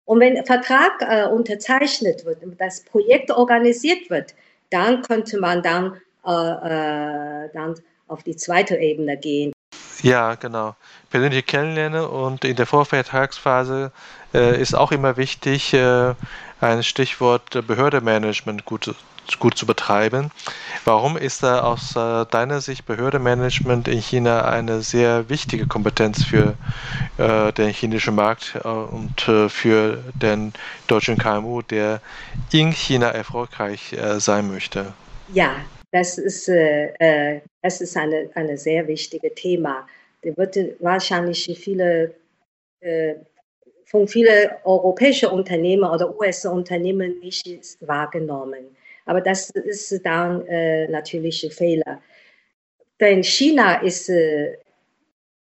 Und 0.07 0.19
wenn 0.19 0.45
Vertrag 0.45 1.01
äh, 1.03 1.25
unterzeichnet 1.27 2.25
wird 2.25 2.39
das 2.59 2.83
Projekt 2.83 3.31
organisiert 3.31 4.11
wird, 4.11 4.35
dann 4.71 5.03
könnte 5.03 5.39
man 5.39 5.63
dann, 5.63 6.01
äh, 6.27 6.31
äh, 6.31 7.49
dann 7.53 7.75
auf 8.09 8.25
die 8.25 8.35
zweite 8.35 8.77
Ebene 8.77 9.17
gehen. 9.17 9.53
Ja, 10.03 10.35
genau. 10.37 10.77
Persönliche 11.11 11.43
Kennenlernen 11.43 12.05
und 12.05 12.45
in 12.45 12.57
der 12.57 12.67
Vorvertragsphase 12.67 13.91
äh, 14.35 14.61
ist 14.61 14.75
auch 14.75 14.93
immer 14.93 15.17
wichtig, 15.17 15.75
äh, 15.75 16.15
ein 16.61 16.83
Stichwort 16.83 17.67
Behördemanagement 17.67 18.65
gut, 18.65 18.95
gut 19.39 19.57
zu 19.57 19.67
betreiben. 19.67 20.31
Warum 20.85 21.17
ist 21.17 21.43
da 21.43 21.63
aus 21.63 21.97
äh, 21.97 22.27
deiner 22.27 22.61
Sicht 22.61 22.87
Behördemanagement 22.87 23.89
in 23.89 24.01
China 24.01 24.43
eine 24.45 24.83
sehr 24.83 25.29
wichtige 25.29 25.67
Kompetenz 25.67 26.23
für 26.23 26.55
äh, 27.17 27.53
den 27.53 27.71
chinesischen 27.71 28.15
Markt 28.15 28.55
äh, 28.63 28.69
und 28.69 29.27
äh, 29.29 29.49
für 29.49 29.99
den 30.15 30.53
deutschen 30.87 31.19
KMU, 31.19 31.63
der 31.63 32.01
in 32.53 32.71
China 32.73 33.09
erfolgreich 33.09 33.97
sein 34.19 34.51
möchte? 34.51 34.93
Ja, 35.33 35.51
das 35.91 36.19
ist, 36.19 36.49
äh, 36.49 36.93
äh 36.99 37.41
das 37.63 37.81
ist 37.81 37.97
eine, 37.97 38.31
eine 38.35 38.57
sehr 38.57 38.87
wichtige 38.87 39.35
Thema. 39.35 39.87
Der 40.23 40.37
wird 40.37 40.57
wahrscheinlich 40.81 41.59
viele, 41.59 42.15
äh, 42.81 43.15
von 43.85 44.07
vielen 44.07 44.51
europäischen 44.65 45.31
Unternehmen 45.31 45.85
oder 45.85 46.15
US-Unternehmen 46.19 47.19
nicht 47.21 47.47
wahrgenommen. 47.81 48.77
Aber 49.07 49.23
das 49.23 49.49
ist 49.51 50.05
dann 50.05 50.47
äh, 50.47 50.87
natürlich 50.89 51.43
ein 51.43 51.51
Fehler. 51.51 52.03
Denn 53.01 53.23
China 53.23 53.81
ist, 53.81 54.11
äh, 54.11 54.59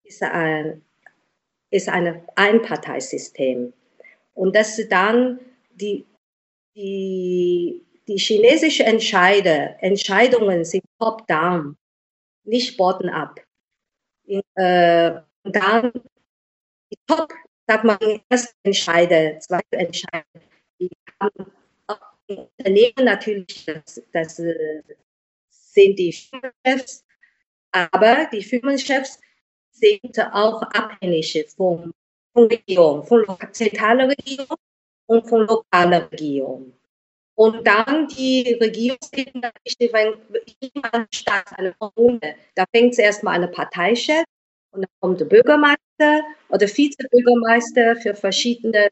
ist 0.04 0.22
ein, 0.22 0.82
ist 1.70 1.88
ein 1.88 2.22
Einparteisystem. 2.34 3.72
Und 4.34 4.56
dass 4.56 4.80
dann 4.88 5.38
die, 5.74 6.06
die 6.74 7.82
die 8.08 8.18
chinesischen 8.18 8.86
Entscheider, 8.86 9.82
Entscheidungen 9.82 10.64
sind 10.64 10.84
top-down, 10.98 11.76
nicht 12.44 12.76
bottom-up. 12.76 13.40
Äh, 14.26 15.20
dann 15.44 15.92
die 16.90 16.98
Top, 17.06 17.32
sag 17.66 17.84
mal, 17.84 18.20
erste 18.28 18.54
Entscheider, 18.62 19.38
zweite 19.40 19.76
Entscheider, 19.76 20.24
die 20.80 20.90
haben 21.20 21.52
Unternehmen 22.26 23.04
natürlich, 23.04 23.64
das, 23.66 24.02
das 24.12 24.38
äh, 24.38 24.82
sind 25.48 25.98
die 25.98 26.12
Firmenchefs, 26.12 27.04
aber 27.72 28.28
die 28.32 28.42
Firmenchefs 28.42 29.18
sind 29.70 30.18
auch 30.32 30.62
abhängig 30.62 31.46
von, 31.56 31.92
von 32.32 32.46
Regierung, 32.46 33.04
von 33.04 33.24
zentraler 33.52 34.08
Regierung 34.08 34.56
und 35.06 35.28
von 35.28 35.46
lokaler 35.46 36.10
Regierung. 36.10 36.72
Und 37.34 37.66
dann 37.66 38.08
die 38.08 38.58
Regierungsebene, 38.60 39.50
wenn 39.92 40.14
jemand 40.60 41.14
Staat, 41.14 41.58
eine 41.58 41.72
Kommune, 41.78 42.34
da 42.54 42.64
fängt 42.74 42.92
es 42.92 42.98
erstmal 42.98 43.34
eine 43.34 43.48
Parteichef 43.48 44.24
und 44.72 44.82
dann 44.82 44.90
kommt 45.00 45.20
der 45.20 45.24
Bürgermeister 45.26 46.20
oder 46.50 46.66
Vizebürgermeister 46.68 47.96
für 47.96 48.14
verschiedene, 48.14 48.88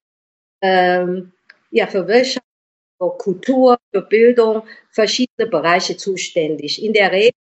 ähm, 0.62 1.32
ja, 1.70 1.86
für 1.86 2.06
Wirtschaft, 2.08 2.46
für 2.98 3.10
Kultur, 3.18 3.78
für 3.92 4.02
Bildung, 4.02 4.62
verschiedene 4.90 5.48
Bereiche 5.48 5.96
zuständig. 5.96 6.82
In 6.82 6.94
der 6.94 7.12
Regel 7.12 7.34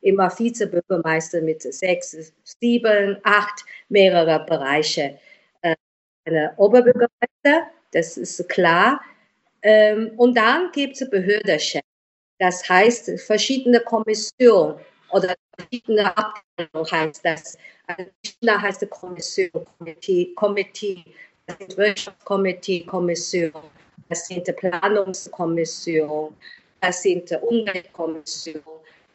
immer 0.00 0.30
Vizebürgermeister 0.38 1.42
mit 1.42 1.62
sechs, 1.62 2.32
sieben, 2.44 3.18
acht, 3.24 3.64
mehrere 3.88 4.44
Bereiche. 4.46 5.18
Äh, 5.60 5.74
eine 6.24 6.54
Oberbürgermeister, 6.56 7.70
das 7.92 8.16
ist 8.16 8.48
klar, 8.48 9.00
ähm, 9.66 10.12
und 10.16 10.36
dann 10.36 10.70
gibt 10.70 11.00
es 11.00 11.10
Behördenchef. 11.10 11.82
Das 12.38 12.68
heißt, 12.68 13.18
verschiedene 13.20 13.80
Kommissionen 13.80 14.78
oder 15.10 15.34
verschiedene 15.58 16.16
Abteilungen 16.16 16.90
heißt 16.92 17.24
das. 17.24 17.58
Also 17.88 18.04
China 18.24 18.62
heißt 18.62 18.88
Kommission, 18.90 19.66
Komitee, 19.76 20.32
Komitee, 20.36 21.04
das 21.46 21.58
sind 21.58 21.76
Wirtschaftskomitee, 21.76 22.84
Kommission, 22.84 23.52
das 24.08 24.28
sind 24.28 24.44
Planungskommission, 24.56 26.36
das 26.80 27.02
sind 27.02 27.32
Umweltkommission, 27.42 28.62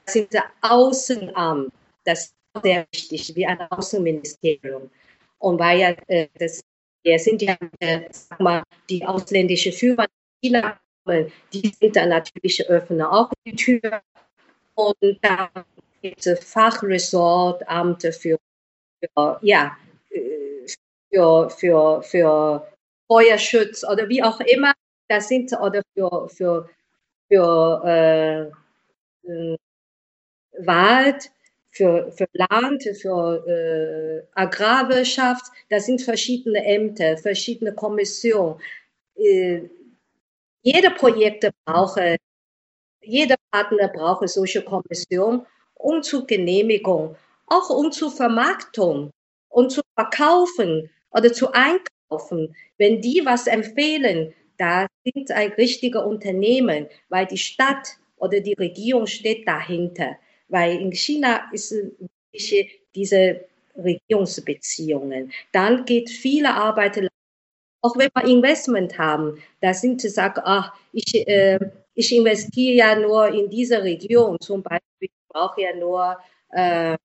das 0.06 0.14
sind 0.14 0.36
Außenamt, 0.62 1.72
das 2.04 2.24
ist 2.26 2.36
sehr 2.62 2.86
wichtig, 2.92 3.34
wie 3.36 3.46
ein 3.46 3.62
Außenministerium. 3.72 4.92
Und 5.40 5.60
weil 5.60 5.80
ja, 5.80 5.96
äh, 6.08 6.28
das, 6.38 6.60
wir 7.04 7.20
sind 7.20 7.42
ja, 7.42 7.56
äh, 7.80 8.02
sag 8.12 8.42
mal, 8.42 8.64
die 8.90 9.06
ausländische 9.06 9.72
Führer 9.72 10.08
China 10.42 10.80
kommen, 11.04 11.32
die 11.54 11.74
sind 11.80 11.96
dann 11.96 12.10
natürlich 12.10 12.68
öffnen 12.70 13.02
auch 13.02 13.32
die 13.46 13.56
Tür. 13.56 14.02
Und 14.76 15.20
da 15.22 15.50
gibt 16.02 16.26
es 16.26 16.44
Fachresortamte 16.44 18.12
für, 18.12 18.38
für, 19.00 19.40
ja, 19.42 19.78
für, 21.12 21.50
für, 21.50 22.04
für 22.04 22.68
Feuerschutz 23.08 23.84
oder 23.84 24.08
wie 24.10 24.24
auch 24.24 24.40
immer. 24.42 24.74
Das 25.08 25.28
sind 25.28 25.52
oder 25.54 25.82
für, 25.94 26.30
für, 26.30 26.70
für 27.30 28.52
äh 29.26 29.58
Wald, 30.58 31.32
für, 31.72 32.12
für 32.12 32.28
Land, 32.34 32.84
für 33.02 33.46
äh, 33.48 34.28
Agrarwirtschaft. 34.40 35.46
Das 35.70 35.86
sind 35.86 36.02
verschiedene 36.02 36.64
Ämter, 36.64 37.18
verschiedene 37.18 37.74
Kommissionen. 37.74 38.60
Äh, 39.16 39.62
jede 40.62 40.92
Projekte 40.92 41.52
brauche, 41.66 42.18
jeder 43.02 43.36
Partner 43.52 43.88
brauche 43.88 44.28
solche 44.28 44.62
Kommission 44.64 45.46
um 45.76 46.04
zur 46.04 46.28
Genehmigung, 46.28 47.16
auch 47.48 47.70
um 47.70 47.92
zur 47.92 48.12
Vermarktung 48.12 49.12
und 49.50 49.72
zu 49.72 49.82
verkaufen 49.96 50.90
oder 51.12 51.34
zu 51.34 51.52
einkaufen. 51.54 52.56
Wenn 52.78 53.02
die 53.02 53.22
was 53.26 53.48
empfehlen, 53.48 54.34
da 54.58 54.88
sind 55.04 55.32
ein 55.32 55.52
richtiger 55.54 56.06
Unternehmen, 56.06 56.88
weil 57.10 57.26
die 57.26 57.38
Stadt 57.38 57.98
oder 58.18 58.40
die 58.40 58.54
Regierung 58.54 59.08
steht 59.08 59.48
dahinter. 59.48 60.18
Weil 60.50 60.80
in 60.80 60.92
China 60.92 61.50
ist 61.52 61.74
diese 62.94 63.46
Regierungsbeziehungen. 63.76 65.32
Dann 65.52 65.86
geht 65.86 66.10
viele 66.10 66.54
Arbeit 66.54 67.10
auch 67.82 67.98
wenn 67.98 68.10
wir 68.16 68.26
Investment 68.26 68.98
haben, 68.98 69.42
da 69.60 69.74
sind 69.74 70.02
sie 70.02 70.10
sagen, 70.10 70.42
ach, 70.44 70.74
ich, 70.94 71.28
äh, 71.28 71.60
ich 71.96 72.16
investiere 72.16 72.76
ja 72.76 72.96
nur 72.96 73.28
in 73.28 73.50
diese 73.50 73.84
Region, 73.84 74.38
zum 74.40 74.64
Beispiel, 74.64 74.82
ich 75.00 75.12
brauche 75.30 75.62
ja 75.62 75.76
nur 75.76 76.18
äh, 76.52 76.98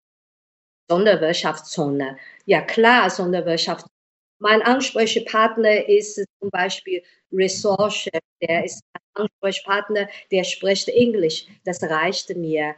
Sonderwirtschaftszone. 0.89 2.19
Ja 2.45 2.61
klar, 2.63 3.11
Sonderwirtschaftszone. 3.11 3.91
Mein 4.39 4.63
Ansprechpartner 4.63 5.89
ist 5.89 6.23
zum 6.41 6.51
Beispiel 6.51 7.03
Resource, 7.33 8.09
der 8.43 8.65
ist 8.65 8.83
ein 8.93 9.25
Ansprechpartner, 9.25 10.09
der 10.31 10.45
spricht 10.45 10.89
Englisch. 10.89 11.47
Das 11.65 11.83
reichte 11.83 12.35
mir, 12.35 12.75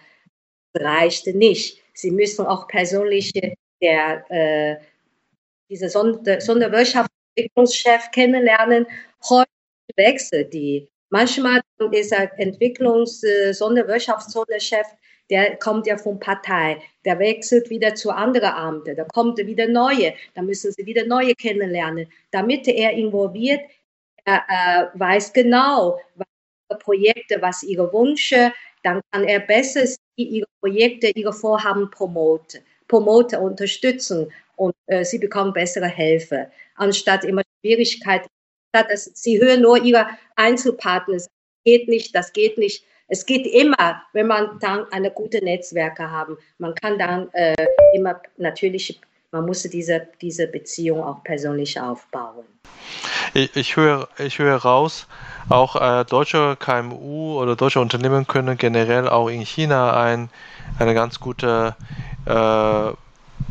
das 0.72 0.84
reichte 0.84 1.36
nicht. 1.36 1.82
Sie 1.94 2.12
müssen 2.12 2.46
auch 2.46 2.68
persönliche, 2.68 3.54
der, 3.82 4.30
äh, 4.30 4.76
diese 5.68 5.88
Sonder 5.90 6.40
Sonderwirtschaft 6.40 7.10
Entwicklungschef 7.38 8.10
kennenlernen. 8.10 8.86
Heute 9.28 9.50
wechselt 9.96 10.52
die. 10.52 10.88
Manchmal 11.10 11.60
ist 11.92 12.12
er 12.12 12.30
Entwicklungs-, 12.38 13.24
äh, 13.24 13.54
der 15.30 15.56
kommt 15.56 15.86
ja 15.86 15.96
von 15.96 16.18
Partei, 16.18 16.78
der 17.04 17.18
wechselt 17.18 17.70
wieder 17.70 17.94
zu 17.94 18.10
anderen 18.10 18.50
Amten, 18.50 18.96
da 18.96 19.04
kommt 19.04 19.38
wieder 19.38 19.68
neue, 19.68 20.14
da 20.34 20.42
müssen 20.42 20.72
sie 20.72 20.86
wieder 20.86 21.06
neue 21.06 21.34
kennenlernen, 21.34 22.06
damit 22.30 22.66
er 22.66 22.92
involviert, 22.92 23.60
er 24.24 24.44
äh, 24.48 24.98
weiß 24.98 25.32
genau, 25.32 26.00
was 26.14 26.78
Projekte, 26.78 27.40
was 27.40 27.62
ihre 27.62 27.92
Wünsche, 27.92 28.52
dann 28.82 29.00
kann 29.10 29.24
er 29.24 29.40
besser 29.40 29.84
ihre 30.16 30.46
Projekte, 30.60 31.08
ihre 31.14 31.32
Vorhaben 31.32 31.90
promoten, 31.90 32.60
promoten, 32.86 33.38
unterstützen 33.38 34.32
und 34.56 34.74
äh, 34.86 35.04
sie 35.04 35.18
bekommen 35.18 35.52
bessere 35.52 35.88
Hilfe 35.88 36.50
anstatt 36.78 37.24
immer 37.24 37.42
Schwierigkeiten. 37.60 38.28
Sie 38.96 39.40
hören 39.40 39.62
nur 39.62 39.82
ihre 39.82 40.06
Einzelpartner, 40.36 41.14
das 41.14 41.28
geht 41.64 41.88
nicht, 41.88 42.14
das 42.14 42.32
geht 42.32 42.58
nicht. 42.58 42.84
Es 43.08 43.24
geht 43.24 43.46
immer, 43.46 44.02
wenn 44.12 44.26
man 44.26 44.58
dann 44.60 44.84
eine 44.92 45.10
gute 45.10 45.42
Netzwerke 45.42 46.10
haben. 46.10 46.36
Man 46.58 46.74
kann 46.74 46.98
dann 46.98 47.30
äh, 47.32 47.54
immer 47.94 48.20
natürlich 48.36 49.00
man 49.30 49.44
muss 49.44 49.62
diese, 49.62 50.08
diese 50.22 50.46
Beziehung 50.46 51.02
auch 51.02 51.22
persönlich 51.22 51.78
aufbauen. 51.78 52.46
Ich, 53.34 53.54
ich, 53.56 53.76
höre, 53.76 54.08
ich 54.18 54.38
höre 54.38 54.56
raus, 54.56 55.06
auch 55.50 55.76
äh, 55.76 56.04
deutsche 56.06 56.56
KMU 56.58 57.38
oder 57.38 57.54
deutsche 57.54 57.80
Unternehmen 57.80 58.26
können 58.26 58.56
generell 58.56 59.06
auch 59.06 59.28
in 59.28 59.42
China 59.42 60.00
ein, 60.00 60.30
eine 60.78 60.94
ganz 60.94 61.20
gute 61.20 61.76
äh, 62.24 62.92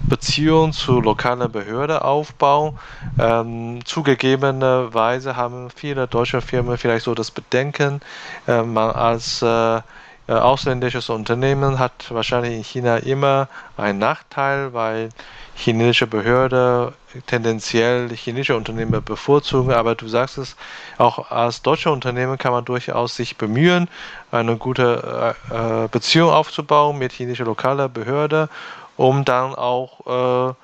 Beziehung 0.10 0.74
zur 0.74 1.04
lokalen 1.04 1.52
Behörde 1.52 2.04
aufbauen. 2.04 2.74
Ähm, 3.20 3.80
zugegebenerweise 3.86 5.36
haben 5.36 5.70
viele 5.70 6.08
deutsche 6.08 6.42
Firmen 6.42 6.78
vielleicht 6.78 7.06
so 7.06 7.16
das 7.16 7.32
Bedenken, 7.32 8.02
äh, 8.48 8.62
man 8.62 8.92
als 8.92 9.42
äh, 9.42 9.82
äh, 10.30 10.34
ausländisches 10.34 11.10
Unternehmen 11.10 11.80
hat 11.80 12.12
wahrscheinlich 12.12 12.54
in 12.54 12.64
China 12.64 12.98
immer 12.98 13.48
einen 13.78 14.00
Nachteil, 14.00 14.74
weil 14.74 15.10
chinesische 15.56 16.06
Behörde 16.06 16.94
tendenziell 17.28 18.10
chinesische 18.10 18.58
Unternehmen 18.58 19.02
bevorzugen, 19.04 19.72
aber 19.72 19.96
du 19.96 20.08
sagst 20.10 20.38
es, 20.38 20.58
auch 20.98 21.32
als 21.32 21.62
deutsche 21.62 21.92
Unternehmen 21.92 22.38
kann 22.38 22.52
man 22.52 22.66
durchaus 22.66 23.16
sich 23.16 23.38
bemühen, 23.38 23.88
eine 24.30 24.58
gute 24.58 25.36
äh, 25.50 25.84
äh 25.86 25.88
Beziehung 25.88 26.30
aufzubauen 26.30 26.98
mit 26.98 27.14
chinesischer 27.14 27.46
lokaler 27.46 27.88
Behörde, 27.88 28.50
um 28.98 29.24
dann 29.24 29.56
auch 29.56 30.56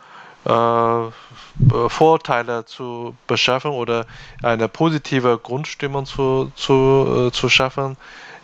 äh, 0.45 0.49
äh, 0.49 1.11
Vorteile 1.87 2.65
zu 2.65 3.15
beschaffen 3.27 3.71
oder 3.71 4.05
eine 4.41 4.67
positive 4.67 5.37
Grundstimmung 5.37 6.05
zu, 6.05 6.51
zu, 6.55 7.27
äh, 7.27 7.31
zu 7.31 7.47
schaffen 7.47 7.95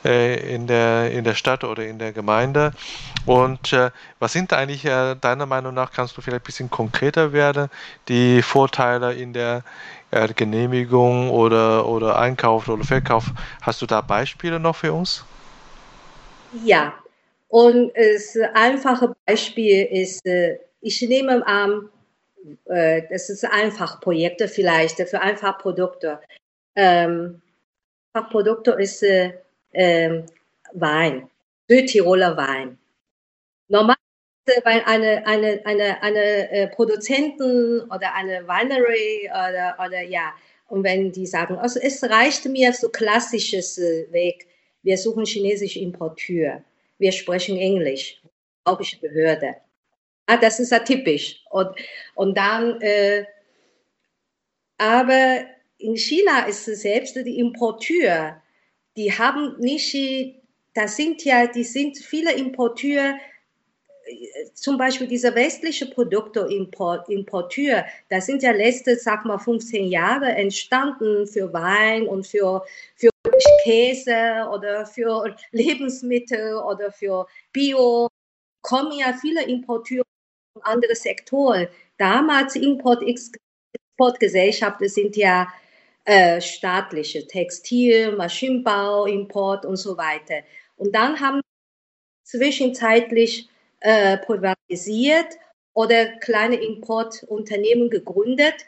äh, 0.06 0.56
in, 0.56 0.68
der, 0.68 1.12
in 1.12 1.24
der 1.24 1.34
Stadt 1.34 1.64
oder 1.64 1.86
in 1.86 2.00
der 2.00 2.14
Gemeinde. 2.14 2.72
Und 3.26 3.74
äh, 3.74 3.92
was 4.20 4.34
sind 4.34 4.54
eigentlich 4.54 4.86
äh, 4.86 5.16
deiner 5.16 5.46
Meinung 5.46 5.74
nach, 5.74 5.92
kannst 5.92 6.16
du 6.18 6.22
vielleicht 6.22 6.44
ein 6.44 6.46
bisschen 6.46 6.70
konkreter 6.70 7.34
werden, 7.34 7.70
die 8.08 8.42
Vorteile 8.42 9.14
in 9.14 9.34
der 9.34 9.64
äh, 10.12 10.28
Genehmigung 10.34 11.30
oder, 11.32 11.86
oder 11.88 12.18
Einkauf 12.18 12.70
oder 12.70 12.84
Verkauf? 12.84 13.34
Hast 13.62 13.82
du 13.82 13.86
da 13.86 14.02
Beispiele 14.02 14.60
noch 14.60 14.76
für 14.76 14.94
uns? 14.94 15.26
Ja, 16.64 16.94
und 17.50 17.92
das 17.96 18.38
einfache 18.54 19.16
Beispiel 19.26 19.86
ist, 19.86 20.26
äh, 20.26 20.60
ich 20.82 21.02
nehme 21.02 21.46
an, 21.46 21.90
äh, 22.66 23.02
das 23.10 23.30
ist 23.30 23.44
einfach 23.44 24.00
Projekte 24.00 24.48
vielleicht 24.48 24.98
für 25.10 25.20
einfach 25.20 25.58
Produkte. 25.58 26.20
Ähm, 26.76 27.42
Produkte 28.32 28.72
ist 28.72 29.04
ähm, 29.74 30.26
Wein, 30.74 31.30
Südtiroler 31.68 32.38
Wein. 32.38 32.78
Normalerweise, 33.68 33.98
wenn 34.64 34.82
eine, 34.86 35.26
eine, 35.26 35.62
eine, 35.66 36.04
eine 36.04 36.52
äh, 36.52 36.68
Produzenten 36.68 37.82
oder 37.82 38.14
eine 38.14 38.48
Winery 38.48 39.30
oder, 39.30 39.76
oder 39.84 40.02
ja, 40.02 40.34
und 40.68 40.84
wenn 40.84 41.12
die 41.12 41.26
sagen, 41.26 41.58
also 41.58 41.80
es 41.82 42.04
reicht 42.04 42.46
mir 42.46 42.74
so 42.74 42.90
klassisches 42.90 43.80
äh, 43.80 44.06
Weg, 44.12 44.48
wir 44.84 44.98
suchen 44.98 45.26
chinesische 45.26 45.80
Importeur, 45.80 46.64
wir 47.00 47.12
sprechen 47.12 47.58
Englisch, 47.58 48.22
ich 48.82 49.02
Behörde. 49.02 49.56
Ah, 50.28 50.38
das 50.38 50.60
ist 50.60 50.72
ja 50.72 50.80
typisch. 50.80 51.44
Und, 51.50 51.70
und 52.14 52.38
dann, 52.38 52.80
äh, 52.82 53.26
aber 54.78 55.46
in 55.80 55.96
China 55.96 56.46
ist 56.46 56.68
es 56.68 56.82
selbst 56.82 57.16
die 57.16 57.40
Importeur, 57.40 58.42
die 58.96 59.12
haben 59.12 59.58
nicht, 59.60 59.96
das 60.76 60.98
sind 60.98 61.24
ja, 61.24 61.48
die 61.48 61.64
sind 61.64 61.98
viele 61.98 62.34
Importeure, 62.34 63.18
zum 64.54 64.78
Beispiel 64.78 65.08
diese 65.08 65.34
westliche 65.34 65.86
Produkte 65.88 66.48
Importeur, 66.50 67.86
das 68.10 68.26
sind 68.26 68.44
ja 68.44 68.52
letzte, 68.52 68.96
sag 68.96 69.26
mal, 69.26 69.38
15 69.38 69.88
Jahre 69.88 70.28
entstanden 70.28 71.28
für 71.28 71.52
Wein 71.54 72.08
und 72.08 72.28
für, 72.28 72.64
für 72.96 73.09
Käse 73.70 74.50
oder 74.52 74.88
für 74.88 75.36
Lebensmittel 75.52 76.56
oder 76.56 76.92
für 76.92 77.28
Bio. 77.54 78.10
Kommen 78.62 78.98
ja 78.98 79.14
viele 79.14 79.44
Importeure 79.44 80.04
von 80.54 80.64
anderen 80.64 80.96
Sektoren. 80.96 81.68
Damals 81.98 82.56
Import-Exportgesellschaften 82.56 84.90
sind 84.90 85.16
ja 85.16 85.48
äh, 86.06 86.42
staatliche 86.42 87.28
Textil, 87.28 88.16
Maschinenbau, 88.16 89.06
Import 89.06 89.66
und 89.66 89.76
so 89.76 89.98
weiter. 89.98 90.42
Und 90.76 90.96
dann 90.96 91.20
haben 91.20 91.42
zwischenzeitlich 92.24 93.48
äh, 93.82 94.18
privatisiert 94.18 95.38
oder 95.74 96.08
kleine 96.18 96.56
Importunternehmen 96.56 97.92
gegründet, 97.92 98.66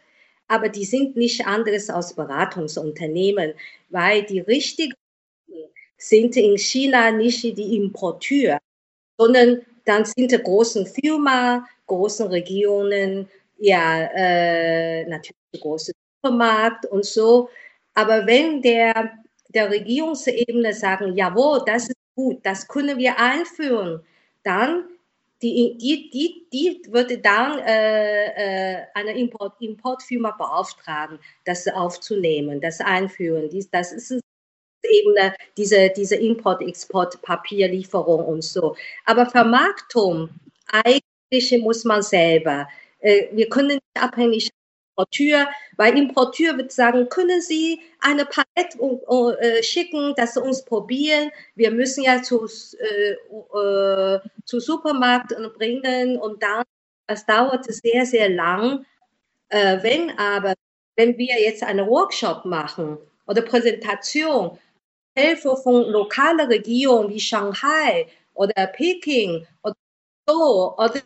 aber 0.51 0.67
die 0.67 0.83
sind 0.83 1.15
nicht 1.15 1.47
anderes 1.47 1.89
als 1.89 2.13
Beratungsunternehmen, 2.13 3.53
weil 3.89 4.23
die 4.23 4.41
richtigen 4.41 4.93
sind 5.97 6.35
in 6.35 6.57
China 6.57 7.11
nicht 7.11 7.43
die 7.43 7.77
Importeur, 7.77 8.59
sondern 9.17 9.61
dann 9.85 10.03
sind 10.03 10.31
die 10.31 10.37
großen 10.37 10.85
Firmen, 10.85 11.65
großen 11.87 12.27
Regionen, 12.27 13.29
ja, 13.59 14.09
äh, 14.13 15.05
natürlich 15.05 15.61
große 15.61 15.93
Supermarkt 16.21 16.85
und 16.87 17.05
so. 17.05 17.49
Aber 17.93 18.27
wenn 18.27 18.61
der, 18.61 19.11
der 19.49 19.69
Regierungsebene 19.69 20.73
sagen, 20.73 21.15
jawohl, 21.15 21.61
das 21.65 21.83
ist 21.83 21.95
gut, 22.15 22.39
das 22.43 22.67
können 22.67 22.97
wir 22.97 23.17
einführen, 23.17 24.01
dann 24.43 24.85
die, 25.41 25.77
die, 25.77 26.09
die, 26.09 26.47
die 26.53 26.81
würde 26.91 27.17
dann 27.17 27.59
äh, 27.59 28.75
äh, 28.75 28.83
eine 28.93 29.17
Import, 29.17 29.59
Importfirma 29.59 30.31
beauftragen, 30.31 31.19
das 31.45 31.67
aufzunehmen, 31.67 32.61
das 32.61 32.79
einführen. 32.79 33.49
Dies, 33.49 33.69
das 33.69 33.91
ist 33.91 34.21
eben 34.83 35.15
diese, 35.57 35.91
diese 35.95 36.15
Import-Export-Papierlieferung 36.15 38.25
und 38.25 38.43
so. 38.43 38.75
Aber 39.05 39.25
Vermarktung, 39.25 40.29
eigentlich 40.67 41.61
muss 41.61 41.85
man 41.85 42.01
selber. 42.01 42.67
Äh, 42.99 43.27
wir 43.31 43.49
können 43.49 43.67
nicht 43.67 43.81
abhängig 43.99 44.49
Importeur, 44.95 45.47
weil 45.77 45.97
Importeur 45.97 46.57
wird 46.57 46.71
sagen, 46.71 47.07
können 47.09 47.41
Sie 47.41 47.81
eine 47.99 48.25
Palette 48.25 48.77
äh, 49.39 49.63
schicken, 49.63 50.13
dass 50.15 50.33
Sie 50.33 50.41
uns 50.41 50.63
probieren. 50.65 51.31
Wir 51.55 51.71
müssen 51.71 52.03
ja 52.03 52.21
zu, 52.21 52.45
äh, 52.79 53.11
äh, 53.11 54.19
zu 54.45 54.59
Supermarkt 54.59 55.33
bringen 55.57 56.17
und 56.17 56.43
dann, 56.43 56.63
das 57.07 57.25
dauert 57.25 57.65
sehr, 57.65 58.05
sehr 58.05 58.29
lang. 58.29 58.85
Wenn 59.49 60.17
aber, 60.17 60.53
wenn 60.95 61.17
wir 61.17 61.41
jetzt 61.41 61.61
einen 61.61 61.85
Workshop 61.85 62.45
machen 62.45 62.97
oder 63.27 63.41
Präsentation, 63.41 64.57
Hilfe 65.17 65.57
von 65.57 65.89
lokalen 65.89 66.47
Regionen 66.47 67.09
wie 67.09 67.19
Shanghai 67.19 68.07
oder 68.33 68.67
Peking 68.67 69.45
oder 69.61 69.75
so, 70.25 70.73
oder 70.77 71.01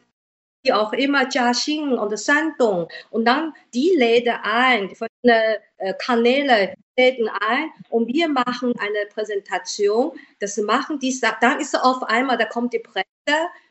wie 0.66 0.74
auch 0.74 0.92
immer, 0.94 1.30
Jiaxing 1.30 1.98
und 1.98 2.20
Shandong. 2.20 2.88
Und 3.12 3.26
dann 3.26 3.54
die 3.74 3.94
läden 3.96 4.36
ein, 4.44 4.90
die 4.90 4.96
verschiedenen 4.96 5.58
äh, 5.78 5.94
Kanäle 6.00 6.74
läden 6.98 7.30
ein 7.30 7.70
und 7.90 8.08
wir 8.08 8.28
machen 8.28 8.74
eine 8.80 9.06
Präsentation. 9.14 10.12
Das 10.40 10.58
machen 10.58 11.00
die, 11.00 11.18
dann 11.42 11.60
ist 11.60 11.76
auf 11.76 12.04
einmal, 12.04 12.38
da 12.38 12.46
kommt 12.46 12.74
die 12.74 12.80
Presse, 12.80 13.06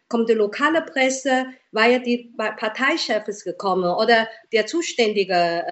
kommt 0.08 0.28
die 0.28 0.34
lokale 0.34 0.82
Presse, 0.82 1.46
weil 1.72 1.92
ja 1.92 1.98
die 1.98 2.32
Parteichef 2.36 3.26
ist 3.28 3.44
gekommen 3.44 3.90
oder 3.90 4.28
der 4.52 4.66
zuständige 4.66 5.64
äh, 5.66 5.70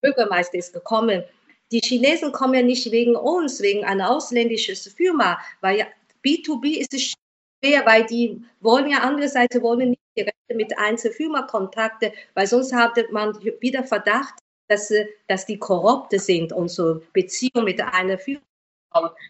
Bürgermeister 0.00 0.58
ist 0.58 0.72
gekommen. 0.72 1.24
Die 1.72 1.80
Chinesen 1.80 2.30
kommen 2.32 2.54
ja 2.54 2.62
nicht 2.62 2.90
wegen 2.92 3.16
uns, 3.16 3.60
wegen 3.60 3.84
einer 3.84 4.10
ausländischen 4.10 4.76
Firma, 4.76 5.40
weil 5.60 5.78
ja 5.78 5.86
B2B 6.24 6.78
ist 6.78 7.16
weil 7.84 8.04
die 8.06 8.42
wollen 8.60 8.90
ja 8.90 8.98
andere 8.98 9.28
Seite 9.28 9.62
wollen 9.62 9.90
nicht 9.90 10.02
direkt 10.16 10.36
mit 10.54 10.78
Einzelfirma 10.78 11.42
Kontakte, 11.42 12.12
weil 12.34 12.46
sonst 12.46 12.72
hatte 12.72 13.06
man 13.10 13.34
wieder 13.60 13.84
Verdacht, 13.84 14.34
dass, 14.68 14.92
dass 15.28 15.46
die 15.46 15.58
korrupte 15.58 16.18
sind 16.18 16.52
und 16.52 16.68
so 16.68 17.02
Beziehungen 17.12 17.64
mit 17.64 17.80
einer 17.80 18.18
Firma. 18.18 18.42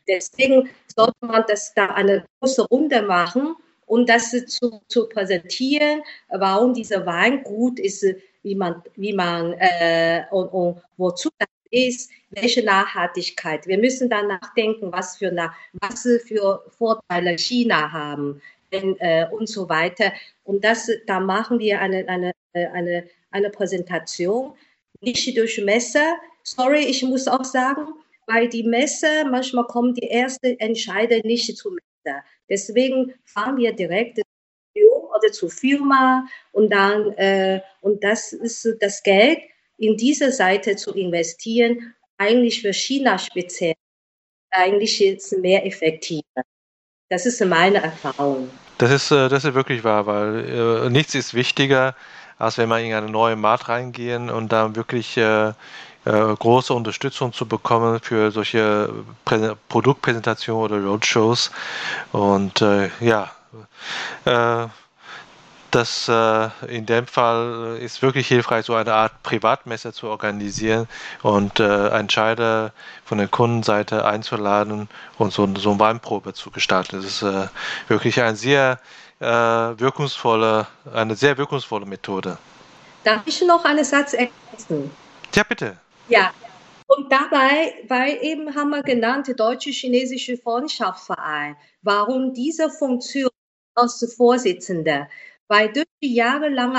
Deswegen 0.06 0.68
sollte 0.94 1.14
man 1.20 1.44
das 1.48 1.72
da 1.74 1.86
eine 1.86 2.26
große 2.40 2.66
Runde 2.66 3.02
machen 3.02 3.56
und 3.86 4.08
das 4.08 4.30
zu, 4.46 4.82
zu 4.88 5.08
präsentieren, 5.08 6.02
warum 6.28 6.74
dieser 6.74 7.06
Wein 7.06 7.42
gut 7.42 7.78
ist, 7.78 8.04
wie 8.42 8.54
man, 8.54 8.82
wie 8.96 9.14
man 9.14 9.54
äh, 9.54 10.24
und, 10.30 10.48
und 10.48 10.82
wozu 10.96 11.30
das 11.38 11.48
ist, 11.74 12.10
welche 12.30 12.64
Nachhaltigkeit. 12.64 13.66
Wir 13.66 13.78
müssen 13.78 14.08
dann 14.08 14.28
nachdenken, 14.28 14.92
was 14.92 15.16
für, 15.16 15.32
was 15.80 16.08
für 16.26 16.64
Vorteile 16.76 17.36
China 17.38 17.92
haben 17.92 18.40
wenn, 18.70 18.98
äh, 19.00 19.26
und 19.30 19.48
so 19.48 19.68
weiter. 19.68 20.12
Und 20.44 20.64
das, 20.64 20.90
da 21.06 21.20
machen 21.20 21.58
wir 21.58 21.80
eine, 21.80 22.08
eine, 22.08 22.32
eine, 22.52 23.08
eine 23.30 23.50
Präsentation, 23.50 24.54
nicht 25.00 25.36
durch 25.36 25.60
Messe. 25.62 26.02
Sorry, 26.42 26.84
ich 26.84 27.02
muss 27.02 27.28
auch 27.28 27.44
sagen, 27.44 27.86
weil 28.26 28.48
die 28.48 28.62
Messe, 28.62 29.24
manchmal 29.30 29.66
kommen 29.66 29.94
die 29.94 30.10
ersten 30.10 30.58
Entscheider 30.58 31.18
nicht 31.24 31.56
zu 31.56 31.70
Messe. 31.70 32.22
Deswegen 32.48 33.14
fahren 33.24 33.56
wir 33.56 33.72
direkt 33.72 34.20
oder 35.24 35.32
zur 35.32 35.50
Firma 35.50 36.26
und 36.52 36.72
dann, 36.72 37.12
äh, 37.12 37.60
und 37.80 38.02
das 38.02 38.32
ist 38.32 38.76
das 38.80 39.02
Geld 39.02 39.38
in 39.78 39.96
diese 39.96 40.32
Seite 40.32 40.76
zu 40.76 40.92
investieren, 40.94 41.94
eigentlich 42.18 42.60
für 42.62 42.72
China 42.72 43.18
speziell, 43.18 43.74
eigentlich 44.50 45.02
ist 45.04 45.36
mehr 45.38 45.66
effektiver. 45.66 46.42
Das 47.10 47.26
ist 47.26 47.44
meine 47.44 47.82
Erfahrung. 47.82 48.50
Das 48.78 48.90
ist, 48.90 49.10
äh, 49.10 49.28
das 49.28 49.44
ist 49.44 49.54
wirklich 49.54 49.84
wahr, 49.84 50.06
weil 50.06 50.86
äh, 50.86 50.90
nichts 50.90 51.14
ist 51.14 51.34
wichtiger, 51.34 51.94
als 52.38 52.58
wenn 52.58 52.68
man 52.68 52.82
in 52.84 52.92
einen 52.92 53.12
neuen 53.12 53.40
Markt 53.40 53.68
reingehen 53.68 54.30
und 54.30 54.52
da 54.52 54.74
wirklich 54.74 55.16
äh, 55.16 55.52
große 56.04 56.74
Unterstützung 56.74 57.32
zu 57.32 57.46
bekommen 57.46 58.00
für 58.00 58.30
solche 58.30 58.92
Prä 59.24 59.54
Produktpräsentationen 59.68 60.64
oder 60.64 60.84
Roadshows. 60.84 61.50
Und 62.12 62.62
ja, 63.00 63.30
äh, 65.74 65.78
das 65.78 66.08
äh, 66.08 66.74
in 66.74 66.86
dem 66.86 67.06
Fall 67.06 67.78
ist 67.80 68.02
wirklich 68.02 68.28
hilfreich, 68.28 68.66
so 68.66 68.74
eine 68.74 68.94
Art 68.94 69.22
Privatmesse 69.22 69.92
zu 69.92 70.08
organisieren 70.08 70.88
und 71.22 71.60
äh, 71.60 71.88
Entscheider 71.88 72.72
von 73.04 73.18
der 73.18 73.28
Kundenseite 73.28 74.04
einzuladen 74.04 74.88
und 75.18 75.32
so, 75.32 75.48
so 75.56 75.70
eine 75.70 75.80
Weinprobe 75.80 76.32
zu 76.32 76.50
gestalten. 76.50 76.96
Das 76.96 77.04
ist 77.04 77.22
äh, 77.22 77.48
wirklich 77.88 78.20
ein 78.20 78.36
sehr 78.36 78.78
äh, 79.20 79.26
wirkungsvolle, 79.26 80.66
eine 80.92 81.16
sehr 81.16 81.36
wirkungsvolle 81.36 81.86
Methode. 81.86 82.38
Darf 83.02 83.22
ich 83.26 83.42
noch 83.42 83.64
einen 83.64 83.84
Satz 83.84 84.14
ergänzen? 84.14 84.90
Ja, 85.34 85.42
bitte. 85.42 85.76
Ja, 86.08 86.30
und 86.86 87.10
dabei, 87.10 87.74
weil 87.88 88.18
eben 88.22 88.54
haben 88.54 88.70
wir 88.70 88.82
genannt, 88.82 89.26
der 89.26 89.34
Deutsche-Chinesische 89.34 90.36
Freundschaftsverein, 90.36 91.56
warum 91.82 92.32
diese 92.34 92.70
Funktion 92.70 93.30
als 93.74 94.14
Vorsitzender? 94.16 95.08
Weil 95.48 95.72
durch 95.72 95.86
die 96.02 96.14
jahrelange 96.14 96.78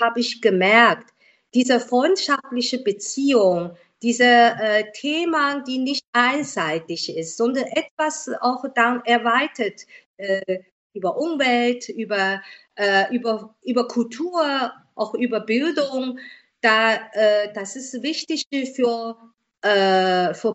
habe 0.00 0.20
ich 0.20 0.40
gemerkt, 0.40 1.10
diese 1.54 1.80
freundschaftliche 1.80 2.82
Beziehung, 2.82 3.76
diese 4.02 4.24
äh, 4.24 4.92
Thema, 4.92 5.62
die 5.62 5.78
nicht 5.78 6.04
einseitig 6.12 7.16
ist, 7.16 7.36
sondern 7.36 7.64
etwas 7.64 8.30
auch 8.40 8.64
dann 8.74 9.02
erweitert 9.04 9.86
äh, 10.18 10.60
über 10.92 11.16
Umwelt, 11.16 11.88
über, 11.88 12.42
äh, 12.74 13.14
über, 13.14 13.54
über 13.62 13.88
Kultur, 13.88 14.72
auch 14.94 15.14
über 15.14 15.40
Bildung, 15.40 16.18
da, 16.60 16.94
äh, 17.12 17.52
das 17.52 17.76
ist 17.76 18.02
wichtig 18.02 18.46
für, 18.74 19.16
äh, 19.62 20.34
für, 20.34 20.52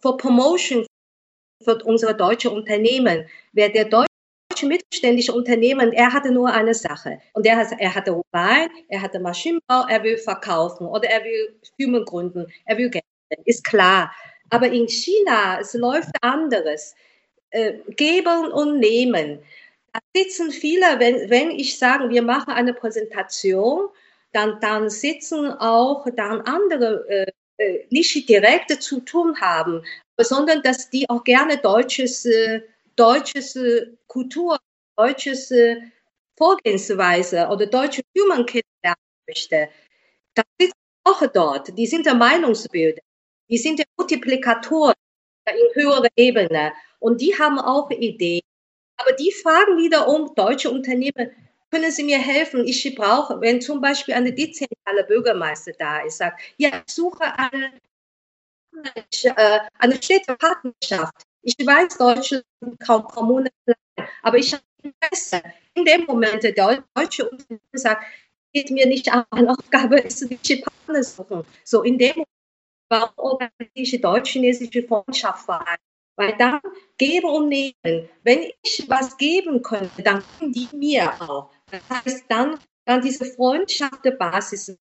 für 0.00 0.16
Promotion 0.16 0.86
für 1.62 1.82
unsere 1.84 2.16
deutsche 2.16 2.50
Unternehmen. 2.50 3.28
Wer 3.52 3.68
der 3.68 3.84
deutsche 3.86 4.09
mittelständische 4.66 5.32
Unternehmen, 5.32 5.92
er 5.92 6.12
hatte 6.12 6.30
nur 6.30 6.52
eine 6.52 6.74
Sache. 6.74 7.18
Und 7.34 7.46
er, 7.46 7.58
er 7.78 7.94
hatte 7.94 8.20
Wein, 8.32 8.68
er 8.88 9.02
hatte 9.02 9.20
Maschinenbau, 9.20 9.86
er 9.88 10.02
will 10.02 10.18
verkaufen 10.18 10.86
oder 10.86 11.08
er 11.08 11.24
will 11.24 11.58
Firmen 11.76 12.04
gründen, 12.04 12.46
er 12.64 12.78
will 12.78 12.90
Geld. 12.90 13.04
Ist 13.44 13.64
klar. 13.64 14.12
Aber 14.50 14.66
in 14.66 14.88
China, 14.88 15.60
es 15.60 15.74
läuft 15.74 16.10
anderes. 16.22 16.94
Äh, 17.52 17.78
geben 17.96 18.52
und 18.52 18.78
nehmen. 18.78 19.40
Da 19.92 19.98
sitzen 20.14 20.52
viele, 20.52 21.00
wenn, 21.00 21.28
wenn 21.30 21.50
ich 21.50 21.78
sage, 21.78 22.08
wir 22.08 22.22
machen 22.22 22.52
eine 22.52 22.72
Präsentation, 22.72 23.88
dann, 24.32 24.60
dann 24.60 24.88
sitzen 24.88 25.50
auch 25.58 26.06
dann 26.14 26.42
andere 26.42 27.04
äh, 27.08 27.32
äh 27.56 27.86
nicht 27.90 28.28
direkt 28.28 28.80
zu 28.80 29.00
tun 29.00 29.40
haben, 29.40 29.82
sondern 30.16 30.62
dass 30.62 30.90
die 30.90 31.10
auch 31.10 31.24
gerne 31.24 31.56
deutsches 31.56 32.24
äh, 32.24 32.60
deutsche 32.96 33.38
äh, 33.38 33.96
Kultur, 34.06 34.58
deutsche 34.96 35.30
äh, 35.30 35.80
Vorgehensweise 36.36 37.48
oder 37.48 37.66
deutsche 37.66 38.02
Firmen 38.16 38.46
kennenlernen 38.46 39.04
möchte, 39.26 39.68
das 40.34 40.44
ist 40.58 40.72
auch 41.04 41.26
dort. 41.32 41.76
Die 41.76 41.86
sind 41.86 42.06
der 42.06 42.14
Meinungsbilder, 42.14 43.02
die 43.48 43.58
sind 43.58 43.78
der 43.78 43.86
Multiplikatoren 43.96 44.94
in 45.46 45.82
höherer 45.82 46.08
Ebene 46.16 46.72
und 46.98 47.20
die 47.20 47.36
haben 47.38 47.58
auch 47.58 47.90
Ideen. 47.90 48.42
Aber 48.96 49.12
die 49.12 49.32
fragen 49.32 49.78
wiederum 49.78 50.34
deutsche 50.34 50.70
Unternehmen, 50.70 51.30
können 51.70 51.90
Sie 51.92 52.02
mir 52.02 52.18
helfen? 52.18 52.66
Ich 52.66 52.94
brauche, 52.94 53.40
wenn 53.40 53.60
zum 53.60 53.80
Beispiel 53.80 54.14
eine 54.14 54.32
dezentrale 54.32 55.04
Bürgermeister 55.04 55.72
da 55.78 56.00
ist, 56.00 56.18
sagt, 56.18 56.40
ja, 56.56 56.70
ich 56.86 56.92
suche 56.92 57.24
eine, 57.38 57.72
eine 59.78 60.02
Städtepartnerschaft 60.02 61.29
ich 61.42 61.56
weiß, 61.58 61.98
Deutschland 61.98 62.44
kaum 62.84 63.04
Kommunen, 63.04 63.50
aber 64.22 64.38
ich 64.38 64.52
habe 64.52 64.62
Interesse. 64.82 65.42
In 65.74 65.84
dem 65.84 66.04
Moment, 66.04 66.42
der 66.42 66.52
deutsche 66.52 67.28
Unternehmen 67.28 67.60
sagt, 67.72 68.04
geht 68.52 68.70
mir 68.70 68.86
nicht 68.86 69.12
an, 69.12 69.24
meine 69.30 69.50
Aufgabe 69.50 69.98
ist, 70.00 70.28
welche 70.28 70.62
Partner 70.62 71.02
suchen. 71.02 71.44
So 71.64 71.82
in 71.82 71.98
dem 71.98 72.10
Moment, 72.10 72.28
warum 72.88 73.12
organisiere 73.16 74.00
deutsch-chinesische 74.00 74.82
Freundschaftsverein? 74.82 75.78
Weil 76.16 76.36
dann 76.36 76.60
geben 76.98 77.30
und 77.30 77.48
nehmen. 77.48 78.08
Wenn 78.24 78.50
ich 78.62 78.84
was 78.88 79.16
geben 79.16 79.62
könnte, 79.62 80.02
dann 80.02 80.22
geben 80.38 80.52
die 80.52 80.68
mir 80.76 81.12
auch. 81.20 81.50
Das 81.70 81.82
heißt, 81.88 82.24
dann, 82.28 82.58
dann 82.84 83.00
diese 83.00 83.24
Freundschaft 83.24 84.04
der 84.04 84.12
Basis, 84.12 84.76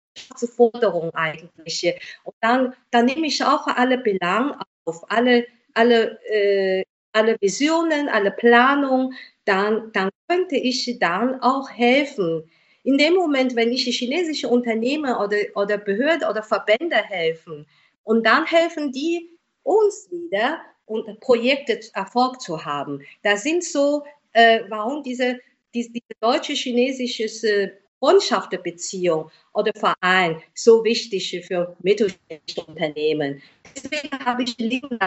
Forderung 0.57 1.15
eigentlich. 1.15 1.95
Und 2.25 2.35
dann, 2.41 2.75
dann 2.91 3.05
nehme 3.07 3.27
ich 3.27 3.45
auch 3.45 3.67
alle 3.69 3.99
Belange 3.99 4.59
auf, 4.85 5.09
alle 5.11 5.47
alle, 5.79 6.19
äh, 6.29 6.85
alle 7.13 7.37
Visionen, 7.41 8.09
alle 8.09 8.33
Planung, 8.33 9.13
dann, 9.45 9.91
dann 9.93 10.11
könnte 10.27 10.57
ich 10.57 10.99
dann 10.99 11.41
auch 11.41 11.71
helfen. 11.71 12.51
In 12.83 12.99
dem 12.99 13.15
Moment, 13.15 13.55
wenn 13.55 13.73
ich 13.73 13.85
chinesische 13.85 14.49
Unternehmen 14.49 15.15
oder, 15.15 15.37
oder 15.55 15.79
Behörden 15.79 16.29
oder 16.29 16.43
Verbände 16.43 16.97
helfen 16.97 17.67
und 18.03 18.27
dann 18.27 18.45
helfen 18.47 18.93
die 18.93 19.31
uns 19.63 20.09
wieder 20.11 20.61
und 20.87 21.21
Projekte 21.21 21.81
Erfolg 21.95 22.41
zu 22.41 22.65
haben. 22.65 23.03
Da 23.23 23.37
sind 23.37 23.63
so, 23.63 24.05
äh, 24.33 24.61
warum 24.69 25.03
diese, 25.03 25.39
diese, 25.75 25.91
diese 25.91 26.15
deutsche-chinesische 26.21 27.25
äh, 27.47 27.71
Freundschaftsbeziehung 28.01 29.31
oder 29.53 29.73
Verein 29.75 30.41
so 30.55 30.83
wichtig 30.85 31.45
für 31.47 31.77
mittelständische 31.83 32.65
Unternehmen. 32.67 33.43
Deswegen 33.77 34.19
habe 34.25 34.45
ich 34.45 34.57
Leben 34.59 34.99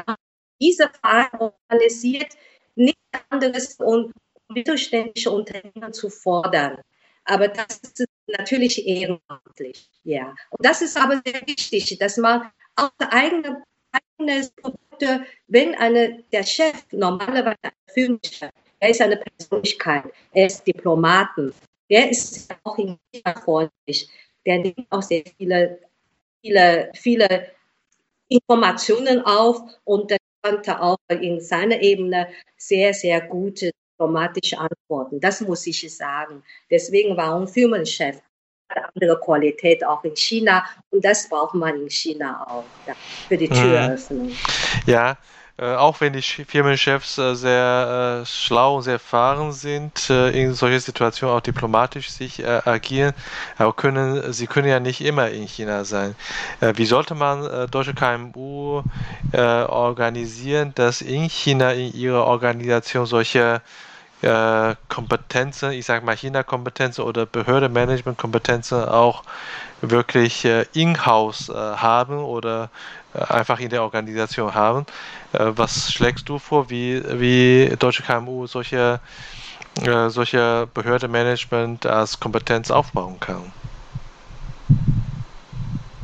dieser 0.62 0.90
Verein 0.90 1.30
organisiert 1.40 2.34
nichts 2.76 3.00
anderes, 3.30 3.76
um 3.76 4.12
mittelständische 4.50 5.32
Unternehmen 5.32 5.94
zu 5.94 6.10
fordern. 6.10 6.78
Aber 7.26 7.48
das 7.48 7.80
ist 7.84 8.06
natürlich 8.28 8.86
ehrenamtlich, 8.86 9.90
ja. 10.04 10.36
Und 10.50 10.66
das 10.66 10.82
ist 10.82 10.98
aber 10.98 11.22
sehr 11.26 11.42
wichtig, 11.46 11.98
dass 12.00 12.18
man 12.18 12.52
auch 12.76 12.92
eigene, 13.00 13.64
eigene 13.92 14.50
Produkte, 14.56 15.26
wenn 15.48 15.76
eine, 15.76 16.24
der 16.32 16.44
Chef 16.44 16.84
normalerweise 16.92 17.58
ein 17.64 17.72
Führungschef, 17.94 18.50
er 18.80 18.90
ist 18.90 19.02
eine 19.02 19.18
Persönlichkeit, 19.18 20.06
er 20.34 20.48
ist 20.48 20.66
Diplomaten, 20.66 21.54
der 21.90 22.10
ist 22.10 22.54
auch 22.64 22.78
in 22.78 22.98
China 23.14 23.40
freundlich, 23.40 24.10
der 24.46 24.60
nimmt 24.60 24.88
auch 24.90 25.04
sehr 25.04 25.24
viele, 25.38 25.80
viele, 26.42 26.92
viele 26.96 27.52
Informationen 28.30 29.22
auf 29.26 29.62
und 29.84 30.12
konnte 30.42 30.82
auch 30.82 30.98
in 31.10 31.40
seiner 31.42 31.82
Ebene 31.82 32.28
sehr, 32.58 32.94
sehr 32.94 33.22
gute 33.22 33.72
diplomatische 34.02 34.58
Antworten. 34.58 35.20
Das 35.20 35.42
muss 35.42 35.68
ich 35.68 35.96
sagen. 35.96 36.44
Deswegen 36.70 37.16
war 37.16 37.40
ein 37.40 37.48
Firmenchef 37.48 38.22
eine 38.70 38.90
andere 38.96 39.20
Qualität 39.20 39.86
auch 39.86 40.04
in 40.04 40.16
China 40.16 40.64
und 40.92 41.04
das 41.04 41.28
braucht 41.28 41.56
man 41.56 41.76
in 41.82 41.90
China 41.90 42.46
auch 42.50 42.64
für 43.28 43.38
die 43.38 43.50
Türöffnung. 43.50 44.28
Mhm. 44.28 44.36
Ja, 44.86 45.18
äh, 45.62 45.76
auch 45.76 46.02
wenn 46.02 46.14
die 46.14 46.24
Firmenchefs 46.24 47.20
äh, 47.20 47.36
sehr 47.36 48.22
äh, 48.24 48.26
schlau 48.26 48.78
und 48.78 48.82
sehr 48.82 48.94
erfahren 48.94 49.52
sind, 49.52 50.10
äh, 50.10 50.32
in 50.32 50.56
solche 50.56 50.80
Situationen 50.80 51.36
auch 51.36 51.42
diplomatisch 51.42 52.10
sich 52.10 52.40
äh, 52.40 52.62
agieren, 52.66 53.14
aber 53.60 53.72
können, 53.74 54.34
sie 54.34 54.48
können 54.48 54.68
ja 54.68 54.80
nicht 54.80 55.02
immer 55.02 55.30
in 55.30 55.48
China 55.48 55.84
sein. 55.84 56.16
Wie 56.62 56.86
sollte 56.86 57.14
man 57.14 57.70
deutsche 57.70 57.94
KMU 57.94 58.84
organisieren, 59.34 60.72
dass 60.76 61.02
in 61.02 61.30
China 61.30 61.72
in 61.72 61.94
ihrer 61.94 62.26
Organisation 62.26 63.06
solche 63.06 63.62
Kompetenzen, 64.88 65.72
ich 65.72 65.86
sage 65.86 66.06
mal 66.06 66.16
China-Kompetenzen 66.16 67.04
oder 67.04 67.26
Behörde-Management-Kompetenzen 67.26 68.84
auch 68.84 69.24
wirklich 69.82 70.46
in-house 70.74 71.50
haben 71.50 72.20
oder 72.20 72.70
einfach 73.14 73.60
in 73.60 73.70
der 73.70 73.84
Organisation 73.84 74.54
haben. 74.54 74.86
Äh, 75.34 75.52
was 75.56 75.92
schlägst 75.92 76.28
du 76.30 76.40
vor, 76.40 76.70
wie, 76.70 77.02
wie 77.20 77.76
deutsche 77.78 78.04
KMU 78.04 78.48
solche, 78.48 79.00
äh, 79.86 80.10
solche 80.10 80.68
Behördemanagement 80.74 81.86
als 81.86 82.20
Kompetenz 82.20 82.72
aufbauen 82.72 83.20
kann? 83.20 83.52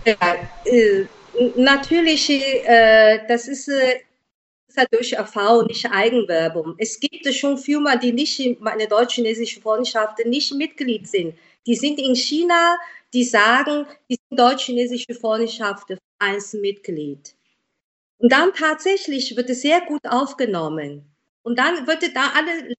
Ja, 0.06 0.36
äh, 0.66 1.06
natürlich, 1.56 2.30
äh, 2.30 3.20
das 3.28 3.48
ist 3.48 3.68
äh, 3.68 4.00
ja 4.76 4.86
durch 4.92 5.14
Erfahrung, 5.14 5.66
nicht 5.68 5.86
Eigenwerbung. 5.92 6.76
Es 6.78 7.00
gibt 7.00 7.26
schon 7.34 7.58
Firmen, 7.58 8.00
die 8.00 8.14
nicht 8.14 8.40
in 8.40 8.58
meine 8.60 8.88
deutsch-chinesische 8.88 9.60
Freundschaft 9.60 10.20
nicht 10.26 10.54
Mitglied 10.54 11.08
sind. 11.08 11.36
Die 11.66 11.76
sind 11.76 12.00
in 12.00 12.16
China, 12.16 12.78
die 13.14 13.24
sagen, 13.24 13.86
die 14.10 14.18
sind 14.30 14.40
deutsch-chinesische 14.40 15.14
Freundschaft 15.14 15.88
Vereinsmitglied. 16.20 17.36
Und 18.20 18.32
dann 18.32 18.54
tatsächlich 18.54 19.36
wird 19.36 19.50
es 19.50 19.62
sehr 19.62 19.82
gut 19.82 20.06
aufgenommen. 20.06 21.06
Und 21.44 21.58
dann 21.60 21.86
wird 21.88 22.16
da 22.16 22.32
alle, 22.36 22.74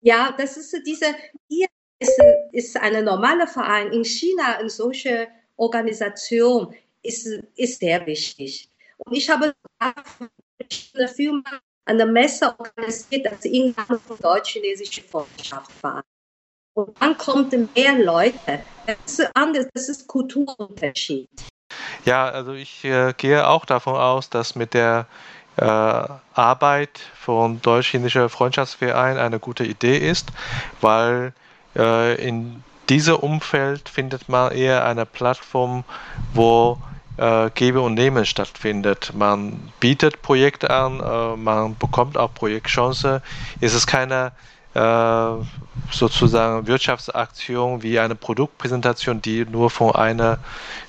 ja, 0.00 0.34
das 0.36 0.56
ist 0.56 0.76
diese, 0.84 1.14
hier 1.48 1.68
ist, 2.00 2.20
ist 2.52 2.76
eine 2.76 3.02
normale 3.02 3.46
Verein. 3.46 3.92
In 3.92 4.04
China 4.04 4.58
eine 4.58 4.68
solche 4.68 5.28
Organisation 5.56 6.74
ist, 7.02 7.26
ist 7.56 7.80
sehr 7.80 8.04
wichtig. 8.06 8.68
Und 8.98 9.16
ich 9.16 9.30
habe 9.30 9.54
verschiedene 10.58 11.08
Firmen 11.08 11.44
an 11.84 11.98
der 11.98 12.06
Messe 12.06 12.54
organisiert, 12.58 13.26
dass 13.26 13.44
in 13.44 13.74
von 13.74 14.18
deutsch-chinesische 14.20 15.02
Freundschaft 15.02 15.70
war. 15.82 16.04
Und 16.74 16.96
dann 17.00 17.16
kommen 17.18 17.68
mehr 17.74 17.98
Leute. 17.98 18.60
Das 18.86 18.96
ist 19.06 19.30
anders, 19.34 19.66
das 19.74 19.88
ist 19.88 20.06
Kulturunterschied. 20.06 21.28
Ja, 22.04 22.28
also 22.28 22.52
ich 22.52 22.84
äh, 22.84 23.12
gehe 23.16 23.46
auch 23.46 23.64
davon 23.64 23.96
aus, 23.96 24.30
dass 24.30 24.54
mit 24.54 24.74
der 24.74 25.06
äh, 25.56 25.64
Arbeit 25.64 27.00
von 27.14 27.60
Deutsch-Chinesischer 27.60 28.28
Freundschaftsverein 28.28 29.18
eine 29.18 29.38
gute 29.38 29.64
Idee 29.64 29.98
ist, 29.98 30.30
weil 30.80 31.34
äh, 31.76 32.14
in 32.26 32.62
diesem 32.88 33.16
Umfeld 33.16 33.88
findet 33.88 34.28
man 34.28 34.52
eher 34.52 34.84
eine 34.84 35.06
Plattform, 35.06 35.84
wo 36.34 36.78
äh, 37.16 37.50
Gebe 37.54 37.80
und 37.80 37.94
Nehmen 37.94 38.24
stattfindet. 38.24 39.12
Man 39.14 39.72
bietet 39.80 40.22
Projekte 40.22 40.70
an, 40.70 41.00
äh, 41.00 41.36
man 41.36 41.76
bekommt 41.78 42.16
auch 42.16 42.32
Projektchancen. 42.34 43.20
Es 43.60 43.74
ist 43.74 43.86
keine 43.86 44.32
sozusagen 44.74 46.66
Wirtschaftsaktion 46.66 47.82
wie 47.82 47.98
eine 47.98 48.14
Produktpräsentation, 48.14 49.20
die 49.20 49.44
nur 49.44 49.70
von 49.70 49.94
einer 49.94 50.38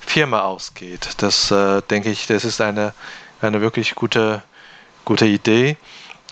Firma 0.00 0.40
ausgeht. 0.40 1.10
Das 1.18 1.50
äh, 1.50 1.82
denke 1.82 2.10
ich, 2.10 2.26
das 2.26 2.44
ist 2.44 2.60
eine, 2.60 2.94
eine 3.42 3.60
wirklich 3.60 3.94
gute, 3.94 4.42
gute 5.04 5.26
Idee. 5.26 5.76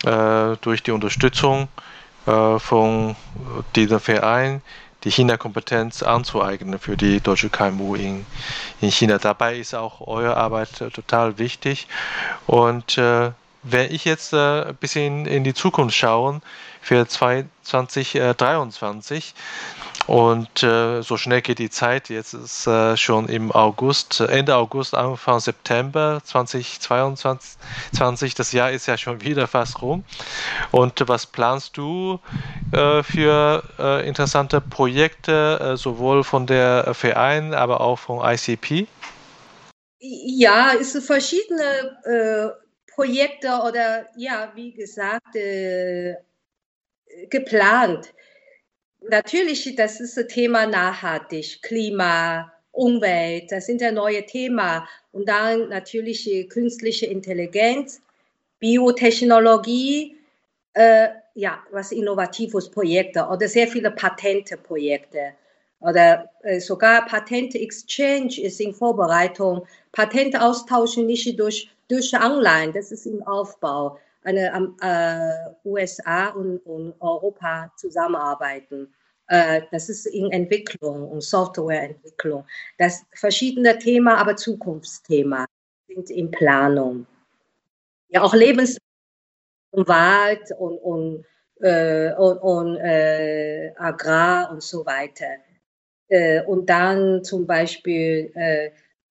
Äh, 0.04 0.56
durch 0.62 0.82
die 0.82 0.90
Unterstützung 0.90 1.68
äh, 2.26 2.58
von 2.58 3.14
diesem 3.76 4.00
Verein 4.00 4.62
die 5.04 5.10
China-Kompetenz 5.10 6.02
anzueignen 6.02 6.78
für 6.78 6.96
die 6.96 7.20
deutsche 7.20 7.50
KMU 7.50 7.94
in, 7.94 8.24
in 8.80 8.90
China. 8.90 9.18
Dabei 9.18 9.56
ist 9.56 9.74
auch 9.74 10.00
eure 10.00 10.36
Arbeit 10.36 10.80
äh, 10.80 10.90
total 10.90 11.38
wichtig. 11.38 11.86
Und 12.46 12.98
äh, 12.98 13.32
wenn 13.62 13.92
ich 13.92 14.04
jetzt 14.04 14.32
äh, 14.32 14.64
ein 14.64 14.76
bisschen 14.76 15.26
in 15.26 15.44
die 15.44 15.54
Zukunft 15.54 15.96
schaue, 15.96 16.40
für 16.80 17.06
2023, 17.06 19.34
und 20.06 20.62
äh, 20.62 21.02
so 21.02 21.16
schnell 21.16 21.42
geht 21.42 21.58
die 21.60 21.70
Zeit. 21.70 22.08
Jetzt 22.08 22.34
ist 22.34 22.66
äh, 22.66 22.96
schon 22.96 23.28
im 23.28 23.52
August, 23.52 24.18
Ende 24.20 24.56
August, 24.56 24.94
Anfang 24.94 25.38
September 25.38 26.20
2022. 26.24 28.34
Das 28.34 28.50
Jahr 28.52 28.72
ist 28.72 28.86
ja 28.86 28.98
schon 28.98 29.22
wieder 29.22 29.46
fast 29.46 29.80
rum. 29.80 30.02
Und 30.72 31.04
was 31.06 31.26
planst 31.26 31.76
du 31.76 32.18
äh, 32.72 33.04
für 33.04 33.62
äh, 33.78 34.08
interessante 34.08 34.60
Projekte, 34.60 35.74
äh, 35.74 35.76
sowohl 35.76 36.24
von 36.24 36.46
der 36.46 36.94
Verein, 36.94 37.54
aber 37.54 37.80
auch 37.80 38.00
von 38.00 38.24
ICP? 38.24 38.88
Ja, 40.00 40.72
es 40.80 40.94
sind 40.94 41.04
verschiedene 41.04 42.56
Projekte 42.94 43.48
oder 43.48 44.08
ja, 44.16 44.52
wie 44.54 44.72
gesagt, 44.72 45.34
geplant 47.30 48.12
natürlich, 49.08 49.74
das 49.76 50.00
ist 50.00 50.16
das 50.16 50.26
Thema 50.28 50.66
nachhaltig, 50.66 51.62
Klima, 51.62 52.52
Umwelt, 52.70 53.52
das 53.52 53.66
sind 53.66 53.80
ja 53.80 53.92
neue 53.92 54.24
Themen. 54.24 54.82
Und 55.12 55.28
dann 55.28 55.68
natürlich 55.68 56.28
künstliche 56.48 57.06
Intelligenz, 57.06 58.00
Biotechnologie, 58.58 60.16
äh, 60.74 61.08
ja, 61.34 61.62
was 61.70 61.92
innovatives 61.92 62.70
Projekte 62.70 63.26
oder 63.26 63.48
sehr 63.48 63.66
viele 63.66 63.90
Patenteprojekte 63.90 65.34
oder 65.80 66.30
äh, 66.42 66.60
sogar 66.60 67.04
Patent 67.06 67.54
Exchange 67.54 68.40
ist 68.40 68.60
in 68.60 68.72
Vorbereitung. 68.72 69.66
Patent 69.90 70.40
austauschen 70.40 71.06
nicht 71.06 71.38
durch, 71.38 71.68
durch 71.92 72.14
Online, 72.14 72.72
das 72.72 72.90
ist 72.90 73.04
im 73.04 73.22
Aufbau. 73.24 73.98
Eine 74.22 74.46
äh, 74.80 75.68
USA 75.68 76.28
und, 76.28 76.58
und 76.60 76.94
Europa 77.00 77.70
zusammenarbeiten. 77.76 78.94
Äh, 79.26 79.62
das 79.70 79.90
ist 79.90 80.06
in 80.06 80.30
Entwicklung 80.32 81.10
und 81.10 81.22
Softwareentwicklung. 81.22 82.46
Das 82.78 83.04
verschiedene 83.14 83.78
Themen, 83.78 84.08
aber 84.08 84.36
Zukunftsthema 84.36 85.44
sind 85.86 86.08
in 86.08 86.30
Planung. 86.30 87.06
Ja, 88.08 88.22
auch 88.22 88.32
Lebens- 88.32 88.78
und 89.72 89.86
Wald 89.86 90.50
und, 90.58 90.78
und, 90.78 91.24
äh, 91.60 92.14
und, 92.14 92.38
und 92.38 92.76
äh, 92.76 93.72
Agrar 93.76 94.50
und 94.50 94.62
so 94.62 94.86
weiter. 94.86 95.26
Äh, 96.08 96.42
und 96.44 96.70
dann 96.70 97.22
zum 97.22 97.46
Beispiel 97.46 98.32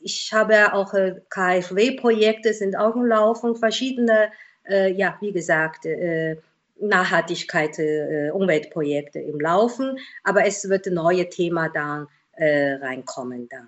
ich 0.00 0.30
habe 0.34 0.74
auch 0.74 0.92
äh, 0.92 1.20
KfW-Projekte 1.30 2.52
sind 2.52 2.76
auch 2.76 2.94
im 2.94 3.06
Laufen, 3.06 3.56
verschiedene, 3.56 4.30
äh, 4.68 4.92
ja, 4.92 5.16
wie 5.20 5.32
gesagt, 5.32 5.86
äh, 5.86 6.36
Nachhaltigkeit, 6.78 7.78
äh, 7.78 8.30
Umweltprojekte 8.32 9.18
im 9.18 9.40
Laufen, 9.40 9.98
aber 10.22 10.46
es 10.46 10.68
wird 10.68 10.86
ein 10.86 10.94
neues 10.94 11.30
Thema 11.30 11.68
dann 11.68 12.06
äh, 12.32 12.74
reinkommen. 12.74 13.48
Da 13.48 13.66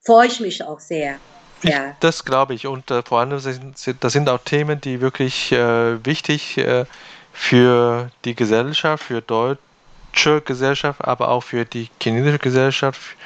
freue 0.00 0.26
ich 0.26 0.40
mich 0.40 0.62
auch 0.62 0.80
sehr. 0.80 1.18
Ja. 1.64 1.96
Das 2.00 2.24
glaube 2.24 2.54
ich 2.54 2.66
und 2.66 2.84
vor 3.06 3.20
allem 3.20 3.38
sind, 3.38 3.74
das 4.00 4.12
sind 4.12 4.28
auch 4.28 4.40
Themen, 4.44 4.80
die 4.80 5.00
wirklich 5.00 5.50
wichtig 5.50 6.54
sind 6.54 6.86
für 7.34 8.10
die 8.24 8.34
Gesellschaft, 8.34 9.04
für 9.04 9.20
deutsche 9.20 10.40
Gesellschaft, 10.42 11.04
aber 11.04 11.28
auch 11.28 11.42
für 11.42 11.64
die 11.64 11.90
chinesische 12.00 12.38
Gesellschaft 12.38 13.16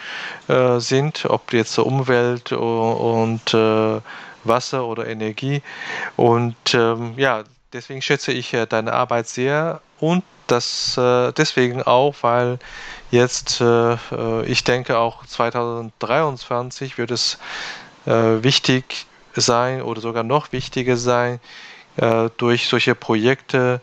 äh, 0.48 0.80
sind, 0.80 1.26
ob 1.26 1.52
jetzt 1.52 1.78
Umwelt 1.78 2.50
und 2.50 3.54
äh, 3.54 4.00
Wasser 4.44 4.86
oder 4.86 5.06
Energie. 5.06 5.62
Und 6.16 6.56
ähm, 6.72 7.12
ja, 7.16 7.44
deswegen 7.72 8.00
schätze 8.00 8.32
ich 8.32 8.54
äh, 8.54 8.66
deine 8.66 8.94
Arbeit 8.94 9.28
sehr 9.28 9.82
und 10.00 10.24
das 10.46 10.96
äh, 10.96 11.30
deswegen 11.32 11.82
auch, 11.82 12.14
weil 12.22 12.58
jetzt, 13.10 13.60
äh, 13.60 13.92
äh, 13.92 14.46
ich 14.46 14.64
denke 14.64 14.96
auch 14.96 15.26
2023 15.26 16.96
wird 16.96 17.10
es 17.10 17.38
wichtig 18.08 19.06
sein 19.34 19.82
oder 19.82 20.00
sogar 20.00 20.22
noch 20.22 20.52
wichtiger 20.52 20.96
sein, 20.96 21.40
äh, 21.96 22.30
durch 22.36 22.68
solche 22.68 22.94
Projekte 22.94 23.80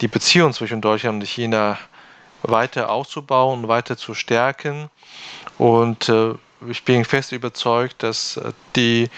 die 0.00 0.08
Beziehung 0.08 0.52
zwischen 0.52 0.80
Deutschland 0.80 1.20
und 1.20 1.28
China 1.28 1.78
weiter 2.42 2.90
auszubauen 2.90 3.62
und 3.62 3.68
weiter 3.68 3.96
zu 3.96 4.14
stärken. 4.14 4.90
Und 5.58 6.08
äh, 6.08 6.34
ich 6.68 6.84
bin 6.84 7.04
fest 7.04 7.32
überzeugt, 7.32 8.02
dass 8.02 8.36
äh, 8.36 8.52
die, 8.76 9.10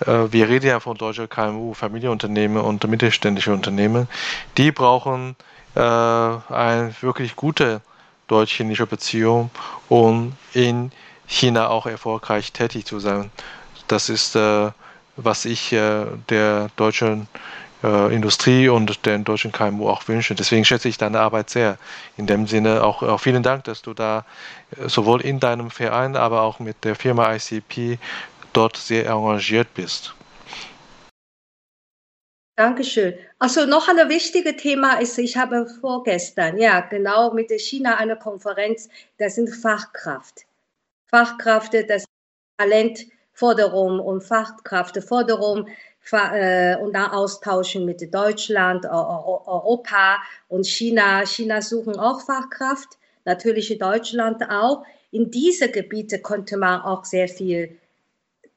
äh, 0.00 0.30
wir 0.30 0.48
reden 0.48 0.66
ja 0.66 0.80
von 0.80 0.96
deutschen 0.96 1.28
KMU, 1.28 1.74
Familienunternehmen 1.74 2.62
und 2.62 2.86
mittelständische 2.88 3.52
Unternehmen, 3.52 4.08
die 4.56 4.72
brauchen 4.72 5.36
äh, 5.74 5.80
eine 5.80 6.94
wirklich 7.00 7.36
gute 7.36 7.80
deutsch-chinesische 8.26 8.86
Beziehung, 8.86 9.50
um 9.88 10.32
in 10.52 10.90
China 11.28 11.68
auch 11.68 11.86
erfolgreich 11.86 12.52
tätig 12.52 12.84
zu 12.84 12.98
sein. 12.98 13.30
Das 13.88 14.08
ist, 14.08 14.36
äh, 14.36 14.70
was 15.16 15.44
ich 15.44 15.70
der 15.70 16.68
deutschen 16.76 17.28
äh, 17.82 18.14
Industrie 18.14 18.68
und 18.68 19.04
den 19.06 19.24
deutschen 19.24 19.52
KMU 19.52 19.88
auch 19.88 20.08
wünschen. 20.08 20.36
Deswegen 20.36 20.64
schätze 20.64 20.88
ich 20.88 20.98
deine 20.98 21.20
Arbeit 21.20 21.50
sehr. 21.50 21.78
In 22.16 22.26
dem 22.26 22.46
Sinne 22.46 22.82
auch, 22.82 23.02
auch 23.02 23.20
vielen 23.20 23.42
Dank, 23.42 23.64
dass 23.64 23.82
du 23.82 23.94
da 23.94 24.24
äh, 24.76 24.88
sowohl 24.88 25.20
in 25.20 25.40
deinem 25.40 25.70
Verein, 25.70 26.16
aber 26.16 26.42
auch 26.42 26.58
mit 26.58 26.84
der 26.84 26.94
Firma 26.94 27.34
ICP 27.34 27.98
dort 28.52 28.76
sehr 28.76 29.06
engagiert 29.06 29.68
bist. 29.74 30.14
Dankeschön. 32.56 33.14
Also 33.38 33.66
noch 33.66 33.86
ein 33.88 34.08
wichtiges 34.08 34.56
Thema 34.56 34.94
ist, 34.94 35.18
ich 35.18 35.36
habe 35.36 35.66
vorgestern, 35.66 36.56
ja, 36.56 36.80
genau 36.80 37.34
mit 37.34 37.50
China 37.50 37.96
eine 37.96 38.16
Konferenz, 38.16 38.88
das 39.18 39.34
sind 39.34 39.50
Fachkraft. 39.50 40.46
Fachkräfte, 41.10 41.84
das 41.84 42.06
Talentforderung 43.36 44.00
und 44.00 44.22
Fachkräfteförderung 44.22 45.68
äh, 46.12 46.76
und 46.76 46.92
dann 46.94 47.10
austauschen 47.10 47.84
mit 47.84 48.12
Deutschland, 48.12 48.86
Europa 48.86 50.16
und 50.48 50.66
China. 50.66 51.24
China 51.26 51.60
suchen 51.60 51.98
auch 51.98 52.20
Fachkraft, 52.20 52.98
natürlich 53.24 53.76
Deutschland 53.78 54.42
auch. 54.50 54.84
In 55.10 55.30
diese 55.30 55.70
Gebiete 55.70 56.20
konnte 56.20 56.56
man 56.56 56.80
auch 56.82 57.04
sehr 57.04 57.28
viel 57.28 57.76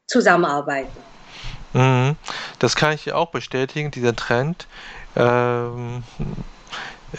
zusammenarbeiten. 0.07 0.97
Mhm. 1.73 2.15
Das 2.57 2.75
kann 2.75 2.93
ich 2.93 3.13
auch 3.13 3.29
bestätigen, 3.29 3.91
dieser 3.91 4.15
Trend. 4.15 4.67
Ähm, 5.15 6.03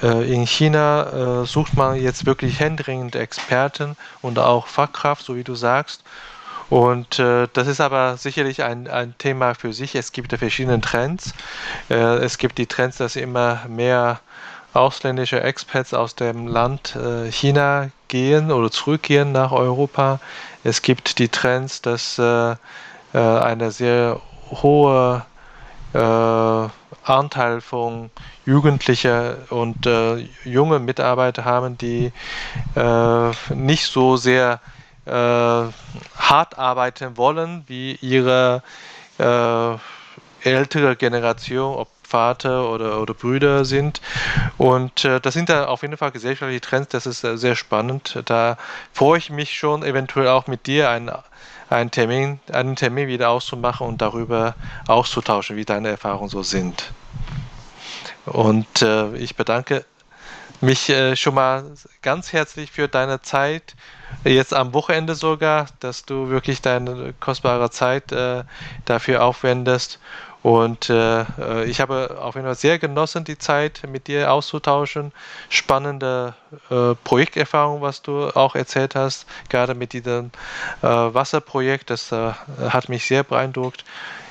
äh, 0.02 0.32
in 0.32 0.46
China 0.46 1.42
äh, 1.42 1.46
sucht 1.46 1.74
man 1.74 1.96
jetzt 1.96 2.26
wirklich 2.26 2.58
händeringend 2.58 3.14
Experten 3.14 3.96
und 4.22 4.38
auch 4.38 4.66
Fachkraft, 4.66 5.24
so 5.24 5.36
wie 5.36 5.44
du 5.44 5.54
sagst. 5.54 6.02
Und 6.70 7.18
äh, 7.18 7.48
das 7.52 7.66
ist 7.66 7.80
aber 7.80 8.16
sicherlich 8.16 8.62
ein, 8.62 8.86
ein 8.88 9.14
Thema 9.18 9.54
für 9.54 9.72
sich. 9.72 9.96
Es 9.96 10.12
gibt 10.12 10.32
verschiedene 10.32 10.80
Trends. 10.80 11.34
Äh, 11.90 11.94
es 11.94 12.38
gibt 12.38 12.58
die 12.58 12.66
Trends, 12.66 12.96
dass 12.98 13.16
immer 13.16 13.60
mehr 13.68 14.20
ausländische 14.72 15.42
Expats 15.42 15.92
aus 15.92 16.14
dem 16.14 16.46
Land 16.46 16.94
äh, 16.94 17.30
China 17.32 17.90
gehen 18.06 18.52
oder 18.52 18.70
zurückgehen 18.70 19.32
nach 19.32 19.50
Europa. 19.50 20.20
Es 20.62 20.80
gibt 20.80 21.18
die 21.18 21.28
Trends, 21.28 21.82
dass 21.82 22.18
äh, 22.20 22.52
äh, 22.52 22.56
eine 23.18 23.72
sehr 23.72 24.20
hohe 24.62 25.24
äh, 25.92 26.68
Anteil 27.02 27.60
von 27.60 28.10
Jugendlichen 28.46 29.34
und 29.48 29.86
äh, 29.86 30.28
junge 30.44 30.78
Mitarbeiter 30.78 31.44
haben, 31.44 31.76
die 31.78 32.12
äh, 32.76 33.54
nicht 33.54 33.86
so 33.86 34.16
sehr 34.16 34.60
äh, 35.10 35.12
hart 35.12 36.58
arbeiten 36.58 37.16
wollen 37.16 37.64
wie 37.66 37.96
ihre 37.96 38.62
äh, 39.18 40.48
ältere 40.48 40.96
Generation, 40.96 41.74
ob 41.74 41.88
Vater 42.10 42.68
oder, 42.70 43.00
oder 43.00 43.14
Brüder 43.14 43.64
sind. 43.64 44.00
Und 44.58 45.04
äh, 45.04 45.20
das 45.20 45.34
sind 45.34 45.48
da 45.48 45.66
auf 45.66 45.82
jeden 45.82 45.96
Fall 45.96 46.10
gesellschaftliche 46.10 46.60
Trends, 46.60 46.88
das 46.90 47.06
ist 47.06 47.24
äh, 47.24 47.38
sehr 47.38 47.54
spannend. 47.54 48.20
Da 48.24 48.56
freue 48.92 49.18
ich 49.18 49.30
mich 49.30 49.56
schon, 49.56 49.84
eventuell 49.84 50.28
auch 50.28 50.46
mit 50.46 50.66
dir 50.66 50.90
einen, 50.90 51.10
einen, 51.70 51.90
Termin, 51.90 52.40
einen 52.52 52.74
Termin 52.74 53.06
wieder 53.06 53.30
auszumachen 53.30 53.86
und 53.86 54.02
darüber 54.02 54.54
auszutauschen, 54.88 55.56
wie 55.56 55.64
deine 55.64 55.88
Erfahrungen 55.88 56.28
so 56.28 56.42
sind. 56.42 56.92
Und 58.26 58.82
äh, 58.82 59.14
ich 59.16 59.36
bedanke 59.36 59.84
mich 60.60 60.88
äh, 60.90 61.16
schon 61.16 61.34
mal 61.34 61.64
ganz 62.02 62.32
herzlich 62.32 62.70
für 62.70 62.88
deine 62.88 63.22
Zeit, 63.22 63.74
jetzt 64.24 64.54
am 64.54 64.74
Wochenende 64.74 65.14
sogar, 65.14 65.66
dass 65.80 66.04
du 66.04 66.28
wirklich 66.28 66.60
deine 66.60 67.14
kostbare 67.20 67.70
Zeit 67.70 68.12
äh, 68.12 68.44
dafür 68.84 69.24
aufwendest. 69.24 69.98
Und 70.42 70.88
äh, 70.88 71.20
äh, 71.20 71.64
ich 71.64 71.80
habe 71.80 72.18
auf 72.20 72.34
jeden 72.34 72.46
Fall 72.46 72.54
sehr 72.54 72.78
genossen, 72.78 73.24
die 73.24 73.36
Zeit 73.36 73.82
mit 73.86 74.06
dir 74.06 74.32
auszutauschen. 74.32 75.12
Spannende 75.50 76.34
äh, 76.70 76.94
Projekterfahrung, 77.04 77.82
was 77.82 78.00
du 78.00 78.28
auch 78.28 78.54
erzählt 78.54 78.94
hast, 78.94 79.26
gerade 79.50 79.74
mit 79.74 79.92
diesem 79.92 80.30
äh, 80.80 80.86
Wasserprojekt. 80.86 81.90
Das 81.90 82.10
äh, 82.10 82.32
hat 82.70 82.88
mich 82.88 83.04
sehr 83.04 83.22
beeindruckt. 83.22 83.84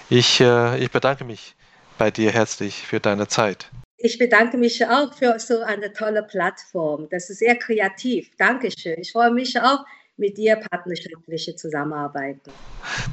Ich, 0.10 0.42
äh, 0.42 0.80
ich 0.80 0.90
bedanke 0.90 1.26
mich 1.26 1.56
bei 2.00 2.10
dir 2.10 2.32
herzlich 2.32 2.88
für 2.88 3.00
deine 3.00 3.28
Zeit. 3.28 3.70
Ich 4.02 4.18
bedanke 4.18 4.58
mich 4.58 4.86
auch 4.86 5.14
für 5.14 5.38
so 5.39 5.62
eine 5.62 5.91
tolle 5.91 6.24
Plattform. 6.24 7.10
Das 7.10 7.30
ist 7.30 7.39
sehr 7.39 7.58
kreativ. 7.58 8.32
Dankeschön. 8.38 8.95
Ich 9.00 9.12
freue 9.12 9.32
mich 9.32 9.60
auch, 9.60 9.84
mit 10.16 10.38
dir 10.38 10.56
partnerschaftliche 10.56 11.56
zusammenarbeiten. 11.56 12.52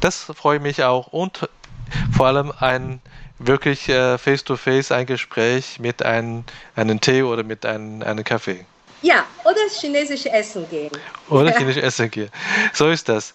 Das 0.00 0.22
freue 0.22 0.60
mich 0.60 0.84
auch 0.84 1.08
und 1.08 1.48
vor 2.16 2.26
allem 2.26 2.52
ein 2.60 3.00
wirklich 3.38 3.88
äh, 3.88 4.16
face-to-face 4.16 4.90
-face 4.90 4.94
ein 4.94 5.06
Gespräch 5.06 5.78
mit 5.80 6.04
einem, 6.04 6.44
einem 6.74 7.00
Tee 7.00 7.22
oder 7.22 7.42
mit 7.42 7.66
einem, 7.66 8.02
einem 8.02 8.24
Kaffee. 8.24 8.64
Ja, 9.02 9.24
oder 9.44 9.68
chinesisch 9.68 10.26
essen 10.26 10.68
gehen. 10.70 10.90
Oder 11.28 11.50
chinesisch 11.56 11.82
essen 11.82 12.10
gehen. 12.10 12.30
So 12.72 12.88
ist 12.88 13.08
das. 13.08 13.34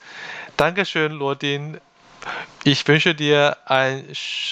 Dankeschön, 0.57 1.13
Lordin. 1.13 1.79
Ich 2.63 2.87
wünsche 2.87 3.15
dir 3.15 3.57
ein, 3.65 4.05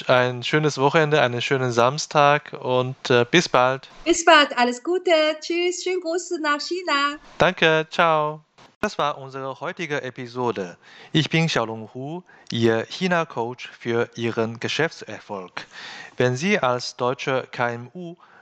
ein 0.08 0.44
schönes 0.44 0.80
Wochenende, 0.80 1.22
einen 1.22 1.42
schönen 1.42 1.72
Samstag 1.72 2.54
und 2.60 3.10
äh, 3.10 3.26
bis 3.30 3.48
bald. 3.48 3.88
Bis 4.04 4.26
bald, 4.26 4.58
alles 4.58 4.84
Gute. 4.84 5.12
Tschüss, 5.40 5.84
schönen 5.84 6.02
Gruß 6.02 6.32
nach 6.42 6.60
China. 6.60 7.18
Danke, 7.38 7.86
ciao. 7.92 8.42
Das 8.82 8.98
war 8.98 9.18
unsere 9.18 9.60
heutige 9.60 10.02
Episode. 10.02 10.78
Ich 11.12 11.30
bin 11.30 11.48
Xiaolong 11.48 11.90
Hu, 11.94 12.24
Ihr 12.50 12.86
China-Coach 12.90 13.70
für 13.78 14.10
Ihren 14.16 14.60
Geschäftserfolg. 14.60 15.68
Wenn 16.18 16.36
Sie 16.36 16.58
als 16.58 16.96
deutsche 16.96 17.48
KMU 17.52 18.16